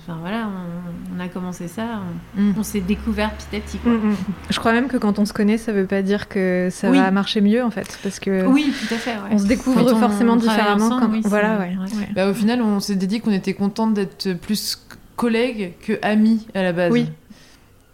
enfin, 0.04 0.18
voilà, 0.22 0.48
on, 0.48 1.18
on 1.18 1.20
a 1.20 1.28
commencé 1.28 1.68
ça. 1.68 2.02
On, 2.38 2.42
Mm. 2.42 2.54
on 2.58 2.64
s'est 2.64 2.82
découvert 2.82 3.32
petit 3.34 3.56
à 3.56 3.60
petit. 3.60 3.78
quoi. 3.78 3.92
Mm, 3.92 4.12
mm. 4.12 4.16
Je 4.50 4.60
crois 4.60 4.72
même 4.74 4.88
que 4.88 4.98
quand 4.98 5.20
on 5.20 5.26
se 5.26 5.34
connaît, 5.34 5.58
ça 5.58 5.72
veut 5.74 5.86
pas 5.86 6.02
dire 6.02 6.28
que 6.30 6.70
ça 6.72 6.90
Oui. 6.90 6.98
va 6.98 7.12
marcher 7.12 7.42
mieux 7.42 7.64
en 7.64 7.72
fait, 7.72 8.00
parce 8.04 8.20
que 8.20 8.46
Oui, 8.48 8.74
tout 8.88 8.94
à 8.94 8.98
fait. 8.98 9.12
ouais. 9.12 9.30
on 9.32 9.38
se 9.38 9.46
découvre 9.48 9.84
Quand 9.84 9.98
forcément 10.00 10.36
différemment. 10.36 10.86
ensemble, 10.86 11.02
quand- 11.02 11.12
oui, 11.12 11.22
voilà, 11.26 11.60
ouais. 11.60 11.76
ouais. 11.78 11.98
ouais. 11.98 12.10
Bah, 12.16 12.30
au 12.30 12.34
final, 12.34 12.62
on 12.62 12.80
s'est 12.80 12.96
dit 12.96 13.22
qu'on 13.22 13.32
était 13.32 13.54
contente 13.54 13.94
d'être 13.94 14.34
plus 14.34 14.80
collègues 15.16 15.74
que 15.82 16.00
amis 16.02 16.48
à 16.56 16.64
la 16.64 16.74
base. 16.74 16.92
Oui. 16.92 17.08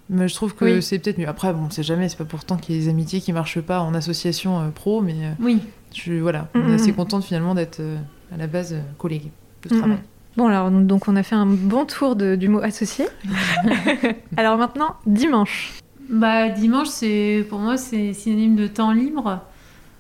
Mais 0.10 0.30
je 0.30 0.36
trouve 0.36 0.56
que 0.56 0.63
Oui. 0.63 0.82
c'est 0.82 1.00
peut-être 1.00 1.17
mieux. 1.17 1.28
Après, 1.28 1.52
bon, 1.54 1.67
c'est 1.70 1.84
jamais, 1.84 2.08
c'est 2.08 2.17
pas 2.17 2.24
pourtant 2.24 2.56
qu'il 2.56 2.76
y 2.76 2.78
ait 2.78 2.82
des 2.84 2.89
amitiés 2.89 3.20
qui 3.20 3.34
marchent 3.34 3.60
pas 3.60 3.82
en 3.82 3.93
association 3.93 4.60
euh, 4.62 4.70
pro, 4.70 5.02
mais 5.02 5.15
euh, 5.22 5.32
Oui, 5.41 5.60
je, 5.93 6.13
voilà, 6.13 6.48
Mm, 6.54 6.62
on 6.65 6.72
est 6.72 6.76
assez 6.76 6.93
contente 6.93 7.26
finalement 7.26 7.54
d'être 7.56 7.82
euh, 7.82 7.98
à 8.34 8.38
la 8.38 8.48
base 8.48 8.72
euh, 8.74 8.80
collègues 8.98 9.32
de 9.70 9.76
Mm, 9.76 9.80
travail. 9.80 9.98
Bon 10.38 10.47
alors 10.47 10.69
donc 10.71 11.08
on 11.08 11.15
a 11.15 11.23
fait 11.23 11.36
un 11.36 11.47
bon 11.47 11.86
tour 11.86 12.15
de- 12.15 12.36
du 12.36 12.47
mot 12.47 12.60
associé. 12.62 13.08
alors 14.38 14.58
maintenant 14.58 14.95
dimanche. 15.06 15.73
bah, 16.10 16.50
dimanche, 16.50 16.88
c'est 16.88 17.45
pour 17.50 17.60
moi, 17.60 17.76
c'est 17.78 18.13
synonyme 18.13 18.56
de 18.56 18.67
temps 18.67 18.91
libre. 18.91 19.41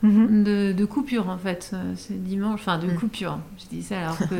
Mhm. 0.03 0.43
de, 0.43 0.73
de 0.73 0.85
coupure 0.85 1.27
en 1.27 1.39
fait. 1.39 1.71
Euh, 1.73 1.93
C'est 1.95 2.23
dimanche, 2.23 2.59
enfin 2.59 2.77
de 2.77 2.85
Mm. 2.85 2.95
coupure. 2.99 3.39
Je 3.57 3.65
dis 3.75 3.81
ça 3.81 3.97
alors 3.99 4.17
que 4.19 4.35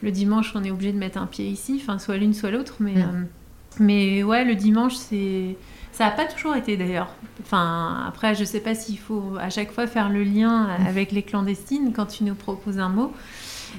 le 0.00 0.10
dimanche 0.12 0.52
on 0.54 0.62
est 0.62 0.70
obligé 0.70 0.92
de 0.92 0.98
mettre 0.98 1.18
un 1.18 1.26
pied 1.26 1.44
ici, 1.48 1.80
enfin 1.82 1.98
soit 1.98 2.16
l'une 2.18 2.32
soit 2.34 2.52
l'autre, 2.52 2.76
mais 2.78 2.92
Mm. 2.94 2.98
euh, 3.00 3.22
mais 3.80 4.22
ouais 4.22 4.44
le 4.44 4.54
dimanche 4.54 4.94
c'est 4.94 5.56
ça 5.90 6.04
n'a 6.04 6.12
pas 6.12 6.24
toujours 6.26 6.54
été 6.54 6.76
d'ailleurs. 6.76 7.08
Enfin 7.42 8.04
après 8.06 8.36
je 8.36 8.44
sais 8.44 8.60
pas 8.60 8.76
s'il 8.76 8.96
faut 8.96 9.32
à 9.40 9.50
chaque 9.50 9.72
fois 9.72 9.88
faire 9.88 10.08
le 10.08 10.22
lien 10.22 10.68
avec 10.86 11.10
les 11.10 11.24
clandestines 11.24 11.92
quand 11.92 12.06
tu 12.06 12.22
nous 12.22 12.36
proposes 12.36 12.78
un 12.78 12.88
mot. 12.88 13.12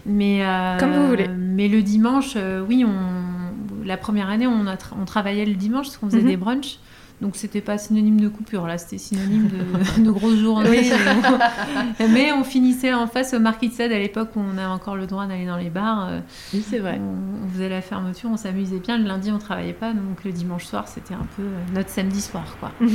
Mais 0.06 0.45
euh, 0.45 0.77
Comme 0.79 0.91
vous 0.93 1.08
voulez. 1.08 1.27
Mais 1.27 1.67
le 1.67 1.82
dimanche, 1.82 2.34
euh, 2.36 2.63
oui, 2.67 2.86
on, 2.86 3.86
la 3.86 3.97
première 3.97 4.29
année, 4.29 4.47
on, 4.47 4.65
a 4.67 4.75
tra- 4.75 4.95
on 5.01 5.06
travaillait 5.06 5.45
le 5.45 5.56
dimanche 5.56 5.88
parce 5.88 5.97
qu'on 5.97 6.08
faisait 6.08 6.21
Mhm. 6.21 6.27
des 6.27 6.38
brunchs. 6.38 6.79
Donc 7.21 7.38
c'était 7.38 7.62
pas 7.62 7.77
synonyme 7.77 8.19
de 8.19 8.27
coupure, 8.27 8.67
là, 8.67 8.77
c'était 8.77 8.97
synonyme 8.97 9.47
de, 9.47 10.01
de 10.03 10.12
grosses 10.12 10.39
journées. 10.39 10.69
Oui. 10.69 10.91
Mais 12.12 12.34
on 12.34 12.43
finissait 12.43 12.93
en 12.93 13.08
face 13.08 13.34
au 13.34 13.39
Marquis 13.39 13.69
de 13.69 13.73
Sade 13.73 13.91
à 13.93 13.99
l'époque 13.99 14.32
où 14.36 14.39
on 14.41 14.58
avait 14.58 14.65
encore 14.65 14.97
le 14.97 15.06
droit 15.08 15.25
d'aller 15.25 15.45
dans 15.45 15.56
les 15.56 15.69
bars. 15.69 16.08
Euh, 16.10 16.19
Oui, 16.53 16.62
c'est 16.67 16.79
vrai. 16.79 16.99
On, 17.01 17.45
on 17.45 17.49
faisait 17.49 17.69
la 17.69 17.82
fermeture, 17.82 18.29
on 18.34 18.36
s'amusait 18.36 18.79
bien. 18.79 18.97
Le 18.97 19.06
lundi, 19.06 19.32
on 19.32 19.38
travaillait 19.38 19.71
pas, 19.73 19.93
donc 19.93 20.23
le 20.25 20.32
dimanche 20.34 20.65
soir, 20.65 20.88
c'était 20.89 21.13
un 21.13 21.25
peu 21.38 21.43
notre 21.73 21.89
samedi 21.89 22.19
soir, 22.19 22.43
quoi. 22.60 22.71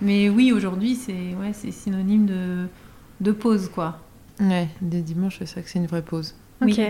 Mais 0.00 0.28
oui, 0.28 0.52
aujourd'hui, 0.52 0.94
c'est 0.94 1.12
ouais, 1.40 1.52
synonyme 1.72 2.26
de, 2.26 2.66
de 3.20 3.32
pause, 3.32 3.68
quoi. 3.74 3.98
Ouais, 4.40 4.68
des 4.80 5.02
dimanches, 5.02 5.36
c'est 5.38 5.46
ça 5.46 5.60
que 5.62 5.68
c'est 5.68 5.78
une 5.78 5.86
vraie 5.86 6.02
pause. 6.02 6.34
Ok. 6.62 6.68
Oui. 6.78 6.86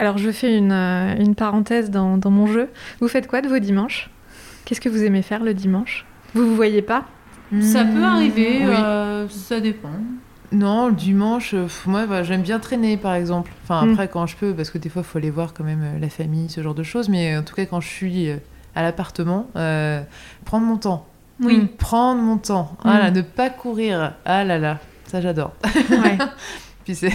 Alors 0.00 0.18
je 0.18 0.30
fais 0.30 0.56
une, 0.56 0.72
euh, 0.72 1.14
une 1.16 1.34
parenthèse 1.36 1.90
dans, 1.90 2.16
dans 2.18 2.30
mon 2.30 2.46
jeu. 2.46 2.68
Vous 3.00 3.08
faites 3.08 3.28
quoi 3.28 3.40
de 3.40 3.48
vos 3.48 3.58
dimanches? 3.60 4.10
Qu'est-ce 4.64 4.80
que 4.80 4.88
vous 4.88 5.04
aimez 5.04 5.22
faire 5.22 5.44
le 5.44 5.54
dimanche? 5.54 6.04
Vous 6.34 6.44
vous 6.46 6.56
voyez 6.56 6.82
pas? 6.82 7.04
Ça 7.60 7.84
peut 7.84 8.02
arriver, 8.02 8.58
Oui. 8.66 8.74
euh, 8.76 9.28
ça 9.28 9.60
dépend. 9.60 9.90
Non, 10.50 10.88
le 10.88 10.94
dimanche, 10.94 11.54
euh, 11.54 11.66
moi, 11.86 12.06
bah, 12.06 12.24
j'aime 12.24 12.42
bien 12.42 12.58
traîner, 12.58 12.96
par 12.96 13.14
exemple. 13.14 13.52
Enfin, 13.62 13.86
Mm. 13.86 13.92
après, 13.92 14.08
quand 14.08 14.26
je 14.26 14.36
peux, 14.36 14.52
parce 14.54 14.70
que 14.70 14.78
des 14.78 14.88
fois, 14.88 15.02
il 15.02 15.04
faut 15.08 15.18
aller 15.18 15.30
voir 15.30 15.54
quand 15.54 15.62
même 15.64 15.84
la 16.00 16.08
famille, 16.08 16.48
ce 16.50 16.60
genre 16.62 16.74
de 16.74 16.82
choses. 16.82 17.08
Mais 17.08 17.36
en 17.36 17.42
tout 17.44 17.54
cas, 17.54 17.66
quand 17.66 17.80
je 17.80 17.88
suis 17.88 18.28
à 18.74 18.82
l'appartement, 18.82 19.46
euh, 19.54 20.02
prendre 20.44 20.66
mon 20.66 20.76
temps. 20.76 21.06
Oui. 21.40 21.58
Mm. 21.58 21.68
Prendre 21.78 22.20
mon 22.22 22.38
temps. 22.38 22.72
Mm. 22.84 22.88
Ah 22.88 22.98
là, 22.98 23.10
ne 23.12 23.20
pas 23.22 23.50
courir. 23.50 24.14
Ah 24.24 24.42
là 24.42 24.58
là, 24.58 24.80
ça, 25.10 25.20
j'adore. 25.20 25.52
Ouais. 25.90 26.18
Puis 26.84 26.94
c'est... 26.94 27.12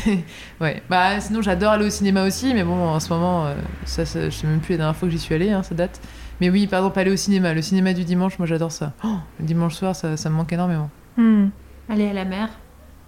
Ouais. 0.59 0.81
Bah, 0.89 1.19
sinon, 1.21 1.41
j'adore 1.41 1.71
aller 1.71 1.85
au 1.85 1.89
cinéma 1.89 2.23
aussi. 2.25 2.53
Mais 2.53 2.63
bon, 2.63 2.73
en 2.89 2.99
ce 2.99 3.09
moment, 3.13 3.45
euh, 3.45 3.55
ça, 3.85 4.05
ça- 4.05 4.29
je 4.29 4.35
sais 4.35 4.47
même 4.47 4.59
plus 4.59 4.73
la 4.73 4.77
dernière 4.79 4.95
fois 4.95 5.07
que 5.07 5.11
j'y 5.13 5.19
suis 5.19 5.33
allée, 5.33 5.51
hein, 5.51 5.63
ça 5.63 5.73
date. 5.75 6.01
Mais 6.41 6.49
oui, 6.49 6.67
par 6.67 6.79
exemple, 6.79 6.99
aller 6.99 7.11
au 7.11 7.15
cinéma. 7.15 7.53
Le 7.53 7.61
cinéma 7.61 7.93
du 7.93 8.03
dimanche, 8.03 8.37
moi, 8.39 8.47
j'adore 8.47 8.71
ça. 8.71 8.93
Oh, 9.03 9.15
le 9.39 9.45
dimanche 9.45 9.75
soir, 9.75 9.95
ça, 9.95 10.17
ça 10.17 10.29
me 10.29 10.35
manque 10.35 10.51
énormément. 10.51 10.89
Hmm. 11.15 11.47
Aller 11.87 12.07
à 12.09 12.13
la 12.13 12.25
mer. 12.25 12.49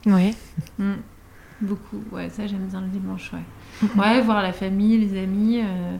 Oui. 0.05 0.35
Mm. 0.77 0.93
Beaucoup, 1.61 2.03
ouais, 2.11 2.29
ça 2.29 2.45
j'aime 2.45 2.65
bien 2.67 2.81
le 2.81 2.87
dimanche, 2.87 3.31
ouais. 3.31 3.89
Ouais, 3.97 4.21
voir 4.21 4.41
la 4.43 4.51
famille, 4.51 4.97
les 4.97 5.21
amis. 5.21 5.61
euh, 5.63 5.97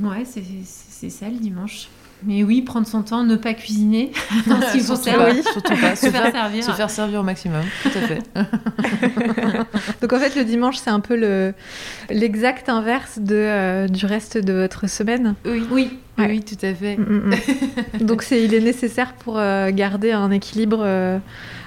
Ouais, 0.00 0.24
c'est 0.24 1.10
ça 1.10 1.28
le 1.28 1.36
dimanche. 1.38 1.88
Mais 2.24 2.42
oui, 2.42 2.62
prendre 2.62 2.86
son 2.86 3.02
temps, 3.02 3.24
ne 3.24 3.36
pas 3.36 3.52
cuisiner. 3.54 4.10
non, 4.46 4.58
s'il 4.72 4.80
faut 4.80 4.96
surtout 4.96 5.18
pas, 5.18 5.30
oui. 5.30 5.42
surtout 5.42 5.76
pas. 5.76 5.94
se 5.94 6.06
Se 6.06 6.10
faire 6.10 6.32
servir. 6.32 6.64
se 6.64 6.70
faire 6.72 6.90
servir 6.90 7.20
au 7.20 7.22
maximum. 7.22 7.62
Tout 7.82 7.90
à 7.96 8.00
fait. 8.06 8.22
Donc 10.00 10.12
en 10.12 10.18
fait 10.18 10.34
le 10.36 10.44
dimanche 10.44 10.76
c'est 10.76 10.90
un 10.90 11.00
peu 11.00 11.16
le 11.16 11.52
l'exact 12.10 12.68
inverse 12.68 13.18
de, 13.18 13.34
euh, 13.34 13.88
du 13.88 14.06
reste 14.06 14.38
de 14.38 14.52
votre 14.52 14.88
semaine. 14.88 15.34
Oui, 15.44 15.62
Oui, 15.70 15.90
Ouais. 16.18 16.28
oui, 16.30 16.40
tout 16.42 16.56
à 16.64 16.72
fait. 16.72 16.96
Mm, 16.96 17.02
mm, 17.02 17.34
mm. 18.00 18.04
Donc 18.06 18.22
c'est 18.22 18.42
il 18.42 18.54
est 18.54 18.60
nécessaire 18.60 19.12
pour 19.14 19.38
euh, 19.38 19.70
garder 19.70 20.12
un 20.12 20.30
équilibre 20.30 20.80
euh, 20.82 21.18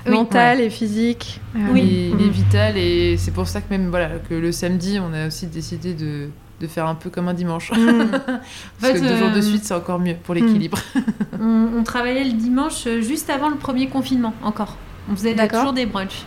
Oui. 0.08 0.14
mental 0.14 0.60
et 0.62 0.72
physique. 0.72 1.40
Euh, 1.56 1.60
Oui. 1.72 1.82
Il, 1.84 1.94
est- 1.94 2.10
il 2.22 2.26
est 2.28 2.30
vital 2.32 2.78
et 2.78 3.18
c'est 3.18 3.32
pour 3.32 3.48
ça 3.48 3.62
que 3.62 3.70
même 3.70 3.90
voilà 3.90 4.10
que 4.28 4.34
le 4.34 4.52
samedi, 4.52 5.00
on 5.00 5.14
a 5.14 5.28
aussi 5.28 5.46
décidé 5.46 5.94
de, 5.94 6.30
de 6.60 6.68
faire 6.68 6.88
un 6.88 6.96
peu 6.96 7.10
comme 7.10 7.28
un 7.28 7.34
dimanche. 7.34 7.72
Mm. 7.72 8.10
Parce 8.82 8.94
fait, 8.94 9.00
que 9.00 9.08
deux 9.08 9.18
jours 9.18 9.32
de 9.32 9.38
euh, 9.38 9.42
suite, 9.42 9.64
c'est 9.64 9.74
encore 9.74 10.00
mieux 10.00 10.16
pour 10.24 10.34
l'équilibre. 10.36 10.78
on, 11.42 11.70
on 11.78 11.84
travaillait 11.84 12.24
le 12.26 12.34
dimanche 12.34 12.86
euh, 12.88 13.02
juste 13.02 13.30
avant 13.30 13.50
le 13.50 13.56
premier 13.56 13.88
confinement, 13.88 14.34
encore. 14.44 14.78
On 15.12 15.16
faisait 15.16 15.36
toujours 15.48 15.74
des 15.74 15.86
brunchs. 15.86 16.24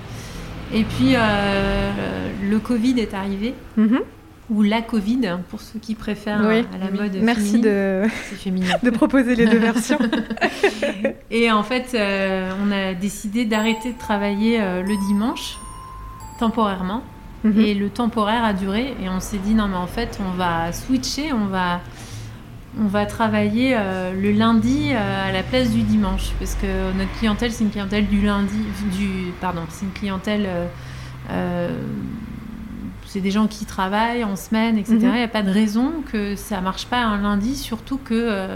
Et 0.74 0.84
puis, 0.84 1.14
euh, 1.14 1.92
le 2.48 2.58
Covid 2.58 2.98
est 2.98 3.14
arrivé. 3.14 3.54
Mhm. 3.76 4.00
ou 4.50 4.62
la 4.62 4.82
Covid, 4.82 5.38
pour 5.48 5.60
ceux 5.60 5.78
qui 5.78 5.94
préfèrent 5.94 6.42
Oui. 6.46 6.64
à 6.74 6.78
la 6.84 6.90
mode 6.90 7.16
Merci 7.22 7.62
féminine. 7.62 8.68
de, 8.82 8.84
de 8.90 8.90
proposer 8.90 9.34
les 9.34 9.46
deux 9.46 9.58
versions. 9.58 9.98
Et 11.30 11.50
en 11.50 11.62
fait, 11.62 11.94
euh, 11.94 12.50
on 12.62 12.70
a 12.70 12.92
décidé 12.94 13.44
d'arrêter 13.44 13.92
de 13.92 13.98
travailler 13.98 14.60
euh, 14.60 14.82
le 14.82 14.94
dimanche, 15.08 15.56
temporairement. 16.38 17.02
Mhm. 17.44 17.58
Et 17.60 17.74
le 17.74 17.88
temporaire 17.90 18.44
a 18.44 18.52
duré. 18.52 18.94
Et 19.02 19.08
on 19.08 19.20
s'est 19.20 19.38
dit, 19.38 19.54
non, 19.54 19.68
mais 19.68 19.76
en 19.76 19.86
fait, 19.86 20.18
on 20.24 20.36
va 20.36 20.72
switcher, 20.72 21.32
on 21.32 21.46
va, 21.46 21.80
on 22.80 22.86
va 22.86 23.04
travailler 23.06 23.74
euh, 23.76 24.12
le 24.12 24.30
lundi 24.32 24.90
euh, 24.92 25.28
à 25.28 25.32
la 25.32 25.42
place 25.42 25.70
du 25.70 25.82
dimanche. 25.82 26.30
Parce 26.38 26.54
que 26.54 26.92
notre 26.96 27.12
clientèle, 27.18 27.52
c'est 27.52 27.64
une 27.64 27.70
clientèle 27.70 28.06
du 28.06 28.20
lundi. 28.22 28.58
Du, 28.96 29.32
pardon, 29.40 29.62
c'est 29.70 29.84
une 29.86 29.92
clientèle. 29.92 30.46
euh, 31.30 31.68
c'est 33.06 33.20
des 33.20 33.30
gens 33.30 33.46
qui 33.46 33.66
travaillent 33.66 34.24
en 34.24 34.36
semaine, 34.36 34.78
etc. 34.78 34.96
Il 35.00 35.06
Mhm. 35.08 35.14
n'y 35.16 35.22
a 35.22 35.28
pas 35.28 35.42
de 35.42 35.50
raison 35.50 35.92
que 36.10 36.34
ça 36.34 36.62
marche 36.62 36.86
pas 36.86 37.00
un 37.02 37.20
lundi, 37.20 37.56
surtout 37.56 37.98
que 38.02 38.48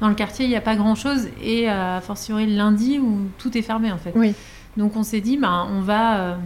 dans 0.00 0.08
le 0.08 0.14
quartier, 0.14 0.46
il 0.46 0.48
n'y 0.48 0.56
a 0.56 0.62
pas 0.62 0.74
grand-chose. 0.74 1.28
Et 1.42 1.68
a 1.68 2.00
fortiori 2.00 2.46
le 2.46 2.56
lundi 2.56 2.98
où 2.98 3.28
tout 3.36 3.58
est 3.58 3.62
fermé, 3.62 3.92
en 3.92 3.98
fait. 3.98 4.12
Oui. 4.14 4.32
Donc 4.78 4.96
on 4.96 5.02
s'est 5.02 5.20
dit, 5.20 5.36
bah, 5.36 5.66
on, 5.70 5.82
va, 5.82 6.38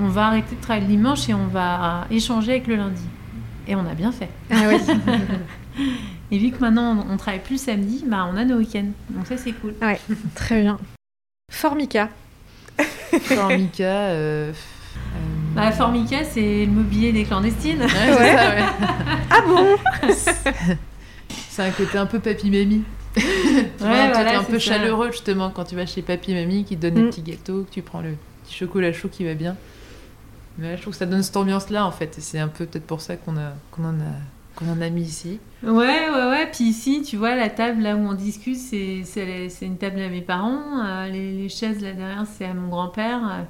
on 0.00 0.08
va 0.08 0.26
arrêter 0.28 0.56
de 0.56 0.60
travailler 0.60 0.86
le 0.86 0.92
dimanche 0.92 1.28
et 1.28 1.34
on 1.34 1.46
va 1.46 2.06
échanger 2.10 2.52
avec 2.52 2.66
le 2.66 2.76
lundi. 2.76 3.02
Et 3.66 3.74
on 3.74 3.86
a 3.86 3.94
bien 3.94 4.12
fait. 4.12 4.28
Ah 4.50 4.62
oui. 4.68 4.76
Et 6.30 6.38
vu 6.38 6.50
que 6.50 6.58
maintenant 6.60 7.04
on, 7.10 7.16
travaille 7.16 7.40
plus 7.40 7.54
le 7.54 7.58
samedi, 7.58 8.04
bah, 8.06 8.28
on 8.32 8.36
a 8.36 8.44
nos 8.44 8.56
week-ends. 8.56 8.90
Donc 9.10 9.26
ça 9.26 9.36
c'est 9.36 9.52
cool. 9.52 9.74
Très 10.34 10.62
bien. 10.62 10.78
Formica. 11.50 12.08
Formica. 13.20 13.84
Euh... 13.84 14.50
euh, 14.50 14.52
Bah, 15.54 15.70
Formica, 15.72 16.24
c'est 16.24 16.64
le 16.66 16.70
mobilier 16.72 17.12
des 17.12 17.24
clandestines. 17.24 17.80
ouais, 17.82 17.88
c'est 17.88 18.18
Ouais. 18.18 18.36
ça, 18.36 18.50
ouais. 18.54 18.64
Ah 19.30 19.40
bon? 19.46 19.76
C'est 21.50 21.62
un 21.62 21.70
côté 21.70 21.98
un 21.98 22.06
peu 22.06 22.18
papy-mamie. 22.18 22.82
Tu 23.14 23.20
vois, 23.78 23.88
Ouais, 23.88 24.00
un 24.00 24.08
côté 24.08 24.22
voilà, 24.22 24.38
un 24.40 24.44
peu 24.44 24.58
ça. 24.58 24.74
chaleureux 24.74 25.12
justement 25.12 25.50
quand 25.50 25.64
tu 25.64 25.76
vas 25.76 25.86
chez 25.86 26.02
papy-mamie 26.02 26.64
qui 26.64 26.76
te 26.76 26.82
donne 26.82 26.94
Mm. 26.94 27.02
des 27.04 27.10
petits 27.10 27.22
gâteaux, 27.22 27.62
que 27.64 27.70
tu 27.70 27.82
prends 27.82 28.00
le 28.00 28.16
petit 28.44 28.54
chocolat 28.54 28.92
chaud 28.92 29.08
qui 29.08 29.24
va 29.24 29.34
bien. 29.34 29.56
Mais 30.58 30.70
là, 30.70 30.76
je 30.76 30.82
trouve 30.82 30.92
que 30.92 30.98
ça 30.98 31.06
donne 31.06 31.22
cette 31.22 31.36
ambiance-là 31.36 31.84
en 31.86 31.90
fait. 31.90 32.16
Et 32.18 32.20
c'est 32.20 32.38
un 32.38 32.48
peu 32.48 32.66
peut-être 32.66 32.86
pour 32.86 33.00
ça 33.00 33.16
qu'on 33.16 33.36
a 33.36 33.52
qu'on 33.70 33.84
en 33.84 33.94
a 34.00 34.14
qu'on 34.56 34.70
en 34.70 34.80
a 34.80 34.88
mis 34.88 35.02
ici. 35.02 35.40
Ouais, 35.64 35.72
ouais, 35.72 36.28
ouais. 36.30 36.48
Puis 36.52 36.64
ici, 36.64 37.02
tu 37.02 37.16
vois, 37.16 37.34
la 37.34 37.48
table 37.50 37.82
là 37.82 37.96
où 37.96 38.00
on 38.06 38.12
discute, 38.12 38.56
c'est, 38.56 39.00
c'est, 39.04 39.48
c'est 39.48 39.66
une 39.66 39.78
table 39.78 39.98
à 40.00 40.08
mes 40.08 40.20
parents. 40.20 40.62
Euh, 40.84 41.08
les, 41.08 41.32
les 41.32 41.48
chaises 41.48 41.82
là 41.82 41.92
derrière, 41.92 42.24
c'est 42.32 42.44
à 42.44 42.54
mon 42.54 42.68
grand-père. 42.68 43.20
Euh, 43.24 43.42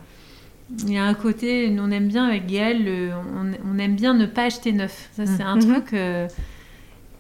Il 0.81 0.91
y 0.95 0.97
a 0.97 1.05
un 1.05 1.13
côté, 1.13 1.69
nous, 1.69 1.83
on 1.83 1.91
aime 1.91 2.09
bien 2.09 2.25
avec 2.25 2.47
Gaël, 2.47 2.83
le- 2.83 3.11
on, 3.13 3.53
on 3.71 3.79
aime 3.79 3.97
bien 3.97 4.15
ne 4.15 4.25
pas 4.25 4.45
acheter 4.45 4.73
neuf. 4.73 5.11
Ça, 5.13 5.27
c'est 5.27 5.43
un 5.43 5.57
Mhm. 5.57 5.63
truc. 5.75 5.93
euh, 5.93 6.27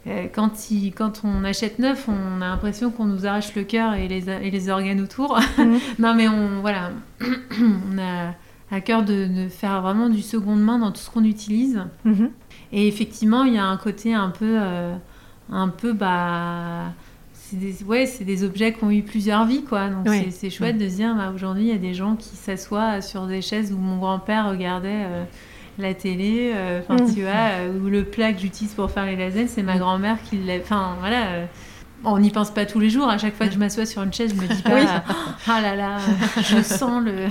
euh, 0.06 0.26
quand, 0.34 0.70
il, 0.70 0.92
quand 0.92 1.20
on 1.24 1.44
achète 1.44 1.78
neuf, 1.78 2.08
on 2.08 2.40
a 2.40 2.48
l'impression 2.48 2.90
qu'on 2.90 3.04
nous 3.04 3.26
arrache 3.26 3.54
le 3.54 3.64
cœur 3.64 3.92
et 3.94 4.08
les, 4.08 4.30
et 4.30 4.50
les 4.50 4.68
organes 4.70 5.02
autour. 5.02 5.38
Mhm. 5.58 5.78
non, 5.98 6.14
mais 6.14 6.26
on, 6.28 6.60
voilà, 6.62 6.90
on 7.22 7.98
a 7.98 8.32
à 8.74 8.80
cœur 8.80 9.04
de, 9.04 9.26
de 9.26 9.48
faire 9.48 9.80
vraiment 9.82 10.08
du 10.08 10.22
seconde 10.22 10.60
main 10.60 10.78
dans 10.78 10.90
tout 10.90 11.00
ce 11.00 11.10
qu'on 11.10 11.24
utilise. 11.24 11.82
Mhm. 12.04 12.30
Et 12.72 12.88
effectivement, 12.88 13.44
il 13.44 13.54
y 13.54 13.58
a 13.58 13.64
un 13.64 13.76
côté 13.76 14.14
un 14.14 14.30
peu, 14.30 14.56
euh, 14.60 14.94
un 15.50 15.68
peu, 15.68 15.92
bah, 15.92 16.92
c'est 17.32 17.56
des, 17.56 17.84
ouais, 17.84 18.06
c'est 18.06 18.24
des 18.24 18.42
objets 18.42 18.72
qui 18.72 18.82
ont 18.82 18.90
eu 18.90 19.02
plusieurs 19.02 19.44
vies, 19.46 19.62
quoi. 19.62 19.88
Donc 19.88 20.08
c'est, 20.08 20.30
c'est 20.30 20.50
chouette 20.50 20.78
de 20.78 20.88
se 20.88 20.96
dire, 20.96 21.14
bah, 21.14 21.30
aujourd'hui, 21.34 21.64
il 21.64 21.68
y 21.68 21.72
a 21.72 21.78
des 21.78 21.94
gens 21.94 22.16
qui 22.16 22.36
s'assoient 22.36 23.00
sur 23.00 23.26
des 23.26 23.42
chaises 23.42 23.72
où 23.72 23.76
mon 23.76 23.98
grand-père 23.98 24.48
regardait 24.50 25.04
euh, 25.04 25.24
la 25.78 25.94
télé, 25.94 26.52
euh, 26.54 26.80
enfin, 26.80 26.96
tu 27.04 27.22
vois, 27.22 27.60
euh, 27.60 27.78
où 27.78 27.88
le 27.88 28.04
plat 28.04 28.32
que 28.32 28.40
j'utilise 28.40 28.74
pour 28.74 28.90
faire 28.90 29.06
les 29.06 29.16
lasagnes, 29.16 29.48
c'est 29.48 29.62
ma 29.62 29.78
grand-mère 29.78 30.18
qui 30.22 30.38
l'a, 30.38 30.56
enfin, 30.56 30.96
voilà. 31.00 31.46
On 32.04 32.18
n'y 32.18 32.30
pense 32.30 32.50
pas 32.50 32.66
tous 32.66 32.80
les 32.80 32.90
jours. 32.90 33.08
À 33.08 33.18
chaque 33.18 33.34
fois 33.36 33.46
que 33.46 33.52
je 33.54 33.58
m'assois 33.58 33.86
sur 33.86 34.02
une 34.02 34.12
chaise, 34.12 34.34
je 34.36 34.40
me 34.40 34.46
dis 34.46 34.62
pas, 34.62 34.74
Oui. 34.74 34.82
ah 35.46 35.60
là 35.60 35.74
là, 35.76 35.96
je 36.42 36.62
sens 36.62 37.02
le. 37.04 37.26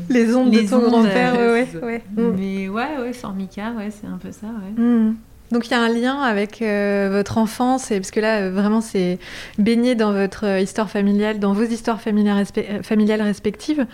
Les 0.10 0.34
ondes 0.36 0.54
Les 0.54 0.64
de 0.64 0.70
ton 0.70 0.80
grand-père, 0.80 1.34
euh, 1.38 1.64
ouais. 1.82 2.02
Mm. 2.16 2.32
Mais 2.38 2.70
ouais, 2.70 2.98
ouais, 3.00 3.14
Formica, 3.14 3.72
ouais, 3.78 3.90
c'est 3.92 4.08
un 4.08 4.18
peu 4.18 4.32
ça, 4.32 4.48
ouais. 4.48 4.82
Mm. 4.82 5.16
Donc 5.52 5.68
il 5.68 5.72
y 5.72 5.74
a 5.74 5.82
un 5.82 5.90
lien 5.90 6.20
avec 6.22 6.62
euh, 6.62 7.10
votre 7.12 7.38
enfance, 7.38 7.92
et, 7.92 7.98
parce 8.00 8.12
que 8.12 8.20
là, 8.20 8.40
euh, 8.42 8.52
vraiment, 8.52 8.82
c'est 8.82 9.20
baigné 9.58 9.94
dans 9.96 10.12
votre 10.14 10.46
euh, 10.46 10.60
histoire 10.60 10.90
familiale, 10.90 11.40
dans 11.40 11.54
vos 11.54 11.64
histoires 11.64 12.02
familiales, 12.02 12.44
respe- 12.44 12.82
familiales 12.84 13.22
respectives. 13.22 13.86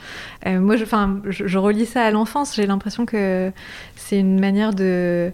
Euh, 0.45 0.59
moi, 0.59 0.75
je, 0.77 0.85
je 1.29 1.57
relis 1.57 1.85
ça 1.87 2.03
à 2.03 2.11
l'enfance, 2.11 2.55
j'ai 2.55 2.65
l'impression 2.67 3.05
que 3.05 3.51
c'est 3.95 4.19
une 4.19 4.39
manière 4.39 4.73
de 4.73 5.31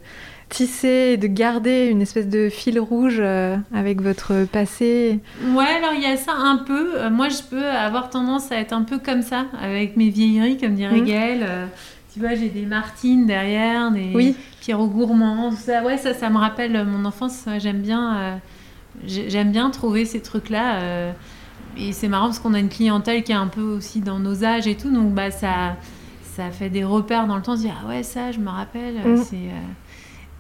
tisser 0.56 1.12
et 1.14 1.18
de 1.18 1.28
garder 1.28 1.88
une 1.88 2.02
espèce 2.02 2.28
de 2.30 2.50
fil 2.50 2.80
rouge 2.80 3.18
euh, 3.20 3.58
avec 3.74 4.02
votre 4.02 4.46
passé. 4.46 5.20
Ouais, 5.54 5.66
alors 5.78 5.92
il 5.96 6.02
y 6.02 6.06
a 6.06 6.16
ça 6.16 6.32
un 6.34 6.58
peu. 6.58 6.96
Euh, 6.96 7.10
moi, 7.10 7.28
je 7.30 7.42
peux 7.50 7.66
avoir 7.66 8.10
tendance 8.10 8.52
à 8.52 8.56
être 8.58 8.72
un 8.74 8.84
peu 8.84 8.98
comme 8.98 9.22
ça, 9.22 9.48
avec 9.62 9.98
mes 9.98 10.10
vieilleries, 10.10 10.58
comme 10.58 10.76
dirait. 10.76 11.02
Gaëlle. 11.02 11.46
Euh, 11.48 11.66
tu 12.14 12.22
vois, 12.22 12.36
j'ai 12.36 12.48
des 12.48 12.66
Martines 12.66 13.26
derrière, 13.26 13.92
des 13.92 14.12
Oui. 14.16 14.36
Pierrot 14.62 14.88
Gourmand, 14.88 15.50
tout 15.50 15.58
ça. 15.58 15.84
Ouais, 15.84 15.98
ça, 15.98 16.14
ça 16.14 16.30
me 16.30 16.38
rappelle 16.38 16.86
mon 16.86 17.04
enfance. 17.04 17.44
J'aime 17.60 17.82
bien, 17.82 18.16
euh, 18.18 18.36
j'aime 19.06 19.52
bien 19.52 19.70
trouver 19.70 20.06
ces 20.06 20.22
trucs-là. 20.22 20.76
euh, 20.80 21.12
et 21.78 21.92
c'est 21.92 22.08
marrant 22.08 22.28
parce 22.28 22.40
qu'on 22.40 22.54
a 22.54 22.60
une 22.60 22.70
clientèle 22.70 23.24
qui 23.24 23.34
est 23.34 23.36
un 23.36 23.48
peu 23.48 23.62
aussi 23.62 24.00
dans 24.00 24.20
nos 24.20 24.46
âges 24.46 24.66
et 24.68 24.76
tout, 24.76 24.90
donc 24.90 25.14
bah 25.14 25.30
ça, 25.30 25.76
ça 26.24 26.50
fait 26.50 26.70
des 26.70 26.86
repères 26.86 27.28
dans 27.28 27.36
le 27.36 27.42
temps. 27.42 27.52
On 27.52 27.58
se 27.58 27.64
dit 27.64 27.70
ah 27.70 27.86
ouais, 27.90 28.02
ça, 28.04 28.32
je 28.32 28.40
me 28.40 28.48
rappelle. 28.50 28.96
Mhm. 29.06 29.18
C'est 29.18 29.36
euh, 29.36 29.68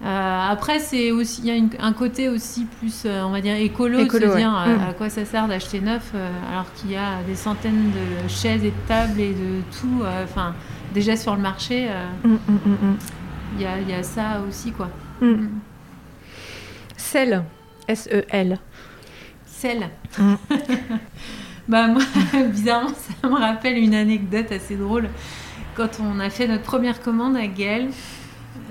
euh, 0.03 0.49
après, 0.51 0.79
c'est 0.79 1.11
aussi, 1.11 1.41
il 1.41 1.47
y 1.47 1.51
a 1.51 1.55
une- 1.55 1.69
un 1.79 1.93
côté 1.93 2.27
aussi 2.29 2.65
plus, 2.65 3.03
euh, 3.05 3.23
on 3.23 3.29
va 3.31 3.39
dire, 3.41 3.55
écolo, 3.55 3.99
Écolo, 3.99 4.25
de 4.27 4.31
se 4.31 4.37
dire 4.37 4.49
ouais. 4.49 4.71
euh, 4.73 4.77
Mm. 4.77 4.89
à 4.89 4.93
quoi 4.93 5.09
ça 5.09 5.23
sert 5.25 5.47
d'acheter 5.47 5.79
neuf 5.79 6.11
alors 6.51 6.65
qu'il 6.75 6.91
y 6.91 6.95
a 6.97 7.23
des 7.27 7.35
centaines 7.35 7.91
de 7.91 8.27
chaises 8.27 8.63
et 8.63 8.71
de 8.71 8.87
tables 8.87 9.19
et 9.19 9.31
de 9.33 9.61
tout. 9.79 10.03
Enfin, 10.23 10.53
déjà 10.93 11.15
sur 11.15 11.35
le 11.35 11.41
marché, 11.41 11.87
Mm, 12.23 12.33
mm, 12.33 12.97
il 13.55 13.61
y, 13.61 13.65
a, 13.65 13.79
il 13.79 13.89
y 13.89 13.93
a 13.93 14.03
ça 14.03 14.41
aussi, 14.47 14.71
quoi. 14.73 14.89
Sel, 16.97 17.43
S-E-L. 17.87 18.59
Sel. 19.45 19.89
Mm. 20.17 20.33
bah 21.67 21.87
moi, 21.87 22.01
bizarrement, 22.51 22.89
ça 22.89 23.27
me 23.27 23.35
rappelle 23.35 23.77
une 23.77 23.93
anecdote 23.95 24.51
assez 24.51 24.75
drôle. 24.75 25.09
Quand 25.75 25.99
on 26.01 26.19
a 26.19 26.29
fait 26.29 26.47
notre 26.47 26.63
première 26.63 27.01
commande 27.01 27.35
à 27.37 27.47
Gaël, 27.47 27.87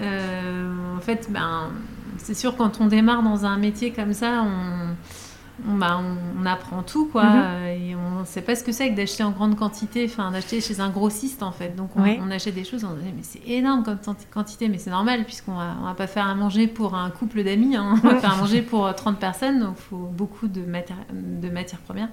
en 0.01 1.01
fait, 1.01 1.29
ben, 1.31 1.71
c'est 2.19 2.35
sûr 2.35 2.57
quand 2.57 2.81
on 2.81 2.87
démarre 2.87 3.23
dans 3.23 3.45
un 3.45 3.57
métier 3.57 3.93
comme 3.93 4.13
ça, 4.13 4.43
on, 4.43 5.71
on, 5.71 5.75
bah, 5.77 6.01
on, 6.01 6.43
on 6.43 6.47
apprend 6.47 6.83
tout, 6.83 7.07
quoi. 7.07 7.25
Mhm. 7.25 7.43
euh, 7.45 7.77
Et 7.77 7.95
on 7.95 8.21
ne 8.21 8.25
sait 8.25 8.43
pas 8.43 8.55
ce 8.55 8.65
que 8.65 8.73
c'est 8.73 8.91
que 8.91 8.97
d'acheter 8.97 9.23
en 9.23 9.31
grande 9.31 9.57
quantité, 9.57 10.07
enfin 10.07 10.31
d'acheter 10.31 10.61
chez 10.61 10.81
un 10.81 10.91
grossiste, 10.91 11.43
en 11.43 11.53
fait. 11.53 11.77
Donc 11.77 11.91
on, 11.97 12.31
achète 12.31 12.55
des 12.55 12.65
choses, 12.65 12.85
on 12.85 12.97
se 12.97 13.01
dit, 13.01 13.13
mais 13.15 13.23
c'est 13.23 13.47
énorme 13.47 13.83
comme 13.85 13.99
quantité, 14.33 14.69
mais 14.69 14.79
c'est 14.79 14.91
normal, 14.91 15.25
puisqu'on 15.25 15.55
va, 15.55 15.77
on 15.81 15.85
va 15.85 15.95
pas 15.95 16.07
faire 16.07 16.27
à 16.27 16.35
manger 16.35 16.67
pour 16.67 16.95
un 16.95 17.11
couple 17.11 17.45
d'amis, 17.45 17.77
hein. 17.77 17.95
on 18.03 18.09
va 18.09 18.17
faire 18.17 18.33
à 18.33 18.37
manger 18.37 18.63
pour 18.63 18.87
euh, 18.87 18.93
30 18.93 19.19
personnes, 19.19 19.61
donc 19.61 19.77
il 19.79 19.83
faut 19.83 19.97
beaucoup 19.97 20.49
de 20.49 20.63
matières 20.63 21.81
premières. 21.81 22.09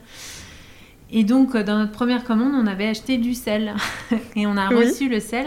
Et 1.14 1.24
donc, 1.26 1.56
euh, 1.56 1.64
dans 1.64 1.78
notre 1.78 1.92
première 1.92 2.24
commande, 2.24 2.54
on 2.56 2.66
avait 2.68 2.88
acheté 2.88 3.18
du 3.18 3.34
sel. 3.34 3.74
Et 4.36 4.48
on 4.48 4.56
a 4.58 4.70
Oui. 4.70 4.86
reçu 4.86 5.10
le 5.10 5.20
sel. 5.20 5.46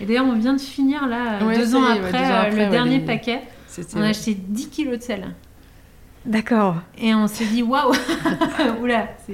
Et 0.00 0.06
d'ailleurs, 0.06 0.24
on 0.26 0.32
vient 0.34 0.54
de 0.54 0.60
finir, 0.60 1.06
là, 1.06 1.40
euh, 1.42 1.46
Ouais, 1.46 1.56
deux, 1.58 1.74
ans 1.76 1.82
y 1.92 1.96
est, 1.96 2.00
après, 2.00 2.12
ouais, 2.12 2.12
deux 2.12 2.18
ans 2.18 2.34
euh, 2.34 2.40
après, 2.40 2.50
le 2.50 2.56
ouais, 2.64 2.70
dernier 2.70 2.98
les- 2.98 3.04
paquet. 3.04 3.42
On 3.96 4.02
a 4.02 4.06
acheté 4.08 4.34
10 4.34 4.68
kilos 4.68 4.98
de 4.98 5.02
sel. 5.02 5.26
D'accord. 6.24 6.76
Et 6.96 7.14
on 7.14 7.26
s'est 7.26 7.44
dit, 7.44 7.62
waouh 7.62 7.92
Oula, 8.82 9.08
c'est... 9.26 9.32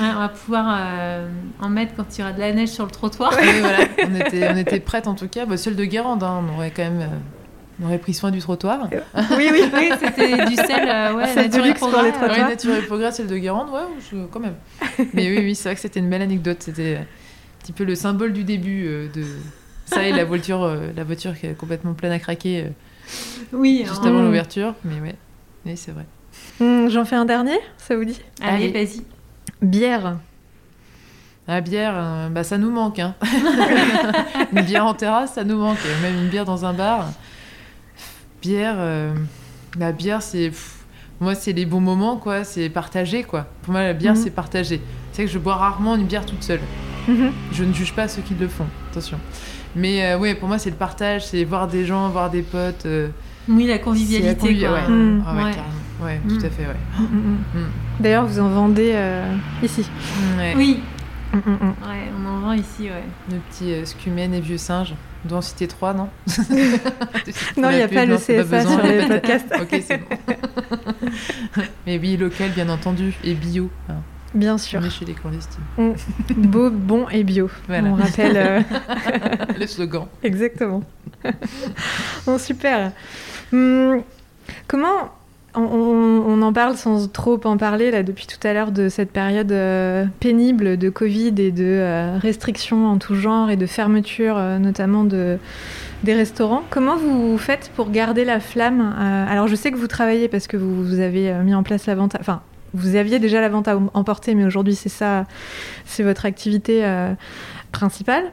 Ouais, 0.00 0.08
on 0.14 0.18
va 0.18 0.28
pouvoir 0.28 0.66
euh, 0.76 1.28
en 1.60 1.68
mettre 1.68 1.94
quand 1.96 2.04
il 2.16 2.20
y 2.20 2.24
aura 2.24 2.32
de 2.32 2.40
la 2.40 2.52
neige 2.52 2.68
sur 2.70 2.84
le 2.84 2.90
trottoir. 2.90 3.32
Oui, 3.40 3.46
voilà. 3.60 3.78
on 4.08 4.14
était 4.20 4.48
on 4.52 4.56
était 4.56 4.80
prête 4.80 5.06
en 5.08 5.14
tout 5.14 5.26
cas. 5.28 5.46
Bah, 5.46 5.56
celle 5.56 5.74
de 5.76 5.84
Guérande, 5.84 6.22
hein, 6.22 6.42
on 6.48 6.54
aurait 6.56 6.70
quand 6.70 6.82
même 6.84 7.00
euh, 7.00 7.06
on 7.82 7.86
aurait 7.86 7.98
pris 7.98 8.14
soin 8.14 8.30
du 8.30 8.38
trottoir. 8.40 8.88
Oui, 8.90 9.48
oui. 9.52 9.62
oui, 9.74 9.90
c'était 10.00 10.44
du 10.46 10.54
sel, 10.56 10.88
euh, 10.88 11.14
ouais, 11.14 11.34
nature 11.34 11.64
et 11.64 11.68
luxe 11.68 11.80
pour 11.80 11.88
les 12.02 12.12
trottoirs. 12.12 12.30
Ouais, 12.38 12.42
Nature 12.48 12.74
et 12.76 12.82
Progrès, 12.82 13.12
celle 13.12 13.26
de 13.26 13.36
Guérande, 13.36 13.70
ouais, 13.70 13.80
je- 14.10 14.26
quand 14.26 14.40
même. 14.40 14.54
Mais 15.12 15.28
oui, 15.30 15.38
oui, 15.38 15.54
c'est 15.54 15.68
vrai 15.68 15.74
que 15.74 15.80
c'était 15.80 16.00
une 16.00 16.08
belle 16.10 16.22
anecdote. 16.22 16.58
C'était 16.60 16.96
un 16.96 17.06
petit 17.60 17.72
peu 17.72 17.84
le 17.84 17.94
symbole 17.94 18.32
du 18.32 18.44
début 18.44 18.84
euh, 18.86 19.08
de 19.14 19.24
ça 19.86 20.02
et 20.06 20.12
la 20.12 20.24
voiture, 20.24 20.62
euh, 20.62 20.88
la 20.96 21.04
voiture 21.04 21.38
qui 21.38 21.46
est 21.46 21.54
complètement 21.54 21.94
pleine 21.94 22.12
à 22.12 22.18
craquer 22.18 22.64
euh, 22.64 22.68
Oui, 23.52 23.84
juste 23.88 24.02
hein. 24.04 24.08
avant 24.08 24.20
Mm. 24.20 24.24
l'ouverture. 24.26 24.74
Mais 24.84 25.00
ouais, 25.00 25.14
oui, 25.66 25.76
c'est 25.76 25.92
vrai. 25.92 26.04
Mm, 26.60 26.88
J'en 26.90 27.04
fais 27.04 27.16
un 27.16 27.24
dernier, 27.24 27.58
ça 27.78 27.96
vous 27.96 28.04
dit? 28.04 28.20
Allez, 28.42 28.70
Allez. 28.70 28.84
vas-y. 28.86 29.02
Bière. 29.62 30.16
La 31.46 31.60
bière, 31.60 31.92
euh, 31.94 32.28
bah, 32.30 32.42
ça 32.44 32.56
nous 32.56 32.70
manque. 32.70 32.98
Hein. 33.00 33.14
une 34.52 34.62
bière 34.62 34.86
en 34.86 34.94
terrasse, 34.94 35.34
ça 35.34 35.44
nous 35.44 35.58
manque. 35.58 35.76
Même 36.02 36.16
une 36.16 36.28
bière 36.28 36.44
dans 36.46 36.64
un 36.64 36.72
bar. 36.72 37.08
Bière, 38.44 38.74
euh, 38.78 39.14
la 39.78 39.92
bière, 39.92 40.20
c'est. 40.22 40.52
Moi, 41.20 41.34
c'est 41.34 41.52
les 41.52 41.64
bons 41.64 41.80
moments, 41.80 42.16
quoi. 42.18 42.44
C'est 42.44 42.68
partager, 42.68 43.22
quoi. 43.22 43.46
Pour 43.62 43.72
moi, 43.72 43.82
la 43.82 43.94
bière, 43.94 44.14
Mhm. 44.14 44.20
c'est 44.22 44.30
partager. 44.30 44.80
C'est 45.12 45.24
que 45.24 45.30
je 45.30 45.38
bois 45.38 45.54
rarement 45.56 45.96
une 45.96 46.04
bière 46.04 46.26
toute 46.26 46.42
seule. 46.42 46.60
Mhm. 47.08 47.30
Je 47.52 47.64
ne 47.64 47.72
juge 47.72 47.92
pas 47.94 48.06
ceux 48.08 48.20
qui 48.22 48.34
le 48.34 48.48
font, 48.48 48.66
attention. 48.90 49.18
Mais 49.76 50.14
ouais, 50.16 50.34
pour 50.34 50.48
moi, 50.48 50.58
c'est 50.58 50.70
le 50.70 50.76
partage, 50.76 51.26
c'est 51.26 51.42
voir 51.44 51.68
des 51.68 51.86
gens, 51.86 52.08
voir 52.10 52.28
des 52.30 52.42
potes. 52.42 52.86
oui, 53.48 53.66
la 53.66 53.78
convivialité. 53.78 54.58
quoi. 54.60 54.72
Ouais. 54.72 54.88
Mm. 54.88 55.24
Ah 55.26 55.34
ouais, 55.36 55.52
ouais, 56.04 56.20
tout 56.28 56.44
à 56.46 56.50
fait, 56.50 56.66
ouais. 56.66 57.60
D'ailleurs, 58.00 58.26
vous 58.26 58.40
en 58.40 58.48
vendez 58.48 58.94
ici. 59.62 59.88
Oui. 60.56 60.80
Ouais, 61.32 61.40
on 62.18 62.28
en 62.28 62.38
vend 62.40 62.52
ici, 62.52 62.82
ouais. 62.84 63.04
Le 63.30 63.38
petit 63.50 63.72
euh, 63.72 64.32
et 64.34 64.40
vieux 64.40 64.58
singe. 64.58 64.94
On 65.24 65.28
doit 65.28 65.38
en 65.38 65.42
citer 65.42 65.66
trois, 65.66 65.94
non 65.94 66.08
Non, 67.56 67.70
il 67.70 67.76
n'y 67.76 67.82
a 67.82 67.88
pas 67.88 68.04
le 68.04 68.16
CSA 68.16 68.62
sur 68.62 68.82
les 68.82 69.06
podcasts. 69.06 69.52
ok, 69.60 69.82
c'est 69.86 69.98
bon. 69.98 70.16
Mais 71.86 71.98
oui, 71.98 72.16
local, 72.16 72.50
bien 72.50 72.68
entendu, 72.68 73.14
et 73.24 73.34
bio. 73.34 73.70
Hein. 73.88 73.96
Bien 74.34 74.58
sûr. 74.58 74.80
On 74.82 74.86
est 74.86 74.90
chez 74.90 75.04
les 75.04 75.14
clandestines. 75.14 75.62
Mm. 75.78 75.92
Beau, 76.36 76.70
bon 76.70 77.08
et 77.08 77.24
bio. 77.24 77.48
Voilà. 77.68 77.88
On 77.88 77.94
rappelle. 77.94 78.36
Euh... 78.36 78.60
le 79.58 79.66
slogan. 79.66 80.08
Exactement. 80.22 80.82
bon, 82.26 82.38
super. 82.38 82.92
Hum, 83.52 84.02
comment 84.66 85.10
on, 85.54 86.42
en 86.42 86.52
parle 86.52 86.76
sans 86.76 87.08
trop 87.08 87.40
en 87.44 87.56
parler 87.56 87.90
là 87.90 88.02
depuis 88.02 88.26
tout 88.26 88.44
à 88.46 88.52
l'heure 88.52 88.72
de 88.72 88.88
cette 88.88 89.10
période 89.10 89.52
euh, 89.52 90.04
pénible 90.20 90.76
de 90.76 90.90
Covid 90.90 91.34
et 91.38 91.52
de 91.52 91.64
euh, 91.64 92.18
restrictions 92.18 92.86
en 92.86 92.98
tout 92.98 93.14
genre 93.14 93.50
et 93.50 93.56
de 93.56 93.66
fermeture 93.66 94.36
euh, 94.36 94.58
notamment 94.58 95.04
de, 95.04 95.38
des 96.02 96.14
restaurants. 96.14 96.62
Comment 96.70 96.96
vous 96.96 97.38
faites 97.38 97.70
pour 97.76 97.90
garder 97.90 98.24
la 98.24 98.40
flamme 98.40 98.94
Alors 99.28 99.48
je 99.48 99.54
sais 99.54 99.70
que 99.70 99.76
vous 99.76 99.86
travaillez 99.86 100.28
parce 100.28 100.46
que 100.46 100.56
vous, 100.56 101.00
avez 101.00 101.32
mis 101.44 101.54
en 101.54 101.62
place 101.62 101.86
la 101.86 101.94
vente, 101.94 102.16
enfin 102.18 102.42
vous 102.72 102.96
aviez 102.96 103.20
déjà 103.20 103.40
la 103.40 103.48
vente 103.48 103.68
à 103.68 103.78
emporter, 103.94 104.34
mais 104.34 104.44
aujourd'hui 104.44 104.74
c'est 104.74 104.88
ça, 104.88 105.26
c'est 105.84 106.02
votre 106.02 106.26
activité 106.26 106.84
principale 107.70 108.24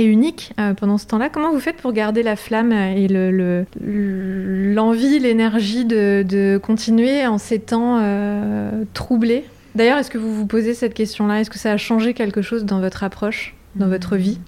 et 0.00 0.04
unique 0.04 0.52
euh, 0.58 0.74
pendant 0.74 0.98
ce 0.98 1.06
temps-là. 1.06 1.28
Comment 1.28 1.52
vous 1.52 1.60
faites 1.60 1.76
pour 1.76 1.92
garder 1.92 2.22
la 2.22 2.36
flamme 2.36 2.72
et 2.72 3.08
l'envie, 3.08 5.18
le, 5.18 5.22
l'énergie 5.22 5.84
de, 5.84 6.60
continuer 6.62 7.26
en 7.26 7.38
ces 7.38 7.58
temps 7.58 7.98
euh, 8.00 8.84
troublés? 8.94 9.44
D'ailleurs, 9.74 9.98
est-ce 9.98 10.10
que 10.10 10.18
vous 10.18 10.34
vous 10.34 10.46
posez 10.46 10.74
cette 10.74 10.94
question-là? 10.94 11.40
Est-ce 11.40 11.50
que 11.50 11.58
ça 11.58 11.72
a 11.72 11.76
changé 11.76 12.14
quelque 12.14 12.42
chose 12.42 12.64
dans 12.64 12.80
votre 12.80 13.04
approche, 13.04 13.54
dans 13.76 13.86
hmm. 13.86 13.90
votre 13.90 14.16
vie? 14.16 14.38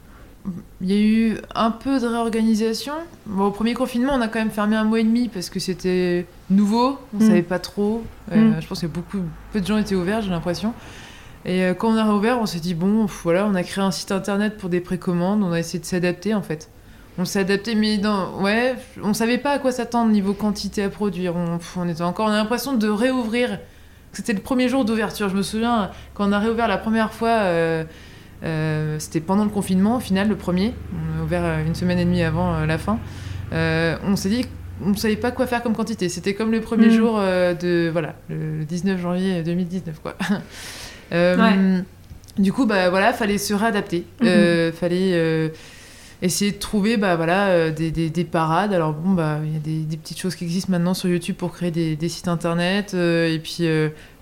Il 0.80 0.90
y 0.90 0.94
a 0.94 1.00
eu 1.00 1.36
un 1.54 1.70
peu 1.70 2.00
de 2.00 2.06
réorganisation. 2.06 2.94
au 3.38 3.52
premier 3.52 3.74
confinement, 3.74 4.14
on 4.14 4.20
a 4.20 4.26
quand 4.26 4.40
même 4.40 4.50
fermé 4.50 4.74
un 4.74 4.82
mois 4.82 4.98
et 4.98 5.04
demi 5.04 5.28
parce 5.28 5.48
que 5.48 5.60
c'était 5.60 6.26
nouveau, 6.50 6.98
on 7.14 7.18
ne 7.18 7.24
hmm. 7.24 7.28
savait 7.28 7.42
pas 7.42 7.60
trop. 7.60 8.02
Euh, 8.32 8.36
hmm. 8.36 8.60
Je 8.60 8.66
pense 8.66 8.80
que 8.80 8.86
beaucoup, 8.86 9.20
peu 9.52 9.60
de 9.60 9.66
gens 9.66 9.78
étaient 9.78 9.94
ouverts, 9.94 10.22
j'ai 10.22 10.30
l'impression. 10.30 10.74
Et 11.44 11.64
euh, 11.64 11.74
quand 11.74 11.92
on 11.92 11.96
a 11.96 12.04
réouvert, 12.04 12.38
on 12.40 12.46
s'est 12.46 12.60
dit, 12.60 12.74
bon, 12.74 13.06
voilà, 13.06 13.46
on 13.46 13.54
a 13.54 13.62
créé 13.62 13.82
un 13.82 13.90
site 13.90 14.12
internet 14.12 14.56
pour 14.56 14.68
des 14.68 14.80
précommandes, 14.80 15.42
on 15.42 15.52
a 15.52 15.58
essayé 15.58 15.78
de 15.78 15.84
s'adapter 15.84 16.34
en 16.34 16.42
fait. 16.42 16.70
On 17.18 17.24
s'est 17.24 17.40
adapté, 17.40 17.74
mais 17.74 17.98
dans, 17.98 18.40
ouais, 18.40 18.74
on 19.02 19.12
savait 19.12 19.38
pas 19.38 19.50
à 19.50 19.58
quoi 19.58 19.70
s'attendre 19.70 20.10
niveau 20.10 20.32
quantité 20.32 20.82
à 20.82 20.88
produire. 20.88 21.36
On, 21.36 21.58
on 21.76 21.88
était 21.88 22.02
encore, 22.02 22.26
on 22.26 22.30
a 22.30 22.36
l'impression 22.36 22.74
de 22.74 22.88
réouvrir. 22.88 23.58
C'était 24.12 24.32
le 24.32 24.40
premier 24.40 24.68
jour 24.68 24.84
d'ouverture. 24.84 25.28
Je 25.28 25.36
me 25.36 25.42
souviens, 25.42 25.90
quand 26.14 26.28
on 26.28 26.32
a 26.32 26.38
réouvert 26.38 26.68
la 26.68 26.78
première 26.78 27.12
fois, 27.12 27.28
euh, 27.28 27.84
euh, 28.44 28.98
c'était 28.98 29.20
pendant 29.20 29.44
le 29.44 29.50
confinement, 29.50 29.96
au 29.96 30.00
final, 30.00 30.28
le 30.28 30.36
premier. 30.36 30.74
On 30.94 31.20
a 31.20 31.24
ouvert 31.24 31.58
une 31.66 31.74
semaine 31.74 31.98
et 31.98 32.04
demie 32.04 32.22
avant 32.22 32.64
la 32.64 32.78
fin. 32.78 32.98
on 33.52 34.16
s'est 34.16 34.30
dit 34.30 34.46
on 34.84 34.90
ne 34.90 34.96
savait 34.96 35.16
pas 35.16 35.30
quoi 35.30 35.46
faire 35.46 35.62
comme 35.62 35.76
quantité. 35.76 36.08
C'était 36.08 36.34
comme 36.34 36.50
le 36.50 36.60
premier 36.60 36.88
mm. 36.88 36.90
jour 36.90 37.20
de 37.20 37.90
voilà, 37.92 38.14
le 38.28 38.64
19 38.64 39.00
janvier 39.00 39.42
2019 39.42 40.00
quoi. 40.00 40.16
Euh, 41.12 41.80
du 42.38 42.52
coup, 42.52 42.66
bah 42.66 42.90
voilà, 42.90 43.12
fallait 43.12 43.38
se 43.38 43.54
réadapter. 43.54 44.04
Euh, 44.22 44.72
fallait 44.72 45.12
euh, 45.12 45.48
essayer 46.22 46.52
de 46.52 46.58
trouver 46.58 46.96
bah, 46.96 47.16
voilà, 47.16 47.70
des, 47.70 47.90
des, 47.90 48.24
parades. 48.24 48.72
Alors 48.72 48.92
bon, 48.92 49.12
bah 49.12 49.40
il 49.44 49.52
y 49.52 49.56
a 49.56 49.60
des, 49.60 49.80
des, 49.84 49.96
petites 49.96 50.18
choses 50.18 50.34
qui 50.34 50.44
existent 50.44 50.70
maintenant 50.70 50.94
sur 50.94 51.08
YouTube 51.08 51.36
pour 51.36 51.52
créer 51.52 51.70
des, 51.70 51.96
des 51.96 52.08
sites 52.08 52.28
internet 52.28 52.94
et 52.94 53.40
puis 53.42 53.64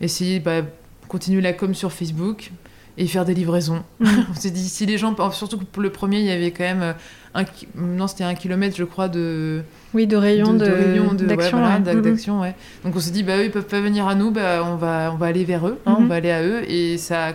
essayer 0.01 0.41
bah, 0.41 0.63
continuer 1.09 1.41
la 1.41 1.53
com 1.53 1.75
sur 1.75 1.93
Facebook 1.93 2.51
et 2.99 3.07
faire 3.07 3.25
des 3.25 3.35
livraisons. 3.35 3.83
Mhm. 4.01 4.27
On 4.31 4.35
s'est 4.35 4.51
dit 4.51 4.69
si 4.69 4.87
les 4.87 4.99
gens, 4.99 5.15
surtout 5.33 5.59
pour 5.59 5.83
le 5.83 5.91
premier, 5.91 6.19
il 6.21 6.27
y 6.27 6.33
avait 6.33 6.51
quand 6.51 6.65
même 6.65 6.95
un, 7.35 7.45
non 7.77 8.09
c'était 8.09 8.25
un 8.25 8.35
kilomètre 8.35 8.77
je 8.77 8.85
crois 8.85 9.09
de 9.09 9.63
oui 9.95 10.07
de 10.07 10.17
rayons 10.17 10.55
de, 10.55 11.25
d'action 11.25 12.41
ouais, 12.41 12.47
ouais. 12.47 12.55
donc 12.85 12.95
on 12.95 13.01
s'est 13.01 13.11
dit 13.11 13.23
bah 13.23 13.39
eux 13.39 13.45
ils 13.45 13.51
peuvent 13.51 13.67
pas 13.67 13.81
venir 13.81 14.07
à 14.07 14.15
nous 14.15 14.31
bah 14.31 14.63
on 14.65 14.77
va 14.77 15.11
on 15.13 15.17
va 15.17 15.27
aller 15.27 15.45
vers 15.45 15.67
eux 15.67 15.79
hein, 15.87 15.97
on 15.99 16.03
mhm. 16.03 16.09
va 16.09 16.15
aller 16.17 16.31
à 16.31 16.43
eux. 16.43 16.63
Et 16.71 16.99
ça 16.99 17.29
a 17.29 17.33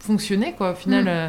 fonctionné 0.00 0.54
quoi. 0.56 0.72
Au 0.72 0.74
final 0.74 1.04
mhm. 1.04 1.10
euh, 1.10 1.28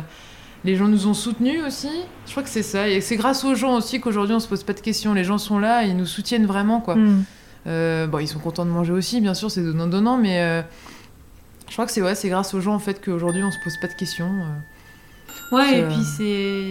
les 0.66 0.76
gens 0.76 0.88
nous 0.88 1.08
ont 1.08 1.14
soutenus 1.14 1.64
aussi. 1.66 1.90
Je 2.26 2.32
crois 2.32 2.44
que 2.44 2.50
c'est 2.50 2.64
ça. 2.64 2.90
Et 2.90 3.00
c'est 3.02 3.16
grâce 3.16 3.44
aux 3.44 3.56
gens 3.56 3.76
aussi 3.78 4.02
qu'aujourd'hui 4.02 4.36
on 4.36 4.40
se 4.40 4.48
pose 4.48 4.64
pas 4.64 4.74
de 4.74 4.82
questions. 4.82 5.14
Les 5.14 5.24
gens 5.24 5.38
sont 5.38 5.60
là 5.60 5.86
et 5.86 5.90
ils 5.90 5.98
nous 5.98 6.06
soutiennent 6.06 6.46
vraiment 6.46 6.82
quoi. 6.82 6.96
Mhm. 6.96 7.24
euh, 7.68 8.08
bon 8.08 8.20
ils 8.20 8.28
sont 8.28 8.40
contents 8.40 8.66
de 8.66 8.72
manger 8.72 8.94
aussi 8.94 9.22
bien 9.22 9.34
sûr 9.34 9.52
c'est 9.52 9.64
donnant 9.64 9.88
donnant 9.88 10.18
mais 10.18 10.42
euh, 10.42 10.62
je 11.68 11.74
crois 11.74 11.86
que 11.86 11.92
c'est 11.92 12.02
ouais 12.02 12.16
c'est 12.16 12.30
grâce 12.30 12.54
aux 12.54 12.62
gens 12.62 12.74
en 12.74 12.80
fait 12.80 13.04
qu'aujourd'hui 13.04 13.44
on 13.44 13.52
se 13.52 13.60
pose 13.64 13.78
pas 13.82 13.88
de 13.88 13.94
questions 13.94 14.30
Ouais, 15.52 15.80
et 15.80 15.84
puis 15.84 16.04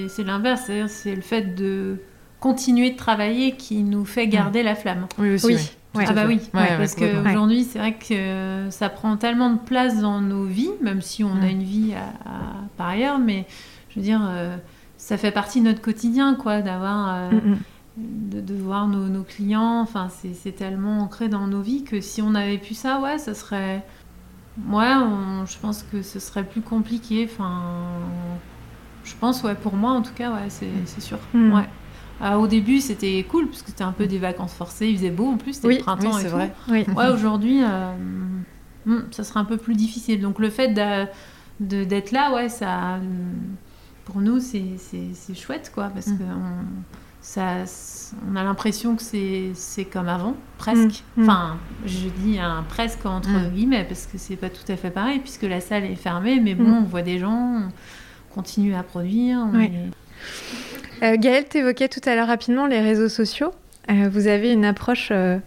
c'est 0.08 0.22
l'inverse, 0.22 0.70
c'est 0.86 1.14
le 1.14 1.20
fait 1.20 1.54
de 1.54 1.96
continuer 2.40 2.90
de 2.90 2.96
travailler 2.96 3.52
qui 3.52 3.82
nous 3.82 4.04
fait 4.04 4.28
garder 4.28 4.62
la 4.62 4.74
flamme. 4.74 5.06
Oui, 5.18 5.34
aussi, 5.34 5.72
oui. 5.94 6.04
ah 6.06 6.12
bah 6.12 6.24
oui, 6.26 6.40
parce 6.52 6.94
qu'aujourd'hui, 6.94 7.64
c'est 7.64 7.78
vrai 7.78 7.94
que 7.94 8.66
ça 8.70 8.88
prend 8.88 9.16
tellement 9.16 9.50
de 9.50 9.58
place 9.58 10.00
dans 10.00 10.20
nos 10.20 10.44
vies, 10.44 10.70
même 10.80 11.02
si 11.02 11.24
on 11.24 11.36
a 11.36 11.46
mm. 11.46 11.50
une 11.50 11.62
vie 11.62 11.94
par 12.76 12.88
ailleurs, 12.88 13.18
mais 13.18 13.46
je 13.90 13.96
veux 13.96 14.02
dire, 14.02 14.20
euh, 14.28 14.56
ça 14.96 15.16
fait 15.16 15.32
partie 15.32 15.60
de 15.60 15.66
notre 15.66 15.80
quotidien, 15.80 16.34
quoi, 16.34 16.62
d'avoir... 16.62 17.14
Euh, 17.14 17.30
mm, 17.30 17.56
mm. 17.96 18.42
de, 18.42 18.54
voir 18.54 18.86
nos, 18.86 19.08
nos 19.08 19.24
clients, 19.24 19.80
enfin, 19.80 20.08
c'est 20.10 20.52
tellement 20.52 21.00
ancré 21.00 21.28
dans 21.28 21.46
nos 21.46 21.60
vies 21.60 21.84
que 21.84 22.00
si 22.00 22.22
on 22.22 22.34
avait 22.34 22.58
pu 22.58 22.74
ça, 22.74 23.00
ouais, 23.00 23.18
ça 23.18 23.34
serait... 23.34 23.84
Ouais, 24.70 24.92
je 25.46 25.56
pense 25.58 25.84
que 25.84 26.02
ce 26.02 26.18
serait 26.18 26.42
plus 26.42 26.62
compliqué, 26.62 27.28
enfin 27.30 27.62
je 29.04 29.14
pense, 29.14 29.42
ouais, 29.42 29.54
pour 29.54 29.74
moi 29.74 29.92
en 29.92 30.02
tout 30.02 30.12
cas, 30.14 30.32
ouais, 30.32 30.48
c'est 30.48 30.66
mm. 30.66 31.00
sûr. 31.00 31.18
Mm. 31.32 31.52
Ouais. 31.52 31.68
Euh, 32.20 32.34
au 32.34 32.46
début, 32.46 32.80
c'était 32.80 33.24
cool 33.28 33.48
parce 33.48 33.62
que 33.62 33.68
c'était 33.68 33.84
un 33.84 33.92
peu 33.92 34.06
des 34.06 34.18
vacances 34.18 34.52
forcées. 34.52 34.88
Il 34.88 34.96
faisait 34.96 35.10
beau 35.10 35.26
en 35.26 35.36
plus, 35.36 35.54
c'était 35.54 35.68
le 35.68 35.78
printemps 35.78 36.16
oui, 36.16 36.24
et 36.24 36.28
vrai. 36.28 36.52
Ouais, 36.68 36.86
aujourd'hui, 37.12 37.62
euh, 37.62 37.92
hmm, 38.86 39.02
ça 39.10 39.24
serait 39.24 39.40
un 39.40 39.44
peu 39.44 39.56
plus 39.56 39.74
difficile. 39.74 40.20
Donc 40.20 40.38
le 40.38 40.50
fait 40.50 40.68
d'être 41.60 42.12
là, 42.12 42.34
ouais, 42.34 42.48
ça, 42.48 42.98
pour 44.04 44.20
nous, 44.20 44.40
c'est 44.40 45.34
chouette, 45.34 45.70
quoi, 45.74 45.88
parce 45.88 46.08
mm. 46.08 46.18
que 46.18 46.24
ça, 47.20 47.64
on 48.30 48.36
a 48.36 48.42
l'impression 48.42 48.96
que 48.96 49.02
c'est 49.02 49.84
comme 49.84 50.08
avant, 50.08 50.34
presque. 50.56 51.04
Enfin, 51.20 51.56
je 51.84 52.08
dis 52.08 52.38
un 52.38 52.64
presque 52.68 53.04
entre 53.06 53.50
guillemets 53.52 53.84
parce 53.84 54.06
que 54.06 54.18
c'est 54.18 54.36
pas 54.36 54.50
tout 54.50 54.70
à 54.72 54.76
fait 54.76 54.90
pareil 54.90 55.20
puisque 55.20 55.42
la 55.42 55.60
salle 55.60 55.84
est 55.84 55.96
fermée, 55.96 56.40
mais 56.40 56.54
bon, 56.54 56.78
on 56.78 56.84
voit 56.84 57.02
des 57.02 57.18
gens 57.18 57.62
continuer 58.34 58.74
à 58.74 58.82
produire. 58.82 59.46
Euh, 61.02 61.16
Gaëlle, 61.16 61.44
t'évoquais 61.44 61.88
tout 61.88 62.00
à 62.04 62.14
l'heure 62.14 62.26
rapidement 62.26 62.66
les 62.66 62.80
réseaux 62.80 63.08
sociaux. 63.08 63.52
Euh, 63.90 64.08
vous 64.12 64.26
avez 64.26 64.52
une 64.52 64.66
approche 64.66 65.08
euh, 65.12 65.38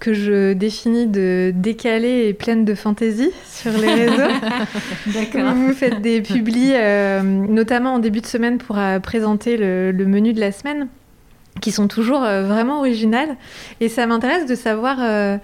que 0.00 0.14
je 0.14 0.54
définis 0.54 1.06
de 1.06 1.52
décalée 1.54 2.28
et 2.28 2.32
pleine 2.32 2.64
de 2.64 2.74
fantaisie 2.74 3.30
sur 3.46 3.72
les 3.72 3.92
réseaux. 3.92 4.32
D'accord. 5.08 5.54
Vous 5.54 5.74
faites 5.74 6.00
des 6.00 6.22
publis, 6.22 6.72
notamment 7.22 7.94
en 7.94 7.98
début 7.98 8.20
de 8.20 8.26
semaine 8.26 8.58
pour 8.58 8.78
présenter 9.02 9.56
le, 9.56 9.92
le, 9.92 10.06
menu 10.06 10.32
de 10.32 10.40
la 10.40 10.52
semaine, 10.52 10.88
qui 11.60 11.70
sont 11.70 11.88
toujours 11.88 12.20
vraiment 12.20 12.78
originales. 12.78 13.36
Et 13.80 13.88
ça 13.88 14.06
m'intéresse 14.06 14.46
de 14.46 14.54
savoir 14.54 15.40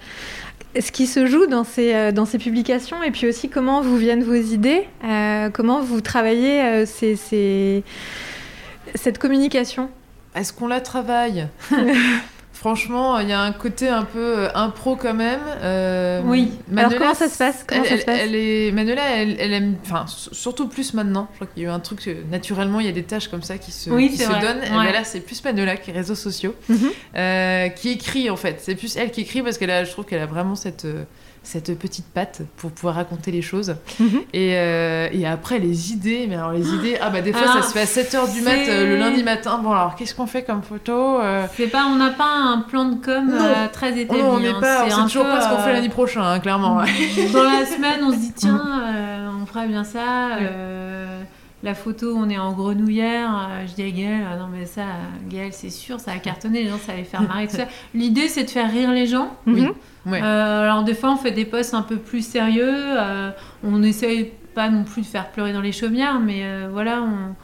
ce 0.79 0.91
qui 0.91 1.07
se 1.07 1.25
joue 1.25 1.47
dans 1.47 1.63
ces, 1.63 1.93
euh, 1.93 2.11
dans 2.11 2.25
ces 2.25 2.37
publications 2.37 3.01
et 3.03 3.11
puis 3.11 3.27
aussi 3.27 3.49
comment 3.49 3.81
vous 3.81 3.97
viennent 3.97 4.23
vos 4.23 4.35
idées, 4.35 4.87
euh, 5.03 5.49
comment 5.49 5.81
vous 5.81 6.01
travaillez 6.01 6.61
euh, 6.61 6.85
ces, 6.85 7.83
cette 8.95 9.17
communication. 9.17 9.89
Est-ce 10.35 10.53
qu'on 10.53 10.67
la 10.67 10.81
travaille 10.81 11.47
Franchement, 12.59 13.19
il 13.19 13.29
y 13.29 13.31
a 13.31 13.39
un 13.39 13.53
côté 13.53 13.87
un 13.87 14.03
peu 14.03 14.39
euh, 14.39 14.49
impro 14.53 14.97
quand 14.97 15.13
même. 15.13 15.39
Euh, 15.61 16.21
oui. 16.25 16.51
Alors 16.75 16.93
comment 16.93 17.13
ça 17.13 17.29
se 17.29 17.37
passe, 17.37 17.63
comment 17.65 17.83
elle, 17.83 17.89
ça 17.89 17.97
se 17.99 18.05
passe? 18.05 18.19
elle, 18.21 18.35
est, 18.35 18.73
Manuela, 18.73 19.15
elle, 19.15 19.53
aime, 19.53 19.77
enfin 19.81 20.03
surtout 20.07 20.67
plus 20.67 20.93
maintenant. 20.93 21.29
Je 21.31 21.35
crois 21.37 21.47
qu'il 21.47 21.63
y 21.63 21.65
a 21.65 21.69
eu 21.69 21.71
un 21.71 21.79
truc 21.79 22.09
naturellement, 22.29 22.81
il 22.81 22.85
y 22.85 22.89
a 22.89 22.91
des 22.91 23.03
tâches 23.03 23.29
comme 23.29 23.43
ça 23.43 23.57
qui 23.57 23.71
se, 23.71 23.89
qui 23.89 24.17
se 24.17 24.27
donnent. 24.27 24.59
Mais 24.83 24.91
là, 24.91 25.05
c'est 25.05 25.21
plus 25.21 25.41
Manuela 25.41 25.77
qui 25.77 25.91
est 25.91 25.93
réseaux 25.93 26.15
sociaux, 26.15 26.53
mhm. 26.67 26.89
euh, 27.15 27.69
qui 27.69 27.91
écrit 27.91 28.29
en 28.29 28.35
fait. 28.35 28.57
C'est 28.61 28.75
plus 28.75 28.97
elle 28.97 29.11
qui 29.11 29.21
écrit 29.21 29.41
parce 29.41 29.57
qu'elle 29.57 29.71
a, 29.71 29.85
je 29.85 29.91
trouve 29.91 30.03
qu'elle 30.03 30.21
a 30.21 30.25
vraiment 30.25 30.55
cette 30.55 30.85
cette 31.43 31.77
petite 31.77 32.05
patte 32.05 32.41
pour 32.57 32.71
pouvoir 32.71 32.95
raconter 32.95 33.31
les 33.31 33.41
choses. 33.41 33.75
Mhm. 33.99 34.21
et, 34.33 34.55
euh, 34.55 35.07
et, 35.11 35.25
après, 35.25 35.59
les 35.59 35.91
idées, 35.91 36.25
mais 36.27 36.35
alors 36.35 36.51
les 36.51 36.67
idées, 36.69 36.97
ah 37.01 37.09
bah 37.09 37.21
des 37.21 37.33
fois 37.33 37.47
ça 37.47 37.61
se 37.61 37.71
fait 37.71 37.81
à 37.81 37.85
7h 37.85 38.33
du 38.33 38.41
mat 38.41 38.67
euh, 38.67 38.87
le 38.87 38.97
lundi 38.97 39.23
matin. 39.23 39.59
Bon 39.63 39.71
alors 39.71 39.95
qu'est-ce 39.95 40.13
qu'on 40.13 40.27
fait 40.27 40.43
comme 40.43 40.61
photo 40.61 41.19
euh? 41.21 41.45
Pas, 41.71 41.85
on 41.85 41.95
n'a 41.95 42.09
pas 42.09 42.29
un 42.29 42.59
plan 42.61 42.85
de 42.85 42.95
com 42.95 43.31
très 43.71 43.97
établi. 43.99 44.21
Non, 44.21 44.35
on 44.35 44.39
n'est 44.39 44.49
hein. 44.49 44.59
pas, 44.59 44.85
on 44.85 44.89
sait 44.89 45.01
toujours 45.03 45.25
pas 45.25 45.41
ce 45.41 45.49
qu'on 45.49 45.61
fait 45.61 45.73
l'année 45.73 45.89
prochaine, 45.89 46.23
hein, 46.23 46.39
clairement. 46.39 46.75
Dans 47.33 47.43
la 47.43 47.65
semaine, 47.65 47.99
on 48.03 48.11
se 48.11 48.17
dit 48.17 48.33
tiens, 48.35 48.61
on 49.41 49.45
ferait 49.45 49.67
bien 49.67 49.83
ça. 49.83 50.37
La 51.63 51.73
photo, 51.75 52.13
on 52.15 52.29
est 52.29 52.37
en 52.37 52.53
grenouillère. 52.53 53.49
euh, 53.49 53.67
je 53.67 53.73
dis 53.73 53.83
à 53.83 53.89
Gaël, 53.91 54.25
ah 54.31 54.37
non 54.37 54.47
mais 54.51 54.65
ça, 54.65 54.83
Gaël, 55.29 55.51
c'est 55.51 55.69
sûr, 55.69 55.99
ça 55.99 56.11
va 56.13 56.19
cartonner, 56.19 56.63
les 56.63 56.69
gens, 56.69 56.77
ça 56.77 56.93
va 56.93 56.97
les 56.99 57.03
faire 57.03 57.21
marrer, 57.21 57.47
tout 57.47 57.57
ça. 57.57 57.65
L'idée, 57.93 58.27
c'est 58.29 58.45
de 58.45 58.49
faire 58.49 58.71
rire 58.71 58.91
les 58.91 59.05
gens. 59.07 59.33
Oui. 59.45 59.61
Mhm. 59.63 59.73
Ouais. 60.11 60.21
Euh, 60.23 60.63
alors 60.63 60.83
des 60.83 60.93
fois, 60.93 61.11
on 61.11 61.17
fait 61.17 61.31
des 61.31 61.45
posts 61.45 61.73
un 61.73 61.81
peu 61.81 61.97
plus 61.97 62.25
sérieux. 62.25 62.71
euh, 62.73 63.31
on 63.63 63.83
essaye 63.83 64.31
pas 64.55 64.69
non 64.69 64.83
plus 64.83 65.01
de 65.01 65.07
faire 65.07 65.29
pleurer 65.31 65.51
dans 65.53 65.61
les 65.61 65.71
chaumières, 65.73 66.19
mais 66.19 66.41
euh, 66.43 66.69
voilà, 66.71 67.01
on, 67.03 67.35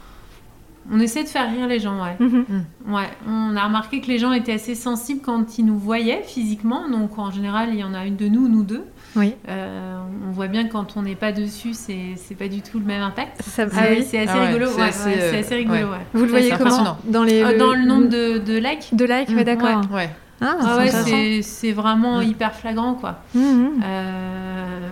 on 0.94 0.98
essaie 1.00 1.22
de 1.22 1.28
faire 1.28 1.50
rire 1.50 1.66
les 1.68 1.78
gens, 1.80 2.02
ouais. 2.02 2.16
Mhm. 2.18 2.64
Ouais, 2.88 3.08
on 3.28 3.54
a 3.56 3.64
remarqué 3.64 4.00
que 4.00 4.06
les 4.06 4.18
gens 4.18 4.32
étaient 4.32 4.54
assez 4.54 4.74
sensibles 4.74 5.20
quand 5.22 5.58
ils 5.58 5.64
nous 5.66 5.78
voyaient 5.78 6.22
physiquement. 6.22 6.88
Donc 6.88 7.18
en 7.18 7.30
général, 7.30 7.68
il 7.72 7.78
y 7.80 7.84
en 7.84 7.92
a 7.92 8.06
une 8.06 8.16
de 8.16 8.28
nous, 8.28 8.48
nous 8.48 8.62
deux. 8.62 8.84
Oui. 9.16 9.34
Euh, 9.48 9.98
on 10.28 10.32
voit 10.32 10.46
bien 10.48 10.66
que 10.66 10.72
quand 10.72 10.96
on 10.96 11.02
n'est 11.02 11.14
pas 11.14 11.32
dessus, 11.32 11.72
c'est 11.74 12.34
pas 12.38 12.48
du 12.48 12.60
tout 12.62 12.78
le 12.78 12.84
même 12.84 13.02
impact. 13.02 13.42
Ça- 13.42 13.68
C'est 13.68 13.76
ah 13.78 13.84
oui. 13.90 14.04
c'est 14.06 14.18
assez 14.20 14.30
Ah 14.32 14.38
ouais, 14.40 14.46
rigolo. 14.48 14.66
c'est 14.70 14.80
ouais, 14.80 14.88
assez, 14.88 15.08
ouais, 15.08 15.16
c'est 15.18 15.36
euh, 15.36 15.40
assez 15.40 15.54
rigolo. 15.56 15.76
ouais. 15.78 15.84
ouais. 15.84 16.06
Vous 16.14 16.24
le 16.24 16.30
voyez 16.30 16.52
comment 16.58 16.96
dans 17.04 17.22
les 17.24 17.42
Euh, 17.42 17.52
le- 17.52 17.58
Dans 17.58 17.72
le 17.72 17.84
nombre 17.84 18.08
de, 18.08 18.38
de 18.38 18.58
likes 18.58 18.94
de 18.94 19.04
likes, 19.04 19.30
Mm, 19.30 19.42
d'accord. 19.44 19.80
Ouais. 19.92 20.10
Ah, 20.40 20.56
Ah 20.60 20.78
c'est 20.90 21.66
ouais, 21.68 21.72
vraiment 21.72 22.18
Mm. 22.18 22.24
hyper 22.24 22.54
flagrant, 22.54 22.94
quoi. 22.94 23.16
Euh, 23.34 24.88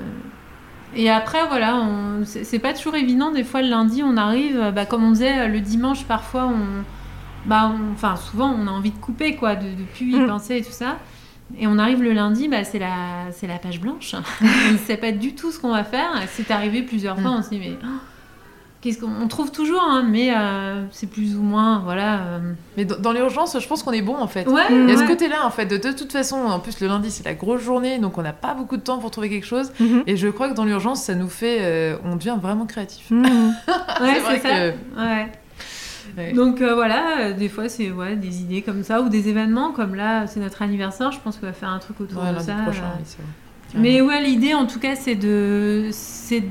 Et 0.97 1.11
après, 1.11 1.41
voilà, 1.49 1.75
on- 1.77 2.25
c'est 2.25 2.59
pas 2.61 2.73
toujours 2.73 2.95
évident. 2.95 3.33
Des 3.33 3.43
fois, 3.43 3.63
le 3.63 3.69
lundi, 3.69 4.03
on 4.05 4.17
arrive, 4.17 4.59
euh, 4.61 4.71
bah, 4.71 4.87
comme 4.87 5.03
on 5.05 5.11
disait, 5.11 5.49
le 5.49 5.59
dimanche, 5.61 6.05
parfois, 6.05 6.47
on, 6.47 6.85
bah, 7.47 7.73
on- 7.75 7.93
enfin, 7.95 8.15
souvent, 8.17 8.55
on 8.57 8.69
a 8.69 8.71
envie 8.71 8.93
de 8.93 8.99
couper, 8.99 9.35
quoi, 9.35 9.57
de, 9.57 9.65
de 9.67 9.83
plus 9.95 10.13
y 10.13 10.17
Mm. 10.21 10.27
penser 10.29 10.57
et 10.59 10.63
tout 10.63 10.71
ça. 10.71 10.99
Et 11.59 11.67
on 11.67 11.79
arrive 11.79 12.03
le 12.03 12.13
lundi, 12.13 12.49
bah, 12.49 12.65
c'est 12.65 12.79
la, 12.79 13.31
c'est 13.33 13.47
la 13.47 13.59
page 13.59 13.81
blanche. 13.81 14.15
on 14.43 14.73
ne 14.73 14.79
sait 14.79 14.97
pas 14.97 15.13
du 15.13 15.35
tout 15.35 15.51
ce 15.53 15.59
qu'on 15.61 15.73
va 15.73 15.85
faire. 15.85 16.11
C'est 16.33 16.51
arrivé 16.51 16.83
plusieurs 16.83 17.19
fois, 17.19 17.31
Mm. 17.31 17.35
on 17.39 17.43
se 17.43 17.49
dit, 17.51 17.59
mais 17.59 17.73
oh, 17.83 17.87
qu'est-ce 18.81 18.99
qu'on 19.01 19.11
on 19.23 19.29
trouve 19.29 19.51
toujours, 19.51 19.83
hein, 19.83 20.05
mais 20.09 20.35
euh, 20.37 20.85
c'est 20.91 21.07
plus 21.09 21.37
ou 21.37 21.43
moins, 21.43 21.79
voilà. 21.85 22.19
euh, 22.21 22.53
Mais 22.77 22.85
dans, 22.85 22.99
dans 22.99 23.13
l'urgence, 23.13 23.57
je 23.59 23.67
pense 23.67 23.83
qu'on 23.83 23.93
est 23.93 24.03
bon 24.03 24.17
en 24.17 24.27
fait. 24.27 24.47
Ouais, 24.47 24.63
Il 24.71 24.89
y 24.91 24.93
a 24.93 24.97
ce 24.99 25.07
côté-là 25.07 25.47
en 25.47 25.51
fait. 25.51 25.65
De, 25.67 25.77
de 25.79 25.93
toute 25.97 26.13
façon, 26.13 26.37
en 26.37 26.59
plus 26.61 26.81
le 26.81 26.89
lundi 26.89 27.11
c'est 27.11 27.25
la 27.25 27.35
grosse 27.35 27.63
journée, 27.63 27.99
donc 27.99 28.19
on 28.19 28.23
n'a 28.23 28.33
pas 28.35 28.53
beaucoup 28.55 28.77
de 28.77 28.83
temps 28.83 28.99
pour 28.99 29.11
trouver 29.11 29.31
quelque 29.31 29.47
chose. 29.47 29.73
Mhm. 29.81 30.03
Et 30.07 30.17
je 30.19 30.29
crois 30.29 30.49
que 30.51 30.55
dans 30.55 30.65
l'urgence, 30.67 31.03
ça 31.03 31.15
nous 31.15 31.29
fait, 31.31 31.59
euh, 31.61 31.97
on 32.05 32.17
devient 32.17 32.37
vraiment 32.41 32.67
créatif. 32.67 33.11
Mhm. 33.11 33.25
Ouais, 34.01 34.21
C'est 34.29 34.41
ça. 34.41 34.49
que- 34.51 34.71
Ouais. 35.01 35.33
Ouais. 36.17 36.33
Donc 36.33 36.61
euh, 36.61 36.75
voilà, 36.75 37.03
euh, 37.21 37.33
des 37.33 37.49
fois 37.49 37.69
c'est 37.69 37.91
ouais, 37.91 38.15
des 38.17 38.41
idées 38.41 38.63
comme 38.63 38.83
ça 38.85 39.01
ou 39.01 39.09
des 39.09 39.29
événements 39.29 39.73
comme 39.73 39.95
là, 39.95 40.27
c'est 40.27 40.41
notre 40.41 40.63
anniversaire, 40.63 41.11
je 41.13 41.19
pense 41.21 41.37
qu'on 41.39 41.47
va 41.47 41.53
faire 41.53 41.71
un 41.71 41.79
truc 41.79 42.01
autour 42.01 42.23
Ouais, 42.23 42.33
de 42.33 42.39
ça. 42.39 42.55
prochain, 42.65 42.83
euh. 42.85 43.23
oui. 43.75 43.81
Mais 43.81 44.01
ouais, 44.01 44.23
l'idée 44.23 44.55
en 44.55 44.67
tout 44.67 44.79
cas 44.79 44.95
c'est 44.95 45.17
de 45.17 45.89
c'est 45.91 46.45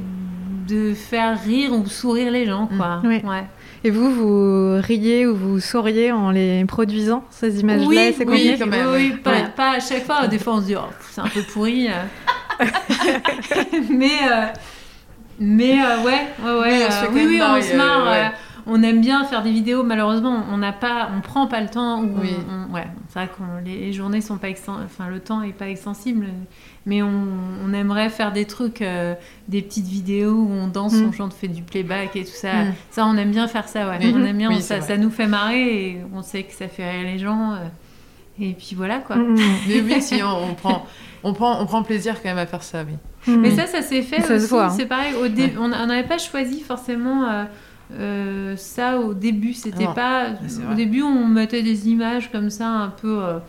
de 0.68 0.93
faire 0.93 1.41
rire 1.41 1.72
ou 1.74 1.86
sourire 1.88 2.32
les 2.32 2.45
gens 2.45 2.68
quoi. 2.78 2.97
Mm. 2.97 3.07
Oui. 3.07 3.22
Ouais. 3.24 3.43
Et 3.86 3.89
vous, 3.91 4.11
vous 4.14 4.82
riez 4.82 5.28
ou 5.28 5.36
vous 5.36 5.59
souriez 5.59 6.14
en 6.14 6.32
les 6.32 6.64
produisant, 6.64 7.26
ces 7.30 7.59
images-là 7.59 7.86
Oui, 7.86 8.14
C'est 8.18 8.26
oui, 8.26 8.55
quand 8.57 8.68
même, 8.68 8.88
oui, 8.93 9.11
oui. 9.11 9.18
pas, 9.22 9.32
Oui. 9.34 9.38
pas 9.57 9.72
à 9.72 9.80
chaque 9.82 10.05
fois. 10.05 10.26
Des 10.28 10.39
fois, 10.39 10.53
on 10.55 10.61
se 10.61 10.68
dit, 10.68 10.76
oh, 10.78 10.88
c'est 11.11 11.20
un 11.20 11.28
peu 11.28 11.41
pourri. 11.41 11.89
euh. 11.89 11.91
mais, 13.89 14.07
euh, 14.32 14.45
mais 15.39 15.74
euh, 15.82 16.01
ouais, 16.05 16.28
ouais, 16.45 16.59
ouais. 16.61 16.84
Euh, 16.84 16.88
oui, 17.14 17.24
oui, 17.28 17.41
on 17.41 17.61
se 17.61 17.76
marre. 17.76 18.07
euh, 18.07 18.11
ouais. 18.11 18.32
On 18.66 18.82
aime 18.84 19.01
bien 19.01 19.24
faire 19.26 19.43
des 19.43 19.51
vidéos. 19.51 19.84
Malheureusement, 19.84 20.43
on 20.51 20.57
n'a 20.57 20.72
pas, 20.74 21.09
on 21.16 21.22
prend 21.22 21.47
pas 21.47 21.61
le 21.61 21.68
temps. 21.70 22.01
Ou 22.01 22.11
Oui. 22.22 22.30
on- 22.49 22.72
on- 22.72 22.74
ouais, 22.74 22.88
c'est 23.09 23.20
vrai 23.20 23.28
que 23.28 23.66
les, 23.66 23.78
les 23.78 23.93
journées 23.93 24.22
sont 24.22 24.38
pas 24.38 24.47
enfin 24.49 25.09
le 25.09 25.20
temps 25.20 25.41
est 25.41 25.51
pas 25.53 25.70
extensible. 25.70 26.28
Mais 26.86 27.01
on, 27.01 27.11
on 27.66 27.74
aimerait 27.74 28.09
faire 28.09 28.32
des 28.34 28.45
trucs, 28.45 28.82
euh, 28.82 29.16
des 29.47 29.61
petites 29.61 29.88
vidéos 29.88 30.34
où 30.34 30.51
on 30.51 30.68
danse, 30.68 30.93
Mm. 30.95 31.05
on 31.07 31.11
chante, 31.11 31.34
fait 31.34 31.47
du 31.47 31.61
playback 31.64 32.16
et 32.16 32.24
tout 32.26 32.32
ça. 32.34 32.53
Mm. 32.66 32.74
Ça, 32.91 33.05
on 33.05 33.16
aime 33.18 33.32
bien 33.32 33.47
faire 33.47 33.68
ça. 33.68 33.88
Ouais. 33.89 33.97
Oui. 34.01 34.14
On 34.16 34.24
aime 34.26 34.38
bien, 34.38 34.49
Oui, 34.49 34.61
ça, 34.61 34.82
ça 34.82 34.97
nous 34.97 35.09
fait 35.09 35.28
marrer 35.28 35.61
et 35.88 35.97
on 36.14 36.22
sait 36.22 36.43
que 36.43 36.53
ça 36.53 36.68
fait 36.68 36.89
rire 36.89 37.03
les 37.11 37.20
gens. 37.20 37.53
euh, 37.53 37.57
et 38.39 38.53
puis 38.53 38.74
voilà 38.76 38.97
quoi. 38.99 39.16
Mais 39.68 39.82
oui, 39.82 40.01
si 40.01 40.22
on, 40.24 40.55
prend, 40.55 40.86
on 41.24 41.34
prend, 41.34 41.61
on 41.61 41.66
prend 41.68 41.84
plaisir 41.84 42.16
quand 42.22 42.30
même 42.30 42.38
à 42.39 42.45
faire 42.47 42.64
ça, 42.64 42.84
oui. 42.84 42.95
Mais 43.38 43.51
ça, 43.51 43.68
ça 43.68 43.82
s'est 43.82 44.01
fait 44.01 44.20
Ça 44.22 44.28
se 44.28 44.34
aussi. 44.34 44.47
voit, 44.47 44.66
hein. 44.66 44.70
C'est 44.72 44.86
pareil. 44.88 45.14
Au 45.16 45.28
dé- 45.30 45.43
Ouais. 45.43 45.53
On 45.59 45.72
on 45.72 45.86
n'avait 45.86 46.03
pas 46.07 46.18
choisi 46.18 46.59
forcément 46.61 47.24
euh, 47.30 47.43
euh, 47.94 48.56
ça 48.58 49.00
au 49.00 49.14
début. 49.14 49.54
C'était 49.54 49.86
Non. 49.86 49.94
pas. 49.94 50.28
Au 50.72 50.74
début, 50.74 51.02
on 51.02 51.28
mettait 51.28 51.64
des 51.64 51.89
images 51.89 52.32
comme 52.32 52.50
ça, 52.50 52.68
un 52.68 52.89
peu 52.89 53.24
euh, 53.24 53.39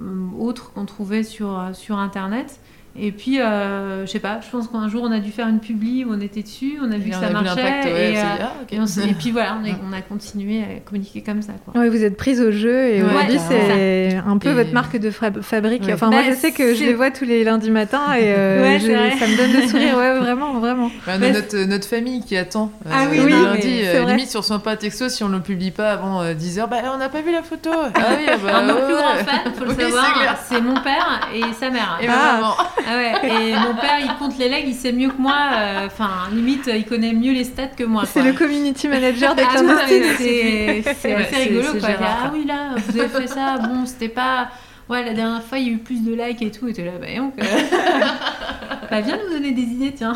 euh, 0.00 0.28
autres 0.38 0.72
qu'on 0.72 0.84
trouvait 0.84 1.22
sur 1.22 1.58
euh, 1.58 1.72
sur 1.72 1.98
internet. 1.98 2.60
Et 3.00 3.12
puis, 3.12 3.40
euh, 3.40 4.06
je 4.06 4.10
sais 4.10 4.18
pas. 4.18 4.40
Je 4.44 4.50
pense 4.50 4.66
qu'un 4.68 4.88
jour, 4.88 5.04
on 5.04 5.12
a 5.12 5.20
dû 5.20 5.30
faire 5.30 5.46
une 5.46 5.60
publi 5.60 6.04
où 6.04 6.12
on 6.12 6.20
était 6.20 6.42
dessus. 6.42 6.78
On 6.82 6.90
a 6.90 6.96
vu 6.96 7.10
que 7.10 7.16
ça 7.16 7.30
marchait. 7.30 7.62
ouais, 7.62 8.12
et, 8.12 8.18
euh, 8.18 8.22
dit, 8.22 8.42
ah, 8.42 8.52
ok. 8.62 8.72
et 8.72 8.80
on 8.80 8.86
s'est- 8.86 9.08
et 9.08 9.14
puis 9.14 9.30
voilà, 9.30 9.56
on, 9.60 9.64
est- 9.64 9.74
on 9.88 9.92
a 9.92 10.00
continué 10.00 10.62
à 10.62 10.80
communiquer 10.84 11.22
comme 11.22 11.40
ça. 11.42 11.52
Quoi. 11.64 11.80
Oui, 11.80 11.88
vous 11.88 12.02
êtes 12.02 12.16
prise 12.16 12.40
au 12.40 12.50
jeu 12.50 12.86
et 12.88 13.02
Ouais, 13.02 13.08
aujourd'hui 13.08 13.38
c'est 13.48 14.16
un 14.16 14.38
peu 14.38 14.50
Et- 14.50 14.54
votre 14.54 14.72
marque 14.72 14.96
de 14.96 15.10
fabrique. 15.10 15.84
Ouais. 15.84 15.92
Enfin, 15.92 16.10
moi 16.10 16.22
Bah, 16.22 16.26
je 16.30 16.34
sais 16.34 16.50
que 16.50 16.74
je 16.74 16.82
les 16.84 16.94
vois 16.94 17.10
tous 17.12 17.24
les 17.24 17.44
lundis 17.44 17.70
matins 17.70 18.14
et 18.18 18.32
euh, 18.32 18.78
je- 18.80 19.18
ça 19.18 19.26
me 19.28 19.36
donne 19.36 19.52
le 19.62 19.68
sourire. 19.68 19.96
Ouais, 19.96 20.18
vraiment, 20.18 20.54
vraiment. 20.58 20.88
Bah, 21.06 21.12
on 21.12 21.14
a 21.14 21.18
Mais- 21.18 21.32
notre, 21.32 21.56
notre 21.66 21.86
famille 21.86 22.22
qui 22.24 22.36
attend. 22.36 22.72
euh, 22.86 22.90
Ah 22.92 23.04
oui, 23.10 23.18
le 23.18 23.24
oui, 23.26 23.30
lundi, 23.32 23.80
euh, 23.84 24.04
limite 24.06 24.28
sur 24.30 24.44
son 24.44 24.58
pas 24.58 24.76
texto, 24.76 25.08
si 25.08 25.22
on 25.22 25.28
ne 25.28 25.36
le 25.36 25.42
publie 25.42 25.70
pas 25.70 25.92
avant 25.92 26.24
10h, 26.34 26.68
bah 26.68 26.78
on 26.92 26.98
n'a 26.98 27.08
pas 27.08 27.20
vu 27.20 27.30
la 27.32 27.42
photo. 27.44 27.70
Ah 27.94 28.00
oui, 28.18 28.26
bah, 28.44 28.56
Un 28.56 28.62
de 28.62 28.68
nos 28.68 28.74
ouais, 28.74 28.84
plus 28.86 28.94
ouais. 28.94 29.00
grands 29.00 29.14
fans, 29.24 29.52
faut 29.56 29.64
le 29.66 29.70
savoir, 29.74 30.36
c'est 30.48 30.60
mon 30.60 30.74
père 30.74 31.20
et 31.32 31.42
sa 31.60 31.70
mère. 31.70 31.98
Et 32.02 32.06
ma 32.08 32.56
Ah. 32.86 32.96
ouais, 32.96 33.12
et 33.50 33.52
mon 33.54 33.74
père, 33.74 33.98
il 34.00 34.14
compte 34.18 34.38
les 34.38 34.48
legs, 34.48 34.64
il 34.66 34.74
sait 34.74 34.92
mieux 34.92 35.08
que 35.08 35.20
moi. 35.20 35.36
euh, 35.56 35.86
Enfin, 35.86 36.10
limite, 36.32 36.70
il 36.72 36.84
connaît 36.84 37.12
mieux 37.12 37.32
les 37.32 37.44
stats 37.44 37.66
que 37.68 37.84
moi. 37.84 38.04
C'est 38.06 38.22
le 38.22 38.32
community 38.32 38.88
manager 38.88 39.34
des 39.34 39.42
Ah 39.42 39.62
ouais, 39.62 40.82
c'est 41.00 41.14
Ouais, 41.14 41.26
rigolo 41.44 41.70
quoi. 41.78 41.88
Gérard. 41.88 42.18
ah 42.26 42.30
oui, 42.32 42.44
là, 42.46 42.74
vous 42.76 42.98
avez 43.00 43.08
fait 43.08 43.26
ça, 43.26 43.58
bon, 43.58 43.84
c'était 43.86 44.08
pas. 44.08 44.48
Ouais, 44.88 45.04
la 45.04 45.12
dernière 45.12 45.42
fois, 45.42 45.58
il 45.58 45.66
y 45.66 45.70
a 45.70 45.72
eu 45.74 45.78
plus 45.78 46.02
de 46.02 46.14
likes 46.14 46.40
et 46.40 46.50
tout. 46.50 46.66
Et 46.68 46.72
t'es 46.72 46.82
là, 46.84 46.92
bah, 46.98 47.06
donc. 47.14 47.34
euh, 47.38 47.44
bah, 48.90 49.00
viens 49.02 49.18
nous 49.22 49.34
donner 49.34 49.52
des 49.52 49.60
idées, 49.62 49.92
tiens. 49.94 50.14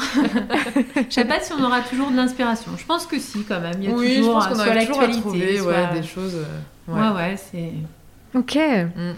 Je 0.96 1.12
sais 1.12 1.26
pas 1.26 1.40
si 1.40 1.52
on 1.52 1.62
aura 1.62 1.80
toujours 1.82 2.10
de 2.10 2.16
l'inspiration. 2.16 2.70
Je 2.78 2.84
pense 2.86 3.04
que 3.06 3.18
si, 3.18 3.42
quand 3.44 3.60
même. 3.60 3.74
Il 3.82 3.90
y 3.90 3.92
a 3.92 3.94
Oui, 3.94 4.12
je 4.14 4.18
toujours 4.20 4.34
pense 4.34 4.46
euh, 4.46 4.48
qu'on 4.48 4.54
soit 4.54 4.64
arrive 4.68 4.86
toujours 4.88 5.02
à 5.02 5.06
l'actualité, 5.08 5.20
trouver 5.46 5.58
soit- 5.58 5.72
ouais, 5.72 6.00
des 6.00 6.06
choses. 6.06 6.36
ouais. 6.88 6.94
Ouais, 7.00 7.08
ouais, 7.16 7.36
c'est. 7.36 7.72
Ok. 8.38 8.56
Mm. 8.56 9.12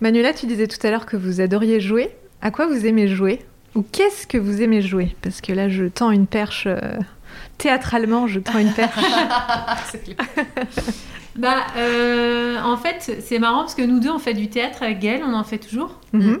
Manuela, 0.00 0.32
tu 0.32 0.46
disais 0.46 0.68
tout 0.68 0.78
à 0.86 0.90
l'heure 0.90 1.04
que 1.06 1.16
vous 1.16 1.40
adoriez 1.40 1.80
jouer. 1.80 2.10
À 2.42 2.50
quoi 2.50 2.66
vous 2.66 2.84
aimez 2.86 3.08
jouer 3.08 3.40
Ou 3.74 3.82
qu'est-ce 3.82 4.26
que 4.26 4.36
vous 4.38 4.60
aimez 4.62 4.82
jouer 4.82 5.14
Parce 5.22 5.40
que 5.40 5.52
là, 5.52 5.68
je 5.68 5.84
tends 5.84 6.10
une 6.10 6.26
perche. 6.26 6.64
euh, 6.66 6.78
Théâtralement, 7.58 8.26
je 8.26 8.40
tends 8.40 8.58
une 8.58 8.72
perche. 8.72 8.98
Bah, 11.34 11.64
euh, 11.78 12.60
en 12.62 12.76
fait, 12.76 13.20
c'est 13.24 13.38
marrant 13.38 13.60
parce 13.60 13.74
que 13.74 13.80
nous 13.80 14.00
deux, 14.00 14.10
on 14.10 14.18
fait 14.18 14.34
du 14.34 14.48
théâtre 14.50 14.82
avec 14.82 14.98
Gaëlle, 14.98 15.22
on 15.26 15.32
en 15.32 15.44
fait 15.44 15.56
toujours. 15.56 15.98
Mhm. 16.12 16.40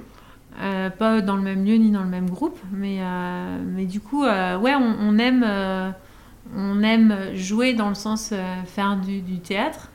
Euh, 0.60 0.90
pas 0.90 1.22
dans 1.22 1.36
le 1.36 1.40
même 1.42 1.64
lieu 1.64 1.76
ni 1.76 1.90
dans 1.90 2.02
le 2.02 2.10
même 2.10 2.28
groupe, 2.28 2.58
mais, 2.70 2.98
euh, 3.00 3.56
mais 3.74 3.86
du 3.86 4.00
coup, 4.00 4.24
ouais, 4.24 4.74
on, 4.74 4.96
on 5.00 5.18
aime, 5.18 5.46
on 6.54 6.82
aime 6.82 7.16
jouer 7.34 7.72
dans 7.72 7.88
le 7.88 7.94
sens 7.94 8.34
faire 8.66 8.96
du, 8.98 9.22
du 9.22 9.38
théâtre. 9.40 9.88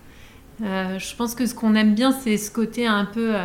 Je 0.62 1.16
pense 1.16 1.36
que 1.36 1.46
ce 1.46 1.54
qu'on 1.54 1.76
aime 1.76 1.94
bien, 1.94 2.12
c'est 2.12 2.38
ce 2.38 2.50
côté 2.50 2.88
un 2.88 3.06
peu 3.06 3.36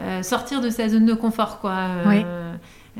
euh, 0.00 0.22
sortir 0.22 0.60
de 0.60 0.70
sa 0.70 0.88
zone 0.88 1.06
de 1.06 1.14
confort, 1.14 1.58
quoi. 1.60 1.70
Euh, 1.72 2.04
Oui. 2.06 2.24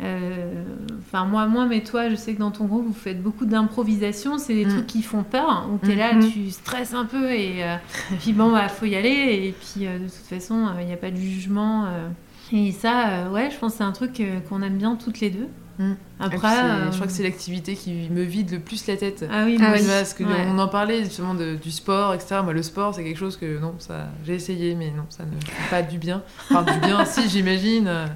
euh, 0.02 0.64
Enfin, 1.12 1.24
moi, 1.24 1.46
moi, 1.46 1.66
mais 1.66 1.80
toi, 1.82 2.08
je 2.08 2.14
sais 2.14 2.34
que 2.34 2.38
dans 2.38 2.52
ton 2.52 2.66
groupe, 2.66 2.86
vous 2.86 2.92
faites 2.92 3.20
beaucoup 3.22 3.44
d'improvisation. 3.46 4.38
C'est 4.38 4.54
des 4.54 4.64
Mm. 4.64 4.68
trucs 4.68 4.86
qui 4.86 5.02
font 5.02 5.24
peur, 5.24 5.68
où 5.72 5.84
tu 5.84 5.90
es 5.92 5.96
Mm. 5.96 5.98
là, 5.98 6.14
Mm. 6.14 6.30
tu 6.30 6.50
stresses 6.50 6.94
un 6.94 7.04
peu, 7.04 7.32
et, 7.32 7.58
et 7.60 8.16
puis 8.20 8.32
bon, 8.32 8.52
bah, 8.52 8.68
faut 8.68 8.86
y 8.86 8.94
aller. 8.94 9.08
Et 9.48 9.52
puis, 9.58 9.86
de 9.86 9.98
toute 10.04 10.12
façon, 10.28 10.68
il 10.80 10.86
n'y 10.86 10.92
a 10.92 10.96
pas 10.96 11.10
de 11.10 11.16
jugement. 11.16 11.86
Et 12.52 12.70
ça, 12.72 13.28
ouais, 13.32 13.50
je 13.50 13.56
pense 13.58 13.72
que 13.72 13.78
c'est 13.78 13.84
un 13.84 13.92
truc 13.92 14.22
qu'on 14.48 14.62
aime 14.62 14.76
bien 14.78 14.94
toutes 14.96 15.18
les 15.20 15.30
deux. 15.30 15.48
Mm. 15.80 15.92
Après, 16.20 16.58
euh, 16.62 16.90
je 16.90 16.94
crois 16.96 17.06
que 17.06 17.12
c'est 17.12 17.22
l'activité 17.22 17.74
qui 17.74 18.08
me 18.10 18.22
vide 18.22 18.50
le 18.52 18.58
plus 18.60 18.86
la 18.86 18.96
tête. 18.98 19.24
Ah 19.32 19.44
oui, 19.46 19.58
Ah 19.60 19.72
oui. 19.74 19.82
Parce 19.86 20.12
que 20.14 20.24
Ouais. 20.24 20.46
on 20.46 20.58
en 20.58 20.68
parlait 20.68 21.02
justement 21.04 21.32
de- 21.34 21.54
du 21.56 21.70
sport, 21.70 22.12
etc. 22.12 22.40
Moi, 22.44 22.52
le 22.52 22.62
sport, 22.62 22.94
c'est 22.94 23.02
quelque 23.02 23.16
chose 23.18 23.36
que 23.38 23.58
non, 23.58 23.74
ça, 23.78 24.08
j'ai 24.26 24.34
essayé, 24.34 24.74
mais 24.74 24.90
non, 24.90 25.04
ça 25.08 25.24
ne 25.24 25.30
fait 25.40 25.70
pas 25.70 25.80
du 25.82 25.96
bien. 25.98 26.22
Enfin, 26.50 26.62
du 26.70 26.78
bien, 26.80 27.04
si 27.04 27.28
j'imagine. 27.28 27.86
euh, 27.88 28.06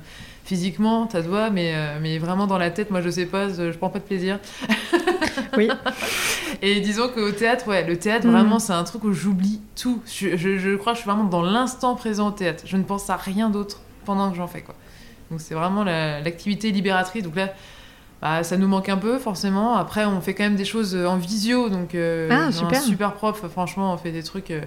Physiquement, 0.47 1.09
ça 1.09 1.23
doit, 1.23 1.49
mais, 1.49 1.73
euh, 1.75 1.99
mais 2.03 2.19
vraiment 2.19 2.47
dans 2.47 2.59
la 2.59 2.71
tête, 2.71 2.91
moi 2.91 3.01
je 3.01 3.09
sais 3.09 3.25
pas, 3.25 3.49
je, 3.49 3.73
je 3.73 3.79
prends 3.79 3.89
pas 3.89 3.99
de 3.99 4.05
plaisir. 4.05 4.39
Oui. 5.57 5.71
Et 6.63 6.81
disons 6.81 7.09
qu'au 7.09 7.31
théâtre, 7.31 7.67
ouais, 7.69 7.87
le 7.87 7.97
théâtre, 7.99 8.27
Mhm. 8.27 8.33
vraiment, 8.33 8.59
c'est 8.59 8.73
un 8.75 8.85
truc 8.85 9.05
où 9.05 9.13
j'oublie 9.15 9.61
tout. 9.81 10.03
Je, 10.07 10.37
je- 10.37 10.59
je 10.59 10.77
crois 10.77 10.93
que 10.93 10.99
je 10.99 11.03
suis 11.03 11.11
vraiment 11.11 11.25
dans 11.29 11.43
l'instant 11.43 11.95
présent 11.95 12.29
au 12.29 12.31
théâtre. 12.33 12.65
Je 12.67 12.77
ne 12.77 12.83
pense 12.83 13.09
à 13.09 13.17
rien 13.17 13.49
d'autre 13.51 13.81
pendant 14.05 14.31
que 14.31 14.37
j'en 14.37 14.47
fais, 14.49 14.61
quoi. 14.63 14.75
Donc 15.31 15.41
c'est 15.41 15.55
vraiment 15.55 15.85
la- 15.85 16.21
l'activité 16.21 16.71
libératrice. 16.71 17.23
Donc 17.23 17.37
là, 17.37 17.53
bah, 18.23 18.43
ça 18.43 18.57
nous 18.57 18.69
manque 18.69 18.89
un 18.89 18.97
peu, 18.97 19.19
forcément. 19.19 19.77
Après, 19.77 20.05
on 20.05 20.21
fait 20.21 20.35
quand 20.35 20.45
même 20.45 20.57
des 20.57 20.65
choses 20.65 20.95
en 20.97 21.17
visio, 21.17 21.69
donc 21.69 21.95
euh, 21.95 22.29
Ah, 22.31 22.53
super. 22.53 22.81
super 22.81 23.13
prof, 23.15 23.45
franchement, 23.51 23.93
on 23.93 23.97
fait 23.97 24.13
des 24.13 24.23
trucs... 24.23 24.51
euh, 24.51 24.61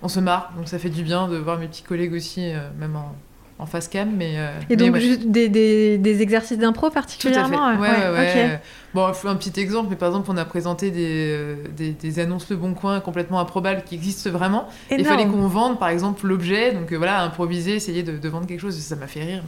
on 0.00 0.06
se 0.08 0.20
marre, 0.20 0.52
donc 0.56 0.68
ça 0.68 0.78
fait 0.78 0.90
du 0.90 1.02
bien 1.02 1.26
de 1.26 1.36
voir 1.36 1.58
mes 1.58 1.66
petits 1.66 1.82
collègues 1.82 2.12
aussi, 2.12 2.52
euh, 2.52 2.58
même 2.78 2.94
en, 2.94 3.16
en 3.58 3.66
face 3.66 3.88
cam, 3.88 4.08
mais. 4.16 4.36
et 4.36 4.38
mais 4.70 4.76
donc 4.76 4.92
ouais. 4.94 5.00
juste 5.00 5.26
des, 5.26 5.48
des, 5.48 5.98
des 5.98 6.22
exercices 6.22 6.56
d'impro 6.58 6.82
Tout 6.82 6.86
à 6.86 6.90
fait. 6.90 6.94
particulièrement 7.00 7.68
Ouais, 7.80 7.88
ouais, 7.88 8.10
ouais. 8.12 8.52
ok. 8.54 8.60
Bon, 8.94 9.06
un 9.06 9.34
petit 9.36 9.58
exemple, 9.58 9.88
mais 9.90 9.96
par 9.96 10.08
exemple, 10.10 10.30
on 10.30 10.36
a 10.36 10.44
présenté 10.44 10.92
des, 10.92 11.32
euh, 11.36 11.56
des, 11.76 11.90
des 11.90 12.18
annonces 12.20 12.48
Le 12.48 12.54
Bon 12.56 12.74
Coin 12.74 13.00
complètement 13.00 13.40
improbables 13.40 13.82
qui 13.84 13.96
existent 13.96 14.30
vraiment. 14.30 14.68
Et 14.90 14.94
Il 14.94 15.04
fallait 15.04 15.26
qu'on 15.26 15.48
vende, 15.48 15.80
par 15.80 15.88
exemple, 15.88 16.24
l'objet. 16.28 16.72
Donc 16.72 16.92
euh, 16.92 16.96
voilà, 16.96 17.20
improviser, 17.22 17.74
essayer 17.74 18.04
de, 18.04 18.16
de 18.18 18.28
vendre 18.28 18.46
quelque 18.46 18.60
chose. 18.60 18.78
Ça 18.78 18.94
m'a 18.94 19.08
fait 19.08 19.24
rire. 19.24 19.42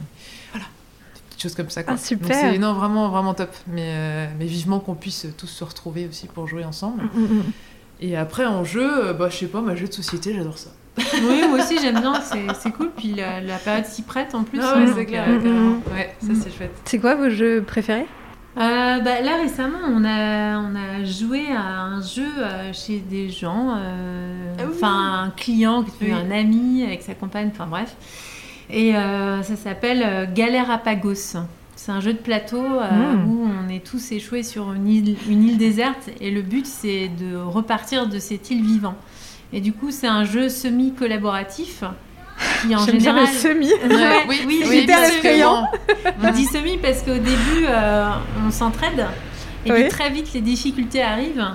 Petites 1.41 1.51
choses 1.51 1.55
comme 1.55 1.69
ça. 1.69 1.83
Quoi. 1.83 1.93
Ah, 1.95 1.97
super. 1.97 2.27
Donc 2.27 2.37
c'est 2.39 2.57
non, 2.57 2.73
vraiment, 2.73 3.09
vraiment 3.09 3.33
top. 3.33 3.53
Mais, 3.67 3.93
euh, 3.95 4.27
mais 4.39 4.45
vivement 4.45 4.79
qu'on 4.79 4.95
puisse 4.95 5.27
tous 5.37 5.47
se 5.47 5.63
retrouver 5.63 6.07
aussi 6.07 6.27
pour 6.27 6.47
jouer 6.47 6.63
ensemble. 6.63 7.03
Mm, 7.13 7.19
mm, 7.19 7.37
mm. 7.37 7.43
Et 8.01 8.17
après, 8.17 8.45
en 8.45 8.63
jeu, 8.63 9.07
euh, 9.09 9.13
bah, 9.13 9.29
je 9.29 9.37
sais 9.37 9.47
pas, 9.47 9.61
ma 9.61 9.75
jeu 9.75 9.87
de 9.87 9.93
société, 9.93 10.33
j'adore 10.33 10.57
ça. 10.57 10.69
Oui, 11.23 11.43
moi 11.47 11.59
aussi 11.59 11.77
j'aime 11.79 12.01
bien, 12.01 12.13
c'est 12.21 12.71
cool. 12.71 12.91
Puis 12.95 13.13
la, 13.13 13.39
la 13.39 13.57
période 13.57 13.85
s'y 13.85 14.01
prête 14.01 14.35
en 14.35 14.43
plus. 14.43 14.59
Ah 14.61 14.73
hein, 14.75 14.79
ouais, 14.79 14.85
donc, 14.87 14.95
c'est 14.97 15.05
clair, 15.05 15.25
euh. 15.29 15.73
Ouais, 15.93 16.15
ça 16.19 16.33
c'est 16.41 16.55
chouette. 16.55 16.81
C'est 16.85 16.99
quoi 16.99 17.15
vos 17.15 17.29
jeux 17.29 17.63
préférés? 17.65 18.07
Euh, 18.57 18.99
bah, 18.99 19.21
là 19.21 19.37
récemment, 19.41 19.77
on 19.87 20.03
a, 20.03 20.59
on 20.59 20.75
a 20.75 21.05
joué 21.05 21.47
à 21.55 21.83
un 21.83 22.01
jeu 22.01 22.27
euh, 22.37 22.73
chez 22.73 22.99
des 22.99 23.29
gens, 23.29 23.77
euh, 23.77 24.53
Ah 24.59 24.63
oui. 24.65 24.73
enfin 24.75 25.23
un 25.23 25.29
client, 25.29 25.85
un 26.01 26.31
ami 26.31 26.83
avec 26.83 27.01
sa 27.01 27.13
compagne, 27.13 27.49
enfin 27.53 27.67
bref. 27.67 27.95
Et 28.71 28.95
euh, 28.95 29.41
ça 29.43 29.55
s'appelle 29.55 30.01
euh, 30.05 30.25
Galère 30.33 30.71
à 30.71 30.77
Pagos. 30.77 31.35
C'est 31.75 31.91
un 31.91 31.99
jeu 31.99 32.13
de 32.13 32.19
plateau 32.19 32.63
euh, 32.63 32.89
Mm. 33.15 33.29
où 33.29 33.47
on 33.65 33.69
est 33.69 33.83
tous 33.85 34.11
échoués 34.11 34.43
sur 34.43 34.71
une 34.73 34.87
île, 34.87 35.15
une 35.29 35.43
île 35.47 35.57
déserte 35.57 36.09
et 36.19 36.31
le 36.31 36.41
but 36.41 36.65
c'est 36.65 37.07
de 37.09 37.35
repartir 37.35 38.07
de 38.07 38.19
cette 38.19 38.49
île 38.51 38.63
vivant. 38.63 38.95
Et 39.53 39.59
du 39.59 39.73
coup, 39.73 39.91
c'est 39.91 40.07
un 40.07 40.23
jeu 40.23 40.47
semi-collaboratif 40.47 41.83
qui 42.61 42.75
en 42.75 42.79
J'aime 42.85 42.97
bien 42.97 43.15
général. 43.15 43.25
le 43.25 43.37
semi. 43.39 43.67
Ouais, 43.67 44.23
oui, 44.29 44.41
oui, 44.47 44.63
oui, 44.69 44.87
effrayant. 44.87 45.65
On 46.23 46.31
dit 46.31 46.45
semi 46.45 46.77
parce 46.77 47.01
qu'au 47.01 47.15
début, 47.15 47.65
euh, 47.67 48.07
on 48.47 48.51
s'entraide. 48.51 49.05
Et 49.65 49.71
Oui. 49.71 49.81
puis 49.81 49.89
très 49.89 50.09
vite, 50.09 50.31
les 50.33 50.41
difficultés 50.41 51.01
arrivent. 51.03 51.45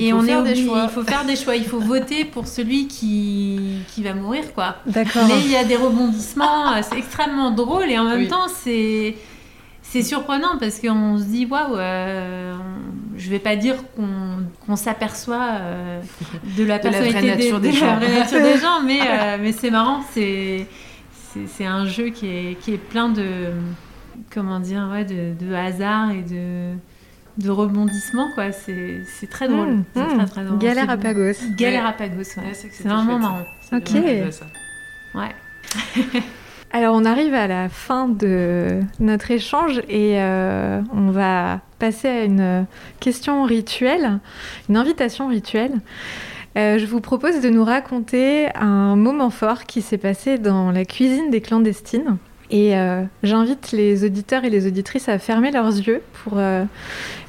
Il 0.00 0.06
Et 0.06 0.10
faut 0.12 0.16
on 0.18 0.24
est 0.24 0.26
faire 0.28 0.42
des 0.42 0.50
obligé- 0.52 0.66
choix. 0.66 0.82
il 0.84 0.90
faut 0.90 1.02
faire 1.04 1.24
des 1.24 1.36
choix. 1.36 1.56
Il 1.56 1.64
faut 1.66 1.80
voter 1.80 2.24
pour 2.24 2.46
celui 2.46 2.86
qui, 2.88 3.80
qui 3.92 4.02
va 4.02 4.14
mourir, 4.14 4.52
quoi. 4.54 4.76
D'accord. 4.86 5.24
Mais 5.28 5.40
il 5.44 5.50
y 5.50 5.56
a 5.56 5.64
des 5.64 5.76
rebondissements. 5.76 6.72
euh, 6.74 6.80
C'est 6.82 6.98
extrêmement 6.98 7.50
drôle 7.50 7.90
et 7.90 7.98
en 7.98 8.04
même 8.04 8.20
Oui. 8.20 8.28
temps, 8.28 8.48
c'est 8.48 9.16
c'est 9.82 10.02
surprenant 10.02 10.56
parce 10.60 10.78
qu'on 10.78 11.18
se 11.18 11.24
dit 11.24 11.46
waouh. 11.46 11.76
euh, 11.76 12.54
je 13.16 13.28
vais 13.28 13.40
pas 13.40 13.56
dire 13.56 13.74
qu'on 13.96 14.08
qu'on 14.64 14.76
s'aperçoit 14.76 15.48
euh, 15.60 16.00
de 16.56 16.64
la 16.64 16.78
De 16.78 16.84
la 16.84 16.90
vraie 16.90 17.00
personnalité 17.10 17.26
nature 17.50 17.60
des, 17.60 17.70
des 17.72 17.76
de 17.76 17.80
la 17.84 18.00
gens. 18.00 18.18
nature 18.20 18.40
des 18.42 18.58
gens, 18.58 18.80
mais 18.86 19.00
euh, 19.10 19.36
mais 19.40 19.52
c'est 19.52 19.70
marrant. 19.70 20.00
C'est 20.12 20.66
c'est 21.32 21.46
c'est 21.48 21.66
un 21.66 21.86
jeu 21.86 22.10
qui 22.10 22.26
est 22.26 22.58
qui 22.60 22.72
est 22.74 22.78
plein 22.78 23.08
de 23.08 23.48
comment 24.32 24.60
dire 24.60 24.88
ouais 24.92 25.04
de, 25.04 25.34
de 25.44 25.52
hasard 25.54 26.10
et 26.12 26.22
de 26.22 26.74
de 27.38 27.50
rebondissements 27.50 28.30
quoi. 28.34 28.52
C'est 28.52 29.02
c'est 29.06 29.28
très 29.28 29.48
drôle. 29.48 29.68
Mm, 29.70 29.84
C'est 29.94 30.02
mm. 30.02 30.16
très 30.16 30.26
très 30.26 30.44
drôle. 30.44 30.58
Galère 30.58 30.84
C'est 30.86 30.92
à. 30.92 30.96
Pagos. 30.96 31.32
Galère 31.56 31.86
à 31.86 31.92
Pagos. 31.92 32.16
ouais. 32.16 32.44
Ouais, 32.44 32.54
c'est 32.54 32.68
que 32.68 32.74
c'est 32.74 32.82
c'était 32.82 32.88
vraiment 32.88 33.12
chouette, 33.12 33.20
marrant. 33.20 33.44
C'est 33.62 33.76
Ok. 33.76 34.02
bien, 34.02 34.30
ça. 34.30 34.46
Ouais. 35.14 36.22
Alors 36.72 36.94
on 36.94 37.04
arrive 37.04 37.34
à 37.34 37.48
la 37.48 37.68
fin 37.68 38.08
de 38.08 38.80
notre 39.00 39.32
échange 39.32 39.80
et 39.88 40.20
euh, 40.20 40.80
on 40.92 41.10
va 41.10 41.60
passer 41.80 42.06
à 42.06 42.24
une 42.24 42.66
question 43.00 43.42
rituelle, 43.42 44.20
une 44.68 44.76
invitation 44.76 45.26
rituelle. 45.26 45.80
Euh, 46.56 46.78
je 46.78 46.86
vous 46.86 47.00
propose 47.00 47.40
de 47.40 47.48
nous 47.48 47.64
raconter 47.64 48.48
un 48.56 48.94
moment 48.96 49.30
fort 49.30 49.64
qui 49.64 49.82
s'est 49.82 49.98
passé 49.98 50.38
dans 50.38 50.70
la 50.70 50.84
cuisine 50.84 51.30
des 51.30 51.40
clandestines. 51.40 52.18
Et 52.50 52.76
euh, 52.76 53.04
j'invite 53.22 53.70
les 53.70 54.04
auditeurs 54.04 54.44
et 54.44 54.50
les 54.50 54.66
auditrices 54.66 55.08
à 55.08 55.18
fermer 55.18 55.52
leurs 55.52 55.68
yeux 55.68 56.02
pour 56.24 56.38
euh, 56.38 56.64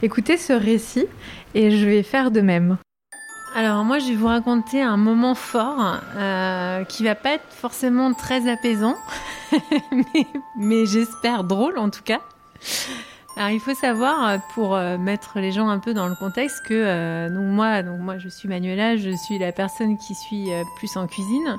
écouter 0.02 0.36
ce 0.36 0.54
récit 0.54 1.06
et 1.54 1.70
je 1.70 1.86
vais 1.86 2.02
faire 2.02 2.32
de 2.32 2.42
même. 2.42 2.78
Alors 3.56 3.84
moi 3.84 4.00
je 4.00 4.08
vais 4.08 4.16
vous 4.16 4.28
raconter 4.28 4.82
un 4.82 4.98
moment 4.98 5.36
fort 5.36 6.00
euh, 6.16 6.84
qui 6.86 7.04
va 7.04 7.16
pas 7.16 7.34
être 7.34 7.50
forcément 7.50 8.14
très 8.14 8.50
apaisant, 8.50 8.96
mais, 9.92 10.26
mais 10.58 10.86
j'espère 10.86 11.44
drôle 11.44 11.78
en 11.78 11.90
tout 11.90 12.04
cas. 12.04 12.22
Alors 13.38 13.50
il 13.50 13.60
faut 13.60 13.74
savoir 13.74 14.28
euh, 14.28 14.38
pour 14.54 14.76
euh, 14.76 14.98
mettre 14.98 15.40
les 15.40 15.52
gens 15.52 15.70
un 15.70 15.80
peu 15.80 15.94
dans 15.94 16.08
le 16.08 16.16
contexte 16.16 16.66
que 16.66 16.74
euh, 16.74 17.30
donc 17.30 17.46
moi 17.46 17.82
donc 17.82 18.00
moi 18.00 18.18
je 18.18 18.28
suis 18.30 18.50
Manuela, 18.50 18.98
je 18.98 19.10
suis 19.16 19.40
la 19.40 19.52
personne 19.52 19.98
qui 19.98 20.14
suis 20.16 20.50
plus 20.78 20.96
en 20.98 21.08
cuisine 21.08 21.58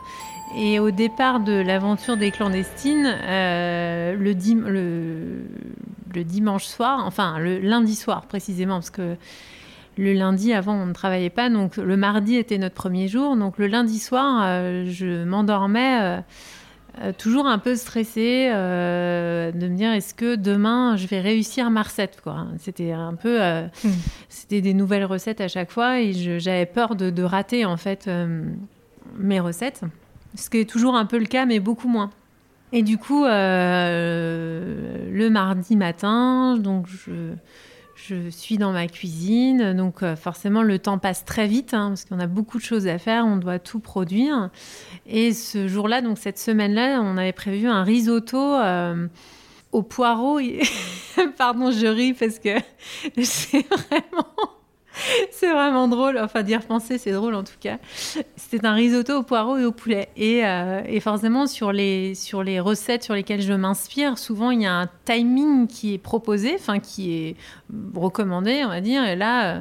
et 0.54 0.78
au 0.78 0.90
départ 0.90 1.40
de 1.40 1.52
l'aventure 1.52 2.16
des 2.18 2.30
clandestines 2.30 3.16
le, 3.26 4.32
dim- 4.34 4.68
le 4.68 6.24
dimanche 6.24 6.66
soir, 6.66 7.04
enfin 7.06 7.38
le 7.38 7.58
lundi 7.58 7.96
soir 7.96 8.26
précisément 8.26 8.74
parce 8.74 8.90
que 8.90 9.16
le 9.98 10.14
lundi, 10.14 10.54
avant, 10.54 10.74
on 10.74 10.86
ne 10.86 10.94
travaillait 10.94 11.28
pas, 11.28 11.50
donc 11.50 11.76
le 11.76 11.96
mardi 11.98 12.36
était 12.36 12.56
notre 12.56 12.74
premier 12.74 13.08
jour. 13.08 13.36
Donc 13.36 13.58
le 13.58 13.66
lundi 13.66 13.98
soir, 13.98 14.42
je 14.86 15.24
m'endormais 15.24 16.22
euh, 17.00 17.12
toujours 17.16 17.46
un 17.46 17.58
peu 17.58 17.74
stressée 17.74 18.50
euh, 18.52 19.50
de 19.50 19.66
me 19.66 19.76
dire 19.76 19.92
est-ce 19.92 20.12
que 20.12 20.36
demain 20.36 20.96
je 20.96 21.06
vais 21.06 21.20
réussir 21.20 21.70
ma 21.70 21.82
recette 21.82 22.20
quoi. 22.22 22.46
C'était 22.58 22.92
un 22.92 23.14
peu, 23.14 23.42
euh, 23.42 23.62
Hmm. 23.82 23.88
c'était 24.28 24.60
des 24.60 24.74
nouvelles 24.74 25.06
recettes 25.06 25.40
à 25.40 25.48
chaque 25.48 25.70
fois 25.70 26.00
et 26.00 26.12
j'avais 26.38 26.66
peur 26.66 26.94
de, 26.94 27.08
de 27.10 27.22
rater 27.22 27.64
en 27.64 27.78
fait 27.78 28.10
mes 29.18 29.40
recettes, 29.40 29.80
ce 30.34 30.50
qui 30.50 30.58
est 30.58 30.68
toujours 30.68 30.96
un 30.96 31.06
peu 31.06 31.18
le 31.18 31.24
cas 31.26 31.46
mais 31.46 31.60
beaucoup 31.60 31.88
moins. 31.88 32.10
Et 32.74 32.82
du 32.82 32.96
coup, 32.98 33.24
le 33.24 35.28
mardi 35.28 35.76
matin, 35.76 36.56
donc 36.58 36.86
je 36.88 37.32
je 38.08 38.30
suis 38.30 38.58
dans 38.58 38.72
ma 38.72 38.86
cuisine, 38.88 39.74
donc 39.74 40.02
euh, 40.02 40.16
forcément 40.16 40.62
le 40.62 40.78
temps 40.78 40.98
passe 40.98 41.24
très 41.24 41.46
vite 41.46 41.72
hein, 41.74 41.90
parce 41.90 42.04
qu'on 42.04 42.18
a 42.18 42.26
beaucoup 42.26 42.58
de 42.58 42.62
choses 42.62 42.86
à 42.88 42.98
faire, 42.98 43.24
on 43.26 43.36
doit 43.36 43.58
tout 43.58 43.78
produire. 43.78 44.50
Et 45.06 45.32
ce 45.32 45.68
jour-là, 45.68 46.02
donc 46.02 46.18
cette 46.18 46.38
semaine-là, 46.38 47.00
on 47.02 47.16
avait 47.16 47.32
prévu 47.32 47.68
un 47.68 47.84
risotto 47.84 48.38
euh, 48.38 49.06
au 49.70 49.82
poireau. 49.82 50.40
Pardon, 51.38 51.70
je 51.70 51.86
ris 51.86 52.14
parce 52.14 52.38
que 52.38 52.58
c'est 53.22 53.66
vraiment, 53.68 54.28
c'est 55.30 55.50
vraiment 55.50 55.88
drôle. 55.88 56.18
Enfin, 56.18 56.42
d'y 56.42 56.56
repenser, 56.56 56.98
c'est 56.98 57.12
drôle 57.12 57.34
en 57.34 57.44
tout 57.44 57.52
cas. 57.60 57.78
C'était 58.36 58.66
un 58.66 58.74
risotto 58.74 59.18
au 59.18 59.22
poireau 59.22 59.56
et 59.56 59.64
au 59.64 59.72
poulet. 59.72 60.08
Et, 60.16 60.44
euh, 60.44 60.82
et 60.86 61.00
forcément, 61.00 61.46
sur 61.46 61.72
les, 61.72 62.14
sur 62.14 62.42
les 62.42 62.60
recettes 62.60 63.04
sur 63.04 63.14
lesquelles 63.14 63.42
je 63.42 63.52
m'inspire, 63.52 64.18
souvent 64.18 64.50
il 64.50 64.62
y 64.62 64.66
a 64.66 64.74
un 64.74 64.88
timing 65.04 65.66
qui 65.66 65.94
est 65.94 65.98
proposé, 65.98 66.54
enfin 66.54 66.78
qui 66.78 67.14
est 67.14 67.36
recommandé, 67.94 68.62
on 68.64 68.68
va 68.68 68.80
dire. 68.80 69.04
Et 69.04 69.16
là, 69.16 69.56
euh, 69.56 69.60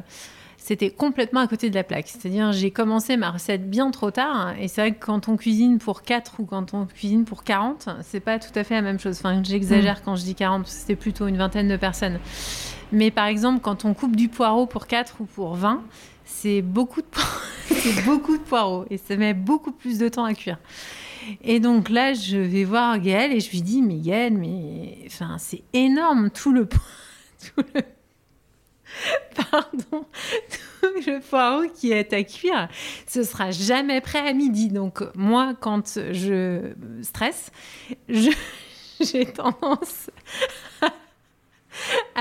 c'était 0.63 0.91
complètement 0.91 1.39
à 1.39 1.47
côté 1.47 1.71
de 1.71 1.75
la 1.75 1.83
plaque. 1.83 2.07
C'est-à-dire, 2.07 2.51
j'ai 2.51 2.69
commencé 2.69 3.17
ma 3.17 3.31
recette 3.31 3.67
bien 3.67 3.89
trop 3.89 4.11
tard. 4.11 4.53
Et 4.59 4.67
c'est 4.67 4.81
vrai 4.81 4.91
que 4.91 5.03
quand 5.03 5.27
on 5.27 5.35
cuisine 5.35 5.79
pour 5.79 6.03
4 6.03 6.39
ou 6.39 6.45
quand 6.45 6.75
on 6.75 6.85
cuisine 6.85 7.25
pour 7.25 7.43
40, 7.43 7.89
c'est 8.03 8.19
pas 8.19 8.37
tout 8.37 8.51
à 8.53 8.63
fait 8.63 8.75
la 8.75 8.83
même 8.83 8.99
chose. 8.99 9.17
Enfin, 9.17 9.41
j'exagère 9.43 10.03
quand 10.03 10.15
je 10.15 10.21
dis 10.21 10.35
40, 10.35 10.61
parce 10.61 10.75
que 10.75 10.79
c'était 10.81 10.95
plutôt 10.95 11.25
une 11.25 11.37
vingtaine 11.37 11.67
de 11.67 11.77
personnes. 11.77 12.19
Mais 12.91 13.09
par 13.09 13.25
exemple, 13.25 13.59
quand 13.61 13.85
on 13.85 13.95
coupe 13.95 14.15
du 14.15 14.29
poireau 14.29 14.67
pour 14.67 14.85
4 14.85 15.15
ou 15.21 15.25
pour 15.25 15.55
20, 15.55 15.81
c'est 16.25 16.61
beaucoup 16.61 17.01
de 17.01 17.07
c'est 17.65 18.05
beaucoup 18.05 18.37
de 18.37 18.43
poireaux 18.43 18.85
et 18.91 18.97
ça 18.97 19.15
met 19.15 19.33
beaucoup 19.33 19.71
plus 19.71 19.97
de 19.97 20.09
temps 20.09 20.25
à 20.25 20.35
cuire. 20.35 20.59
Et 21.43 21.59
donc 21.59 21.89
là, 21.89 22.13
je 22.13 22.37
vais 22.37 22.65
voir 22.65 22.99
Gaël 22.99 23.33
et 23.33 23.39
je 23.39 23.49
lui 23.49 23.63
dis, 23.63 23.81
mais 23.81 23.97
Gaël, 23.97 24.37
mais 24.37 24.99
enfin, 25.07 25.37
c'est 25.39 25.63
énorme 25.73 26.29
tout 26.29 26.51
le 26.51 26.67
tout 27.55 27.63
le 27.73 27.81
pardon 29.51 30.05
le 30.83 31.19
poireau 31.19 31.67
qui 31.73 31.91
est 31.91 32.13
à 32.13 32.23
cuire. 32.23 32.67
Ce 33.07 33.23
sera 33.23 33.51
jamais 33.51 34.01
prêt 34.01 34.27
à 34.27 34.33
midi. 34.33 34.69
Donc 34.69 35.03
moi, 35.15 35.53
quand 35.59 35.99
je 36.11 36.73
stresse, 37.01 37.51
j'ai 38.07 39.25
tendance 39.25 40.09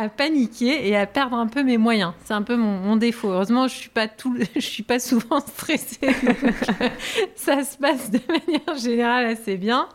à 0.01 0.09
paniquer 0.09 0.89
et 0.89 0.97
à 0.97 1.07
perdre 1.07 1.37
un 1.37 1.47
peu 1.47 1.63
mes 1.63 1.77
moyens. 1.77 2.13
C'est 2.25 2.33
un 2.33 2.43
peu 2.43 2.57
mon, 2.57 2.97
défaut. 2.97 3.29
Heureusement, 3.29 3.69
je 3.69 3.75
suis 3.75 3.91
pas 3.91 4.09
tout, 4.09 4.35
je 4.55 4.61
suis 4.61 4.83
pas 4.83 4.99
souvent 4.99 5.41
stressée. 5.47 5.99
euh, 6.03 6.89
ça 7.35 7.63
se 7.65 7.77
passe 7.77 8.11
de 8.11 8.21
manière 8.29 8.79
générale 8.79 9.27
assez 9.27 9.57
bien. 9.57 9.89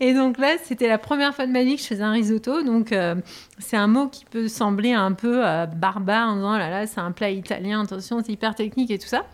Et 0.00 0.14
donc 0.14 0.38
là, 0.38 0.56
c'était 0.62 0.88
la 0.88 0.98
première 0.98 1.34
fois 1.34 1.46
de 1.46 1.52
ma 1.52 1.64
vie 1.64 1.76
que 1.76 1.82
je 1.82 1.86
faisais 1.88 2.02
un 2.02 2.12
risotto. 2.12 2.62
Donc 2.62 2.92
euh, 2.92 3.16
c'est 3.58 3.76
un 3.76 3.88
mot 3.88 4.06
qui 4.08 4.24
peut 4.24 4.48
sembler 4.48 4.92
un 4.92 5.12
peu 5.12 5.44
euh, 5.44 5.66
barbare 5.66 6.28
en 6.28 6.36
disant 6.36 6.54
oh 6.54 6.58
là 6.58 6.70
là, 6.70 6.86
c'est 6.86 7.00
un 7.00 7.12
plat 7.12 7.30
italien. 7.30 7.82
Attention, 7.82 8.22
c'est 8.24 8.32
hyper 8.32 8.54
technique 8.54 8.90
et 8.90 8.98
tout 8.98 9.08
ça. 9.08 9.24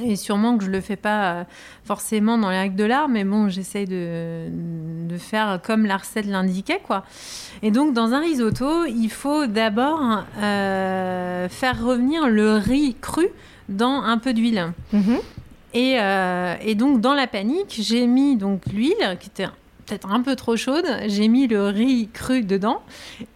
Et 0.00 0.14
sûrement 0.14 0.56
que 0.56 0.64
je 0.64 0.70
le 0.70 0.80
fais 0.80 0.96
pas 0.96 1.32
euh, 1.32 1.44
forcément 1.84 2.38
dans 2.38 2.50
les 2.50 2.58
règles 2.58 2.76
de 2.76 2.84
l'art, 2.84 3.08
mais 3.08 3.24
bon, 3.24 3.48
j'essaye 3.48 3.86
de, 3.86 4.46
de 5.08 5.18
faire 5.18 5.60
comme 5.62 5.84
la 5.84 5.96
recette 5.96 6.26
l'indiquait, 6.26 6.80
quoi. 6.82 7.04
Et 7.62 7.70
donc, 7.70 7.92
dans 7.92 8.12
un 8.12 8.20
risotto, 8.20 8.84
il 8.86 9.10
faut 9.10 9.46
d'abord 9.46 10.24
euh, 10.38 11.48
faire 11.48 11.82
revenir 11.82 12.28
le 12.28 12.54
riz 12.54 12.94
cru 13.00 13.26
dans 13.68 14.02
un 14.02 14.18
peu 14.18 14.32
d'huile. 14.32 14.72
Mhm. 14.92 15.18
Et, 15.74 15.96
euh, 16.00 16.54
et 16.62 16.74
donc, 16.74 17.00
dans 17.00 17.14
la 17.14 17.26
panique, 17.26 17.78
j'ai 17.80 18.06
mis 18.06 18.36
donc 18.36 18.62
l'huile, 18.72 19.16
qui 19.18 19.28
était 19.28 19.46
peut-être 19.86 20.10
un 20.10 20.20
peu 20.20 20.36
trop 20.36 20.56
chaude. 20.56 20.86
J'ai 21.06 21.28
mis 21.28 21.46
le 21.46 21.66
riz 21.66 22.08
cru 22.12 22.42
dedans 22.42 22.82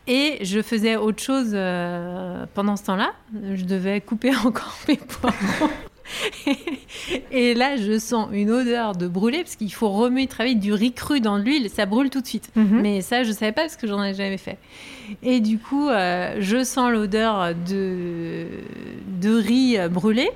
et 0.06 0.38
je 0.42 0.62
faisais 0.62 0.96
autre 0.96 1.22
chose 1.22 1.50
euh, 1.52 2.46
pendant 2.54 2.76
ce 2.76 2.84
temps-là. 2.84 3.12
Je 3.54 3.64
devais 3.64 4.00
couper 4.00 4.34
encore 4.44 4.76
mes 4.88 4.96
poivrons. 4.96 5.70
et 7.30 7.54
là, 7.54 7.76
je 7.76 7.98
sens 7.98 8.28
une 8.32 8.50
odeur 8.50 8.94
de 8.94 9.06
brûlé 9.08 9.38
parce 9.38 9.56
qu'il 9.56 9.72
faut 9.72 9.90
remuer 9.90 10.26
très 10.26 10.44
vite 10.44 10.60
du 10.60 10.72
riz 10.72 10.92
cru 10.92 11.20
dans 11.20 11.36
l'huile, 11.38 11.70
ça 11.70 11.86
brûle 11.86 12.10
tout 12.10 12.20
de 12.20 12.26
suite. 12.26 12.50
Mhm. 12.56 12.80
Mais 12.82 13.00
ça, 13.00 13.22
je 13.22 13.32
savais 13.32 13.52
pas 13.52 13.62
parce 13.62 13.76
que 13.76 13.86
j'en 13.86 14.02
ai 14.02 14.14
jamais 14.14 14.38
fait. 14.38 14.58
Et 15.22 15.40
du 15.40 15.58
coup, 15.58 15.88
euh, 15.88 16.36
je 16.40 16.64
sens 16.64 16.90
l'odeur 16.90 17.54
de, 17.54 18.46
de 19.20 19.36
riz 19.36 19.78
euh, 19.78 19.88
brûlé. 19.88 20.30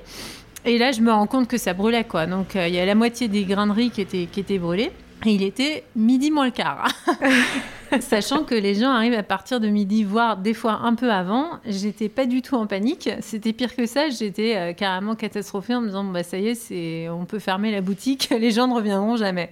Et 0.65 0.79
là, 0.79 0.93
je 0.93 1.01
me 1.01 1.13
rends 1.13 1.27
compte 1.27 1.49
que 1.49 1.57
ça 1.57 1.73
brûlait, 1.73 2.05
quoi. 2.05 2.27
Donc, 2.27 2.57
euh, 2.57 2.69
il 2.69 2.75
y 2.75 2.79
a 2.79 2.85
la 2.85 2.95
moitié 2.95 3.29
des 3.29 3.45
grains 3.45 3.67
de 3.67 3.73
riz 3.73 3.91
qui 3.91 4.01
étaient, 4.01 4.29
qui 4.31 4.41
étaient 4.41 4.59
brûlés. 4.59 4.91
Et 5.25 5.31
il 5.31 5.43
était 5.43 5.85
midi 5.97 6.31
moins 6.31 6.47
le 6.47 6.51
quart. 6.51 6.89
Sachant 8.01 8.45
que 8.45 8.55
les 8.55 8.75
gens 8.75 8.91
arrivent 8.91 9.15
à 9.15 9.23
partir 9.23 9.61
de 9.61 9.69
midi, 9.69 10.05
voire 10.05 10.37
des 10.37 10.55
fois 10.55 10.81
un 10.83 10.95
peu 10.95 11.11
avant. 11.11 11.51
J'étais 11.67 12.09
pas 12.09 12.27
du 12.27 12.43
tout 12.43 12.55
en 12.55 12.67
panique. 12.67 13.11
C'était 13.21 13.53
pire 13.53 13.75
que 13.75 13.87
ça. 13.87 14.11
J'étais 14.11 14.57
euh, 14.57 14.73
carrément 14.73 15.15
catastrophée 15.15 15.75
en 15.75 15.81
me 15.81 15.87
disant 15.87 16.05
bah, 16.05 16.23
ça 16.23 16.39
y 16.39 16.49
est, 16.49 16.55
c'est... 16.55 17.09
on 17.09 17.25
peut 17.25 17.39
fermer 17.39 17.73
la 17.73 17.81
boutique. 17.81 18.29
Les 18.39 18.51
gens 18.51 18.69
ne 18.69 18.75
reviendront 18.75 19.17
jamais. 19.17 19.51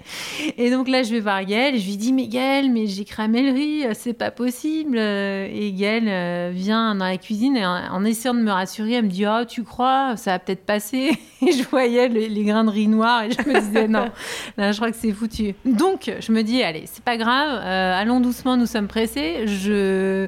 Et 0.58 0.70
donc 0.70 0.88
là, 0.88 1.02
je 1.02 1.12
vais 1.12 1.20
voir 1.20 1.44
Gaël. 1.44 1.74
Et 1.74 1.78
je 1.78 1.86
lui 1.86 1.96
dis 1.96 2.12
mais 2.12 2.28
Gaël, 2.28 2.70
mais 2.70 2.86
j'ai 2.86 3.04
cramé 3.04 3.42
le 3.42 3.52
riz. 3.52 3.84
C'est 3.94 4.14
pas 4.14 4.30
possible. 4.30 4.98
Et 4.98 5.72
Gaël 5.76 6.04
euh, 6.06 6.50
vient 6.52 6.94
dans 6.94 7.06
la 7.06 7.18
cuisine 7.18 7.56
et 7.56 7.66
en, 7.66 7.92
en 7.92 8.04
essayant 8.04 8.34
de 8.34 8.40
me 8.40 8.52
rassurer, 8.52 8.94
elle 8.94 9.04
me 9.04 9.10
dit 9.10 9.26
oh, 9.26 9.44
tu 9.46 9.62
crois 9.62 10.16
Ça 10.16 10.32
va 10.32 10.38
peut-être 10.38 10.64
passer? 10.64 11.18
Et 11.46 11.52
je 11.52 11.64
voyais 11.64 12.08
les, 12.08 12.28
les 12.28 12.44
grains 12.44 12.64
de 12.64 12.70
riz 12.70 12.88
noirs 12.88 13.24
et 13.24 13.30
je 13.30 13.48
me 13.48 13.60
disais 13.60 13.88
non, 13.88 14.10
là, 14.56 14.72
je 14.72 14.76
crois 14.76 14.90
que 14.90 14.96
c'est 14.96 15.12
foutu. 15.12 15.54
Donc, 15.64 16.10
je 16.18 16.32
me 16.32 16.42
dis, 16.42 16.62
allez, 16.62 16.84
c'est 16.86 17.04
pas 17.04 17.16
grave, 17.16 17.60
euh, 17.62 18.00
allons 18.00 18.20
doucement, 18.26 18.56
nous 18.56 18.66
sommes 18.66 18.88
pressés. 18.88 19.46
Je, 19.46 20.26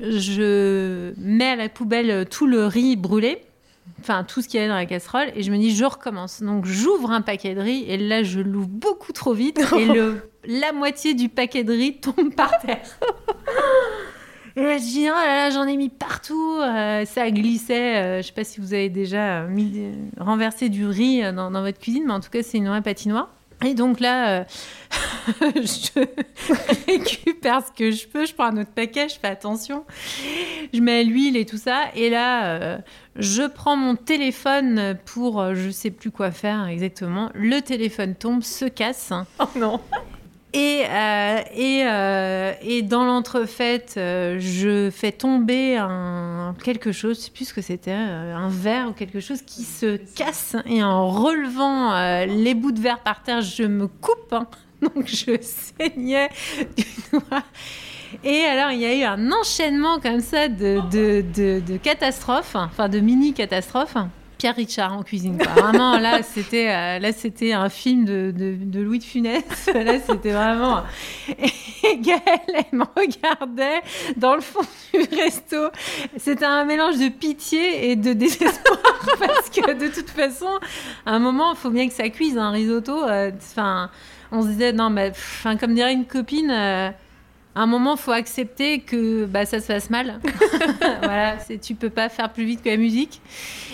je 0.00 1.12
mets 1.18 1.50
à 1.50 1.56
la 1.56 1.68
poubelle 1.68 2.26
tout 2.28 2.46
le 2.46 2.66
riz 2.66 2.96
brûlé, 2.96 3.38
enfin 4.00 4.24
tout 4.24 4.42
ce 4.42 4.48
qu'il 4.48 4.58
y 4.58 4.62
avait 4.62 4.68
dans 4.70 4.76
la 4.76 4.86
casserole, 4.86 5.28
et 5.34 5.42
je 5.42 5.50
me 5.50 5.58
dis, 5.58 5.74
je 5.74 5.84
recommence. 5.84 6.42
Donc, 6.42 6.64
j'ouvre 6.66 7.10
un 7.10 7.20
paquet 7.22 7.54
de 7.54 7.60
riz, 7.60 7.84
et 7.88 7.96
là, 7.96 8.22
je 8.22 8.40
l'ouvre 8.40 8.68
beaucoup 8.68 9.12
trop 9.12 9.32
vite, 9.34 9.60
et 9.78 9.84
le, 9.86 10.22
la 10.46 10.72
moitié 10.72 11.14
du 11.14 11.28
paquet 11.28 11.64
de 11.64 11.72
riz 11.72 12.00
tombe 12.00 12.34
par 12.34 12.58
terre. 12.60 12.82
Et 14.58 14.62
là, 14.62 14.78
je 14.78 14.82
dis, 14.84 15.02
oh 15.10 15.14
là 15.14 15.26
là, 15.26 15.50
j'en 15.50 15.64
ai 15.66 15.76
mis 15.76 15.90
partout. 15.90 16.56
euh, 16.62 17.04
ça 17.04 17.30
glissait. 17.30 17.96
euh, 17.96 18.22
je 18.22 18.28
sais 18.28 18.32
pas 18.32 18.42
si 18.44 18.58
vous 18.58 18.72
avez 18.72 18.88
déjà 18.88 19.42
mis, 19.42 19.90
renversé 20.18 20.70
du 20.70 20.86
riz 20.86 21.22
euh, 21.22 21.30
dans, 21.32 21.50
dans 21.50 21.60
votre 21.60 21.78
cuisine, 21.78 22.04
mais 22.06 22.14
en 22.14 22.20
tout 22.20 22.30
cas, 22.30 22.42
c'est 22.42 22.56
une 22.56 22.68
vraie 22.68 22.80
patinoire. 22.80 23.28
Et 23.64 23.74
donc 23.74 24.00
là, 24.00 24.40
euh, 24.40 24.44
je 25.54 26.04
récupère 26.86 27.62
ce 27.66 27.72
que 27.72 27.90
je 27.90 28.06
peux. 28.06 28.26
Je 28.26 28.34
prends 28.34 28.46
un 28.46 28.58
autre 28.58 28.72
paquet, 28.74 29.08
je 29.08 29.18
fais 29.18 29.28
attention. 29.28 29.84
Je 30.72 30.80
mets 30.80 31.04
l'huile 31.04 31.36
et 31.36 31.46
tout 31.46 31.56
ça. 31.56 31.84
Et 31.94 32.10
là, 32.10 32.46
euh, 32.46 32.78
je 33.16 33.42
prends 33.42 33.76
mon 33.76 33.96
téléphone 33.96 34.98
pour 35.06 35.40
euh, 35.40 35.54
je 35.54 35.70
sais 35.70 35.90
plus 35.90 36.10
quoi 36.10 36.30
faire 36.30 36.66
exactement. 36.66 37.30
Le 37.34 37.60
téléphone 37.60 38.14
tombe, 38.14 38.42
se 38.42 38.66
casse. 38.66 39.12
Oh 39.38 39.44
non. 39.56 39.80
Et, 40.56 40.84
euh, 40.88 41.40
et, 41.54 41.82
euh, 41.84 42.52
et 42.62 42.80
dans 42.80 43.04
l'entrefaite, 43.04 43.96
euh, 43.98 44.38
je 44.40 44.88
fais 44.90 45.12
tomber 45.12 45.78
quelque 46.64 46.92
chose, 46.92 47.18
je 47.18 47.24
sais 47.24 47.30
plus 47.30 47.44
ce 47.44 47.52
que 47.52 47.60
c'était, 47.60 47.92
un 47.92 48.48
verre 48.48 48.88
ou 48.88 48.92
quelque 48.92 49.20
chose 49.20 49.42
qui 49.42 49.64
se 49.64 49.98
casse. 50.16 50.56
Et 50.64 50.82
en 50.82 51.10
relevant 51.10 52.24
les 52.24 52.54
bouts 52.54 52.72
de 52.72 52.80
verre 52.80 53.00
par 53.00 53.22
terre, 53.22 53.42
je 53.42 53.64
me 53.64 53.86
coupe. 53.86 54.32
hein. 54.32 54.46
Donc 54.82 55.06
je 55.06 55.36
saignais 55.42 56.30
du. 56.74 56.84
Et 58.24 58.44
alors, 58.44 58.70
il 58.70 58.80
y 58.80 58.86
a 58.86 58.94
eu 58.94 59.02
un 59.02 59.30
enchaînement 59.32 60.00
comme 60.00 60.20
ça 60.20 60.48
de, 60.48 60.80
de, 60.90 61.22
de, 61.34 61.60
de 61.60 61.76
catastrophes, 61.76 62.54
enfin 62.54 62.88
de 62.88 63.00
mini-catastrophes. 63.00 63.96
Pierre 64.38 64.56
Richard 64.56 64.92
en 64.92 65.02
cuisine. 65.02 65.38
Vraiment, 65.38 65.98
là, 65.98 66.22
c'était 66.22 66.68
euh, 66.70 66.98
là, 66.98 67.12
c'était 67.12 67.52
un 67.52 67.68
film 67.68 68.04
de, 68.04 68.32
de, 68.36 68.80
Louis 68.80 68.98
de 68.98 69.04
Funès. 69.04 69.42
Là, 69.72 69.98
c'était 69.98 70.32
vraiment. 70.32 70.82
Et 71.28 71.96
Gaëlle, 71.98 72.20
elle 72.70 72.78
me 72.78 72.84
regardait 72.96 73.80
dans 74.16 74.34
le 74.34 74.40
fond 74.42 74.60
du 74.92 75.00
resto. 75.16 75.68
C'était 76.16 76.44
un 76.44 76.64
mélange 76.64 76.98
de 76.98 77.08
pitié 77.08 77.90
et 77.90 77.96
de 77.96 78.12
désespoir 78.12 78.78
parce 79.18 79.48
que 79.50 79.72
de 79.72 79.88
toute 79.88 80.10
façon, 80.10 80.50
à 81.06 81.12
un 81.12 81.18
moment, 81.18 81.52
il 81.52 81.56
faut 81.56 81.70
bien 81.70 81.88
que 81.88 81.94
ça 81.94 82.08
cuise 82.10 82.36
un 82.36 82.50
risotto. 82.50 83.04
euh, 83.04 83.30
Enfin, 83.38 83.90
on 84.32 84.42
se 84.42 84.48
disait 84.48 84.72
non, 84.72 84.90
mais 84.90 85.12
comme 85.60 85.74
dirait 85.74 85.92
une 85.94 86.06
copine. 86.06 86.50
euh, 86.50 86.90
à 87.56 87.62
un 87.62 87.66
moment, 87.66 87.96
faut 87.96 88.12
accepter 88.12 88.80
que 88.80 89.24
bah, 89.24 89.46
ça 89.46 89.60
se 89.60 89.66
passe 89.68 89.88
mal. 89.90 90.20
voilà, 91.02 91.36
tu 91.62 91.74
peux 91.74 91.88
pas 91.90 92.08
faire 92.10 92.30
plus 92.32 92.44
vite 92.44 92.62
que 92.62 92.68
la 92.68 92.76
musique. 92.76 93.20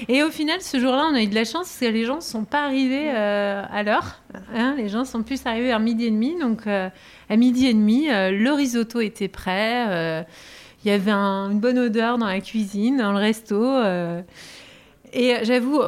Et 0.08 0.22
au 0.22 0.30
final, 0.30 0.60
ce 0.60 0.78
jour-là, 0.78 1.08
on 1.10 1.14
a 1.14 1.22
eu 1.22 1.26
de 1.26 1.34
la 1.34 1.44
chance 1.44 1.64
parce 1.68 1.78
que 1.80 1.86
les 1.86 2.04
gens 2.04 2.20
sont 2.20 2.44
pas 2.44 2.64
arrivés 2.64 3.10
euh, 3.12 3.62
à 3.70 3.82
l'heure. 3.82 4.20
hein. 4.54 4.74
les 4.76 4.88
gens 4.88 5.04
sont 5.04 5.22
plus 5.24 5.44
arrivés 5.46 5.66
vers 5.66 5.80
midi 5.80 6.04
et 6.06 6.10
demi. 6.10 6.38
Donc, 6.40 6.66
euh, 6.66 6.88
à 7.28 7.36
midi 7.36 7.66
et 7.66 7.74
demi, 7.74 8.08
euh, 8.08 8.30
le 8.30 8.52
risotto 8.52 9.00
était 9.00 9.28
prêt. 9.28 10.24
Il 10.84 10.88
y 10.88 10.94
avait 10.94 11.10
un- 11.12 11.50
une 11.50 11.60
bonne 11.60 11.78
odeur 11.78 12.18
dans 12.18 12.26
la 12.26 12.40
cuisine, 12.40 12.96
dans 12.98 13.12
le 13.12 13.18
resto. 13.18 13.56
Euh, 15.14 15.18
et 15.40 15.44
j'avoue, 15.44 15.80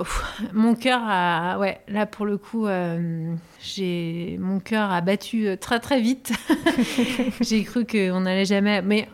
mon 0.53 0.75
cœur 0.75 1.01
a, 1.05 1.59
ouais, 1.59 1.81
là 1.89 2.07
pour 2.07 2.27
le 2.27 2.37
coup, 2.39 2.67
euh, 2.67 3.35
mon 4.39 4.61
cœur 4.61 4.91
a 4.93 5.01
battu 5.01 5.47
euh, 5.49 5.57
très 5.57 5.81
très 5.81 6.01
vite. 6.01 6.33
j'ai 7.41 7.65
cru 7.65 7.87
qu'on 7.87 8.21
n'allait 8.21 8.45
jamais, 8.45 8.83
mais 8.83 9.09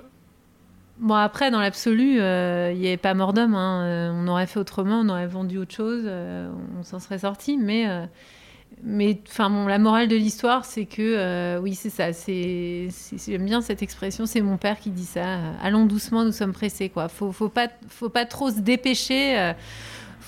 bon 0.98 1.14
après 1.14 1.50
dans 1.50 1.61
l'absolu, 1.61 2.20
euh, 2.20 2.72
il 2.74 2.80
n'y 2.80 2.88
avait 2.88 2.96
pas 2.96 3.14
mort 3.14 3.32
d'homme. 3.32 3.54
hein. 3.54 3.84
Euh, 3.84 4.12
On 4.14 4.26
aurait 4.28 4.46
fait 4.46 4.58
autrement, 4.61 5.00
on 5.00 5.08
aurait 5.08 5.26
vendu 5.26 5.58
autre 5.58 5.74
chose, 5.74 6.02
euh, 6.06 6.50
on 6.78 6.82
s'en 6.82 6.98
serait 6.98 7.18
sorti. 7.20 7.56
Mais, 7.56 7.88
euh, 7.88 8.04
mais 8.82 9.20
la 9.38 9.78
morale 9.78 10.08
de 10.08 10.16
l'histoire, 10.16 10.64
c'est 10.64 10.86
que 10.86 11.02
euh, 11.02 11.61
oui, 11.61 11.74
c'est 11.74 11.90
ça. 11.90 12.11
J'aime 12.12 13.44
bien 13.44 13.61
cette 13.61 13.82
expression. 13.82 14.26
C'est 14.26 14.40
mon 14.40 14.56
père 14.56 14.78
qui 14.78 14.90
dit 14.90 15.04
ça. 15.04 15.20
euh, 15.24 15.52
Allons 15.62 15.86
doucement, 15.86 16.24
nous 16.24 16.32
sommes 16.32 16.52
pressés. 16.52 16.88
Quoi. 16.88 17.08
Faut, 17.08 17.32
faut 17.32 17.48
pas, 17.48 17.68
faut 17.88 18.08
pas 18.08 18.24
trop 18.24 18.50
se 18.50 18.61
dépêcher. 18.61 19.52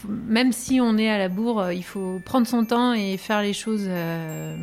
Même 0.08 0.52
si 0.52 0.80
on 0.80 0.96
est 0.98 1.08
à 1.10 1.18
la 1.18 1.28
bourre, 1.28 1.60
euh, 1.60 1.74
il 1.74 1.84
faut 1.84 2.20
prendre 2.24 2.46
son 2.46 2.64
temps 2.64 2.92
et 2.92 3.16
faire 3.16 3.42
les 3.42 3.52
choses 3.52 3.84
euh, 3.86 4.56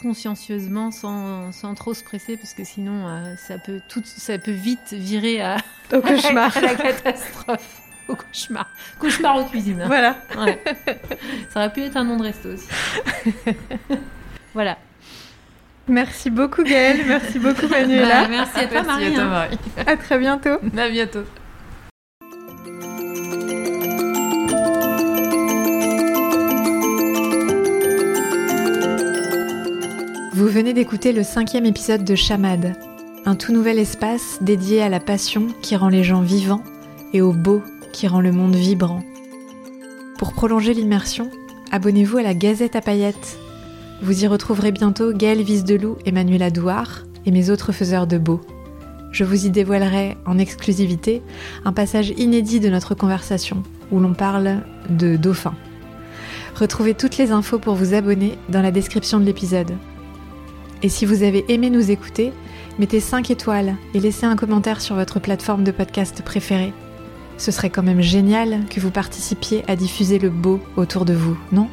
consciencieusement, 0.00 0.90
sans, 0.90 1.50
sans 1.52 1.74
trop 1.74 1.94
se 1.94 2.04
presser, 2.04 2.36
parce 2.36 2.54
que 2.54 2.64
sinon, 2.64 3.06
euh, 3.08 3.34
ça 3.36 3.58
peut 3.58 3.80
tout, 3.88 4.02
ça 4.04 4.38
peut 4.38 4.52
vite 4.52 4.92
virer 4.92 5.40
à, 5.40 5.56
Au 5.92 6.00
cauchemar. 6.00 6.56
à 6.56 6.60
la 6.60 6.74
catastrophe, 6.74 7.80
au 8.08 8.14
cauchemar, 8.14 8.68
cauchemar 9.00 9.38
aux 9.38 9.44
cuisines. 9.44 9.80
hein. 9.82 9.86
voilà. 9.86 10.16
Ouais. 10.38 10.62
Ça 11.52 11.60
aurait 11.60 11.72
pu 11.72 11.82
être 11.82 11.96
un 11.96 12.04
nom 12.04 12.16
de 12.16 12.22
resto 12.24 12.48
aussi. 12.50 12.68
voilà. 14.54 14.78
Merci 15.90 16.28
beaucoup 16.28 16.62
Gaëlle, 16.64 17.06
merci 17.06 17.38
beaucoup 17.38 17.66
Manuela. 17.66 18.22
Bah, 18.24 18.28
merci 18.28 18.58
à 18.58 18.66
toi, 18.66 18.82
Merci 18.82 18.86
Marie. 18.86 19.06
à 19.06 19.10
toi, 19.12 19.22
hein. 19.24 19.28
Marie. 19.28 19.58
À 19.86 19.96
très 19.96 20.18
bientôt. 20.18 20.58
À 20.76 20.88
bientôt. 20.90 21.24
Vous 30.38 30.46
venez 30.46 30.72
d'écouter 30.72 31.12
le 31.12 31.24
cinquième 31.24 31.66
épisode 31.66 32.04
de 32.04 32.14
Chamade, 32.14 32.76
un 33.24 33.34
tout 33.34 33.52
nouvel 33.52 33.76
espace 33.76 34.38
dédié 34.40 34.80
à 34.80 34.88
la 34.88 35.00
passion 35.00 35.48
qui 35.62 35.74
rend 35.74 35.88
les 35.88 36.04
gens 36.04 36.20
vivants 36.20 36.62
et 37.12 37.20
au 37.20 37.32
beau 37.32 37.60
qui 37.92 38.06
rend 38.06 38.20
le 38.20 38.30
monde 38.30 38.54
vibrant. 38.54 39.02
Pour 40.16 40.34
prolonger 40.34 40.74
l'immersion, 40.74 41.28
abonnez-vous 41.72 42.18
à 42.18 42.22
la 42.22 42.34
Gazette 42.34 42.76
à 42.76 42.80
paillettes. 42.80 43.36
Vous 44.00 44.22
y 44.22 44.28
retrouverez 44.28 44.70
bientôt 44.70 45.12
Gaëlle 45.12 45.42
Visdelou 45.42 45.96
et 46.06 46.12
Manuela 46.12 46.50
Douard 46.50 47.04
et 47.26 47.32
mes 47.32 47.50
autres 47.50 47.72
faiseurs 47.72 48.06
de 48.06 48.18
beau. 48.18 48.40
Je 49.10 49.24
vous 49.24 49.44
y 49.44 49.50
dévoilerai 49.50 50.18
en 50.24 50.38
exclusivité 50.38 51.20
un 51.64 51.72
passage 51.72 52.10
inédit 52.16 52.60
de 52.60 52.68
notre 52.68 52.94
conversation 52.94 53.64
où 53.90 53.98
l'on 53.98 54.14
parle 54.14 54.58
de 54.88 55.16
dauphins. 55.16 55.56
Retrouvez 56.54 56.94
toutes 56.94 57.18
les 57.18 57.32
infos 57.32 57.58
pour 57.58 57.74
vous 57.74 57.92
abonner 57.92 58.38
dans 58.48 58.62
la 58.62 58.70
description 58.70 59.18
de 59.18 59.24
l'épisode. 59.24 59.74
Et 60.82 60.88
si 60.88 61.06
vous 61.06 61.22
avez 61.22 61.44
aimé 61.52 61.70
nous 61.70 61.90
écouter, 61.90 62.32
mettez 62.78 63.00
5 63.00 63.30
étoiles 63.30 63.76
et 63.94 64.00
laissez 64.00 64.26
un 64.26 64.36
commentaire 64.36 64.80
sur 64.80 64.94
votre 64.94 65.20
plateforme 65.20 65.64
de 65.64 65.72
podcast 65.72 66.22
préférée. 66.22 66.72
Ce 67.36 67.50
serait 67.50 67.70
quand 67.70 67.82
même 67.82 68.00
génial 68.00 68.64
que 68.70 68.80
vous 68.80 68.90
participiez 68.90 69.64
à 69.68 69.76
diffuser 69.76 70.18
le 70.18 70.30
beau 70.30 70.60
autour 70.76 71.04
de 71.04 71.14
vous, 71.14 71.36
non? 71.52 71.68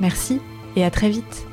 Merci 0.00 0.40
et 0.76 0.84
à 0.84 0.90
très 0.90 1.10
vite 1.10 1.49